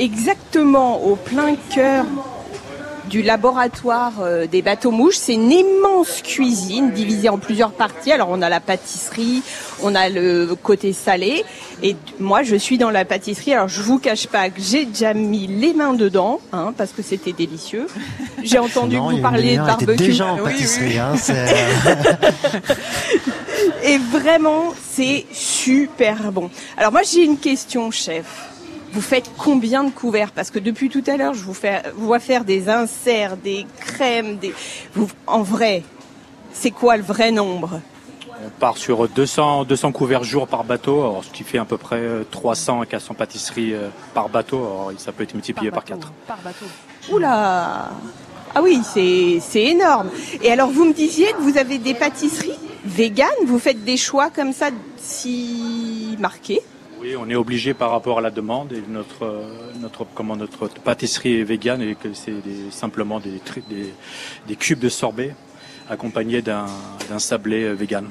Exactement 0.00 1.04
au 1.04 1.14
plein 1.14 1.54
cœur 1.72 2.04
du 3.08 3.22
laboratoire 3.22 4.12
euh, 4.20 4.46
des 4.46 4.62
bateaux 4.62 4.90
mouches. 4.90 5.16
C'est 5.16 5.34
une 5.34 5.50
immense 5.52 6.22
cuisine 6.22 6.90
divisée 6.92 7.28
en 7.28 7.38
plusieurs 7.38 7.72
parties. 7.72 8.12
Alors 8.12 8.28
on 8.30 8.42
a 8.42 8.48
la 8.48 8.60
pâtisserie, 8.60 9.42
on 9.82 9.94
a 9.94 10.08
le 10.08 10.54
côté 10.60 10.92
salé. 10.92 11.44
Et 11.82 11.96
moi 12.18 12.42
je 12.42 12.56
suis 12.56 12.78
dans 12.78 12.90
la 12.90 13.04
pâtisserie. 13.04 13.52
Alors 13.54 13.68
je 13.68 13.80
vous 13.82 13.98
cache 13.98 14.26
pas 14.26 14.50
que 14.50 14.60
j'ai 14.60 14.84
déjà 14.86 15.14
mis 15.14 15.46
les 15.46 15.72
mains 15.74 15.94
dedans, 15.94 16.40
hein, 16.52 16.72
parce 16.76 16.92
que 16.92 17.02
c'était 17.02 17.32
délicieux. 17.32 17.86
J'ai 18.42 18.58
entendu 18.58 18.96
Non, 18.96 19.08
que 19.10 19.14
vous 19.16 19.22
parler 19.22 19.56
de 19.56 19.62
barbecue. 19.62 19.96
déjà 19.96 20.26
en 20.26 20.34
Oui, 20.36 20.40
oui. 20.46 20.50
pâtisserie. 20.52 20.98
hein, 20.98 21.14
euh, 21.30 22.12
Et 23.82 23.98
vraiment, 23.98 24.72
c'est 24.92 25.26
super 25.32 26.32
bon. 26.32 26.50
Alors 26.76 26.92
moi, 26.92 27.02
j'ai 27.02 27.24
une 27.24 27.38
question, 27.38 27.90
chef. 27.90 28.24
Vous 28.92 29.00
faites 29.00 29.30
combien 29.36 29.84
de 29.84 29.90
couverts 29.90 30.32
Parce 30.32 30.50
que 30.50 30.58
depuis 30.58 30.88
tout 30.88 31.04
à 31.06 31.16
l'heure, 31.16 31.34
je 31.34 31.42
vous, 31.42 31.54
fais, 31.54 31.82
vous 31.96 32.06
vois 32.06 32.18
faire 32.18 32.44
des 32.44 32.68
inserts, 32.68 33.36
des 33.36 33.66
crèmes, 33.80 34.36
des. 34.38 34.54
Vous, 34.94 35.08
en 35.26 35.42
vrai, 35.42 35.82
c'est 36.52 36.70
quoi 36.70 36.96
le 36.96 37.02
vrai 37.02 37.30
nombre 37.30 37.80
On 38.44 38.48
part 38.58 38.76
sur 38.76 39.08
200, 39.08 39.64
200 39.64 39.92
couverts 39.92 40.24
jour 40.24 40.48
par 40.48 40.64
bateau, 40.64 41.00
alors, 41.00 41.24
ce 41.24 41.30
qui 41.30 41.44
fait 41.44 41.58
à 41.58 41.64
peu 41.64 41.76
près 41.76 42.00
euh, 42.00 42.24
300 42.30 42.82
à 42.82 42.86
400 42.86 43.14
pâtisseries 43.14 43.74
euh, 43.74 43.88
par 44.14 44.28
bateau. 44.28 44.58
Alors, 44.58 44.92
ça 44.98 45.12
peut 45.12 45.24
être 45.24 45.34
multiplié 45.34 45.70
par, 45.70 45.84
4. 45.84 46.12
Par 46.26 46.38
bateau. 46.38 46.66
Oula 47.12 47.90
Ah 48.54 48.62
oui, 48.62 48.80
c'est 48.82 49.38
c'est 49.40 49.64
énorme. 49.64 50.10
Et 50.42 50.50
alors, 50.50 50.70
vous 50.70 50.84
me 50.84 50.92
disiez 50.92 51.32
que 51.32 51.40
vous 51.40 51.58
avez 51.58 51.78
des 51.78 51.94
pâtisseries 51.94 52.58
véganes 52.84 53.28
Vous 53.46 53.58
faites 53.58 53.84
des 53.84 53.96
choix 53.96 54.30
comme 54.30 54.52
ça, 54.52 54.70
si 54.96 56.16
marqués 56.18 56.62
Oui, 57.00 57.14
on 57.16 57.28
est 57.28 57.34
obligé 57.34 57.74
par 57.74 57.90
rapport 57.90 58.18
à 58.18 58.20
la 58.22 58.30
demande 58.30 58.72
et 58.72 58.82
notre 58.88 59.24
euh, 59.24 59.42
notre 59.80 60.06
comment 60.14 60.34
notre 60.36 60.68
pâtisserie 60.80 61.40
est 61.40 61.44
végane 61.44 61.82
et 61.82 61.94
que 61.94 62.12
c'est 62.14 62.32
simplement 62.70 63.20
des, 63.20 63.40
des 63.68 63.92
des 64.48 64.56
cubes 64.56 64.78
de 64.78 64.88
sorbet 64.88 65.34
accompagnés 65.90 66.40
d'un 66.42 66.66
d'un 67.08 67.18
sablé 67.18 67.64
euh, 67.64 67.72
vegan. 67.74 68.08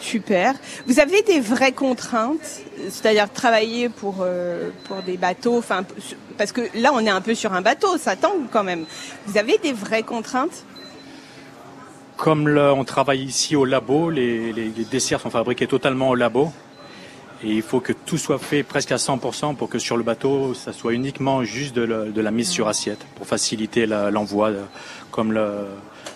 Super. 0.00 0.54
Vous 0.86 1.00
avez 1.00 1.22
des 1.22 1.40
vraies 1.40 1.72
contraintes, 1.72 2.62
c'est-à-dire 2.88 3.32
travailler 3.32 3.88
pour 3.88 4.16
euh, 4.22 4.70
pour 4.84 4.96
des 5.02 5.16
bateaux, 5.16 5.56
enfin 5.58 5.84
parce 6.36 6.50
que 6.52 6.62
là 6.74 6.90
on 6.92 7.00
est 7.00 7.10
un 7.10 7.20
peu 7.20 7.34
sur 7.34 7.52
un 7.52 7.62
bateau, 7.62 7.98
ça 7.98 8.16
tangue 8.16 8.46
quand 8.50 8.64
même. 8.64 8.84
Vous 9.26 9.38
avez 9.38 9.58
des 9.58 9.72
vraies 9.72 10.02
contraintes? 10.02 10.64
Comme 12.16 12.48
le- 12.48 12.72
on 12.72 12.82
travaille 12.84 13.22
ici 13.22 13.54
au 13.54 13.64
labo, 13.64 14.10
les, 14.10 14.52
les- 14.52 14.70
les 14.76 14.84
desserts 14.84 15.20
sont 15.20 15.30
fabriqués 15.30 15.68
totalement 15.68 16.08
au 16.10 16.16
labo. 16.16 16.52
Et 17.44 17.50
il 17.54 17.62
faut 17.62 17.80
que 17.80 17.92
tout 17.92 18.18
soit 18.18 18.38
fait 18.38 18.62
presque 18.64 18.90
à 18.90 18.96
100% 18.96 19.54
pour 19.54 19.68
que 19.68 19.78
sur 19.78 19.96
le 19.96 20.02
bateau, 20.02 20.54
ça 20.54 20.72
soit 20.72 20.92
uniquement 20.92 21.44
juste 21.44 21.74
de, 21.76 21.82
la- 21.82 22.04
de 22.06 22.20
la 22.20 22.30
mise 22.32 22.48
sur 22.48 22.66
assiette 22.68 22.98
pour 23.14 23.26
faciliter 23.26 23.86
l'envoi. 23.86 24.48
euh, 24.48 24.62
Comme 25.12 25.32
le- 25.32 25.66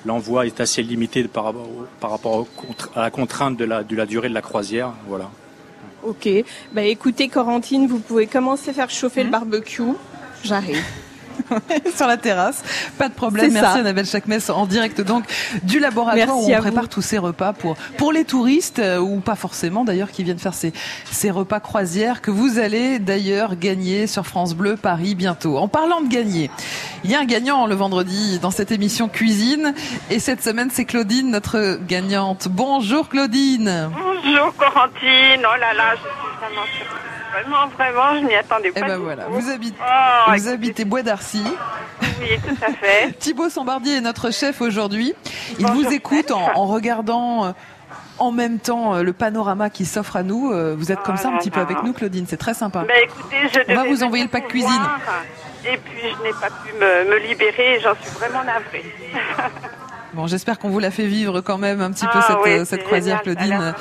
l'envoi 0.05 0.47
est 0.47 0.61
assez 0.61 0.83
limité 0.83 1.23
par 1.25 1.45
rapport, 1.45 1.63
au- 1.63 1.87
par 2.01 2.11
rapport 2.11 2.35
au 2.35 2.45
contre- 2.45 2.91
à 2.97 3.03
la 3.03 3.11
contrainte 3.11 3.57
de 3.57 3.65
la, 3.65 3.85
de 3.85 3.95
la 3.97 4.05
durée 4.07 4.29
de 4.29 4.35
la 4.35 4.43
croisière. 4.43 4.93
Voilà. 5.09 5.31
Ok. 6.03 6.29
Bah 6.73 6.83
écoutez, 6.83 7.29
Corentine, 7.29 7.87
vous 7.87 8.01
pouvez 8.01 8.27
commencer 8.27 8.71
à 8.71 8.75
faire 8.75 8.91
chauffer 8.91 9.23
le 9.23 9.31
barbecue. 9.31 9.83
J'arrive. 10.43 10.83
sur 11.97 12.07
la 12.07 12.17
terrasse. 12.17 12.63
Pas 12.99 13.09
de 13.09 13.15
problème. 13.15 13.53
Merci 13.53 13.73
ça. 13.73 13.79
Annabelle 13.79 14.07
Chakmes 14.07 14.39
en 14.49 14.67
direct 14.67 15.01
donc 15.01 15.25
du 15.63 15.79
laboratoire 15.79 16.27
Merci 16.37 16.53
où 16.53 16.57
on 16.57 16.61
prépare 16.61 16.85
vous. 16.85 16.89
tous 16.89 17.03
ces 17.03 17.19
repas 17.19 17.53
pour 17.53 17.77
pour 17.97 18.13
les 18.13 18.25
touristes 18.25 18.79
euh, 18.79 18.99
ou 18.99 19.21
pas 19.21 19.35
forcément 19.35 19.85
d'ailleurs 19.85 20.11
qui 20.11 20.23
viennent 20.25 20.39
faire 20.39 20.55
ces 20.55 20.73
ces 21.11 21.31
repas 21.31 21.61
croisières 21.61 22.21
que 22.21 22.31
vous 22.31 22.59
allez 22.59 22.99
d'ailleurs 22.99 23.57
gagner 23.57 24.07
sur 24.07 24.27
France 24.27 24.55
Bleu 24.55 24.77
Paris 24.77 25.15
bientôt. 25.15 25.57
En 25.57 25.69
parlant 25.69 26.01
de 26.01 26.09
gagner, 26.09 26.51
il 27.05 27.11
y 27.11 27.15
a 27.15 27.21
un 27.21 27.25
gagnant 27.25 27.67
le 27.67 27.75
vendredi 27.75 28.39
dans 28.41 28.51
cette 28.51 28.73
émission 28.73 29.09
cuisine 29.09 29.75
et 30.11 30.19
cette 30.19 30.43
semaine 30.43 30.69
c'est 30.73 30.85
Claudine 30.85 31.31
notre 31.31 31.79
gagnante. 31.87 32.49
Bonjour 32.51 33.09
Claudine. 33.09 33.91
Bonjour 33.93 34.55
Corentine, 34.57 35.41
oh 35.45 35.59
là 35.61 35.75
là, 35.75 35.95
je 35.95 36.01
suis 36.01 36.39
vraiment 36.39 36.67
surprise. 36.79 37.12
Vraiment, 37.33 37.67
vraiment, 37.69 38.21
je 38.21 38.27
n'y 38.27 38.35
attendais 38.35 38.73
Eh 38.75 38.81
pas. 38.81 38.87
ben 38.89 38.99
voilà, 38.99 39.27
vous 39.29 39.51
habitez, 39.51 39.77
Oh, 39.81 40.31
vous 40.31 40.35
écoutez, 40.35 40.53
habitez 40.53 40.85
Bois 40.85 41.03
d'Arcy. 41.03 41.43
Oui, 42.21 42.39
tout 42.47 42.57
à 42.65 42.73
fait. 42.73 43.13
Thibaut 43.19 43.49
Sambardier 43.49 43.97
est 43.97 44.01
notre 44.01 44.31
chef 44.33 44.61
aujourd'hui. 44.61 45.15
Il 45.59 45.65
Bonjour, 45.67 45.83
vous 45.85 45.93
écoute 45.93 46.31
en, 46.31 46.51
en 46.55 46.67
regardant 46.67 47.47
euh, 47.47 47.53
en 48.19 48.33
même 48.33 48.59
temps 48.59 48.95
euh, 48.95 49.03
le 49.03 49.13
panorama 49.15 49.71
qui 49.71 49.87
s'offre 49.87 50.17
à 50.17 50.23
nous. 50.23 50.53
Euh, 50.53 50.75
Vous 50.79 50.93
êtes 50.93 51.01
comme 51.03 51.17
ça 51.17 51.29
un 51.29 51.33
là 51.33 51.39
petit 51.39 51.51
peu 51.51 51.61
là. 51.61 51.67
avec 51.67 51.83
nous, 51.83 51.93
Claudine. 51.95 52.27
C'est 52.29 52.37
très 52.37 52.55
sympa. 52.55 52.85
Ben 52.87 52.97
écoutez, 53.03 53.37
je 53.53 53.73
On 53.73 53.75
va 53.77 53.85
vous 53.85 54.03
envoyer 54.03 54.25
le 54.25 54.31
pack 54.31 54.49
cuisine. 54.49 54.69
voir, 54.71 55.01
Et 55.65 55.77
puis 55.79 56.01
je 56.03 56.23
n'ai 56.23 56.33
pas 56.33 56.49
pu 56.65 56.73
me, 56.75 57.09
me 57.11 57.19
libérer 57.29 57.81
j'en 57.83 57.95
suis 57.95 58.11
vraiment 58.19 58.45
navrée. 58.45 58.85
Bon, 60.15 60.27
j'espère 60.27 60.59
qu'on 60.59 60.69
vous 60.69 60.79
l'a 60.79 60.91
fait 60.91 61.07
vivre 61.07 61.41
quand 61.41 61.57
même 61.57 61.81
un 61.81 61.91
petit 61.91 62.05
peu 62.05 62.19
Ah 62.19 62.27
cette, 62.29 62.37
oui, 62.45 62.67
cette 62.67 62.85
croisière, 62.85 63.23
génial, 63.25 63.37
Claudine. 63.49 63.75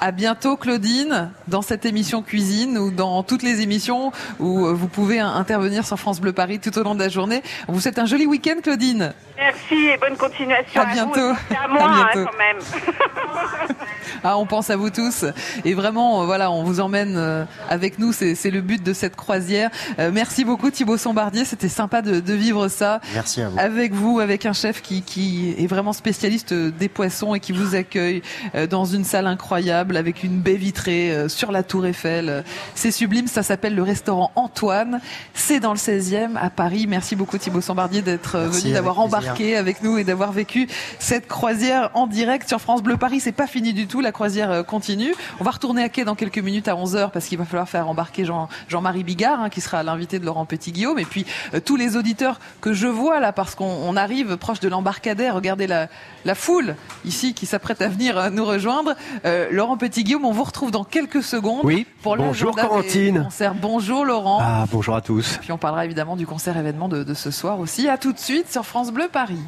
À 0.00 0.12
bientôt, 0.12 0.56
Claudine, 0.56 1.30
dans 1.48 1.60
cette 1.60 1.84
émission 1.84 2.22
cuisine 2.22 2.78
ou 2.78 2.92
dans 2.92 3.24
toutes 3.24 3.42
les 3.42 3.62
émissions 3.62 4.12
où 4.38 4.72
vous 4.72 4.86
pouvez 4.86 5.18
intervenir 5.18 5.84
sur 5.84 5.98
France 5.98 6.20
Bleu 6.20 6.32
Paris 6.32 6.60
tout 6.60 6.76
au 6.78 6.84
long 6.84 6.94
de 6.94 7.00
la 7.00 7.08
journée. 7.08 7.42
Vous 7.66 7.80
souhaite 7.80 7.98
un 7.98 8.06
joli 8.06 8.24
week-end, 8.24 8.60
Claudine. 8.62 9.12
Merci 9.38 9.74
et 9.74 9.96
bonne 9.98 10.16
continuation 10.16 10.80
À 10.80 10.88
à, 10.88 10.92
bientôt. 10.92 11.32
vous. 11.32 11.36
Et 11.50 11.56
à 11.56 11.64
À 11.64 11.68
moi 11.68 11.82
hein, 11.84 12.08
quand 12.12 12.38
même. 12.38 12.58
Ah, 14.24 14.36
on 14.36 14.46
pense 14.46 14.68
à 14.70 14.76
vous 14.76 14.90
tous 14.90 15.24
et 15.64 15.74
vraiment, 15.74 16.22
euh, 16.22 16.26
voilà, 16.26 16.50
on 16.50 16.64
vous 16.64 16.80
emmène 16.80 17.14
euh, 17.16 17.44
avec 17.68 18.00
nous. 18.00 18.12
C'est 18.12 18.50
le 18.50 18.60
but 18.60 18.82
de 18.82 18.92
cette 18.92 19.14
croisière. 19.14 19.70
Euh, 20.00 20.10
merci 20.12 20.44
beaucoup 20.44 20.70
Thibaut 20.70 20.96
Sombardier. 20.96 21.44
C'était 21.44 21.68
sympa 21.68 22.02
de, 22.02 22.18
de 22.18 22.34
vivre 22.34 22.66
ça 22.66 23.00
Merci 23.14 23.42
à 23.42 23.48
vous. 23.48 23.58
avec 23.60 23.92
vous, 23.92 24.18
avec 24.18 24.44
un 24.44 24.52
chef 24.52 24.82
qui, 24.82 25.02
qui 25.02 25.54
est 25.56 25.68
vraiment 25.68 25.92
spécialiste 25.92 26.52
des 26.52 26.88
poissons 26.88 27.34
et 27.36 27.40
qui 27.40 27.52
vous 27.52 27.76
accueille 27.76 28.22
dans 28.68 28.84
une 28.84 29.04
salle 29.04 29.28
incroyable 29.28 29.96
avec 29.96 30.24
une 30.24 30.40
baie 30.40 30.56
vitrée 30.56 31.28
sur 31.28 31.52
la 31.52 31.62
Tour 31.62 31.86
Eiffel. 31.86 32.42
C'est 32.74 32.90
sublime. 32.90 33.28
Ça 33.28 33.44
s'appelle 33.44 33.76
le 33.76 33.82
restaurant 33.82 34.32
Antoine. 34.34 35.00
C'est 35.34 35.60
dans 35.60 35.72
le 35.72 35.78
16e 35.78 36.36
à 36.36 36.50
Paris. 36.50 36.86
Merci 36.88 37.14
beaucoup 37.14 37.38
Thibaut 37.38 37.60
Sombardier 37.60 38.02
d'être 38.02 38.38
venu, 38.38 38.72
d'avoir 38.72 38.96
plaisir. 38.96 39.27
Embarqué 39.28 39.56
avec 39.56 39.82
nous 39.82 39.98
et 39.98 40.04
d'avoir 40.04 40.32
vécu 40.32 40.68
cette 40.98 41.26
croisière 41.28 41.90
en 41.94 42.06
direct 42.06 42.48
sur 42.48 42.60
France 42.60 42.82
Bleu 42.82 42.96
Paris. 42.96 43.20
C'est 43.20 43.32
pas 43.32 43.46
fini 43.46 43.72
du 43.72 43.86
tout, 43.86 44.00
la 44.00 44.12
croisière 44.12 44.50
euh, 44.50 44.62
continue. 44.62 45.14
On 45.40 45.44
va 45.44 45.50
retourner 45.50 45.82
à 45.82 45.88
quai 45.88 46.04
dans 46.04 46.14
quelques 46.14 46.38
minutes 46.38 46.68
à 46.68 46.74
11h 46.74 47.10
parce 47.10 47.26
qu'il 47.26 47.38
va 47.38 47.44
falloir 47.44 47.68
faire 47.68 47.88
embarquer 47.88 48.24
Jean, 48.24 48.48
Jean-Marie 48.68 49.04
Bigard, 49.04 49.40
hein, 49.40 49.48
qui 49.50 49.60
sera 49.60 49.82
l'invité 49.82 50.18
de 50.18 50.24
Laurent 50.26 50.44
Petit-Guillaume. 50.46 50.98
Et 50.98 51.04
puis 51.04 51.26
euh, 51.54 51.60
tous 51.60 51.76
les 51.76 51.96
auditeurs 51.96 52.38
que 52.60 52.72
je 52.72 52.86
vois 52.86 53.20
là, 53.20 53.32
parce 53.32 53.54
qu'on 53.54 53.64
on 53.64 53.96
arrive 53.96 54.36
proche 54.36 54.60
de 54.60 54.68
l'embarcadère, 54.68 55.34
regardez 55.34 55.66
la, 55.66 55.88
la 56.24 56.34
foule 56.34 56.76
ici 57.04 57.34
qui 57.34 57.46
s'apprête 57.46 57.80
à 57.82 57.88
venir 57.88 58.18
euh, 58.18 58.30
nous 58.30 58.44
rejoindre. 58.44 58.94
Euh, 59.24 59.48
Laurent 59.50 59.76
Petit-Guillaume, 59.76 60.24
on 60.24 60.32
vous 60.32 60.44
retrouve 60.44 60.70
dans 60.70 60.84
quelques 60.84 61.22
secondes 61.22 61.60
Oui, 61.64 61.86
pour 62.02 62.16
bonjour 62.16 62.54
Corentine. 62.56 63.24
concerts. 63.24 63.54
Bonjour 63.54 64.04
Laurent. 64.04 64.38
Ah, 64.42 64.64
bonjour 64.70 64.94
à 64.94 65.00
tous. 65.00 65.38
Puis 65.40 65.52
on 65.52 65.58
parlera 65.58 65.84
évidemment 65.84 66.16
du 66.16 66.26
concert 66.26 66.56
événement 66.56 66.88
de, 66.88 67.02
de 67.02 67.14
ce 67.14 67.30
soir 67.30 67.58
aussi. 67.60 67.88
À 67.88 67.98
tout 67.98 68.12
de 68.12 68.18
suite 68.18 68.50
sur 68.50 68.64
France 68.64 68.92
Bleu 68.92 69.08
Paris. 69.18 69.40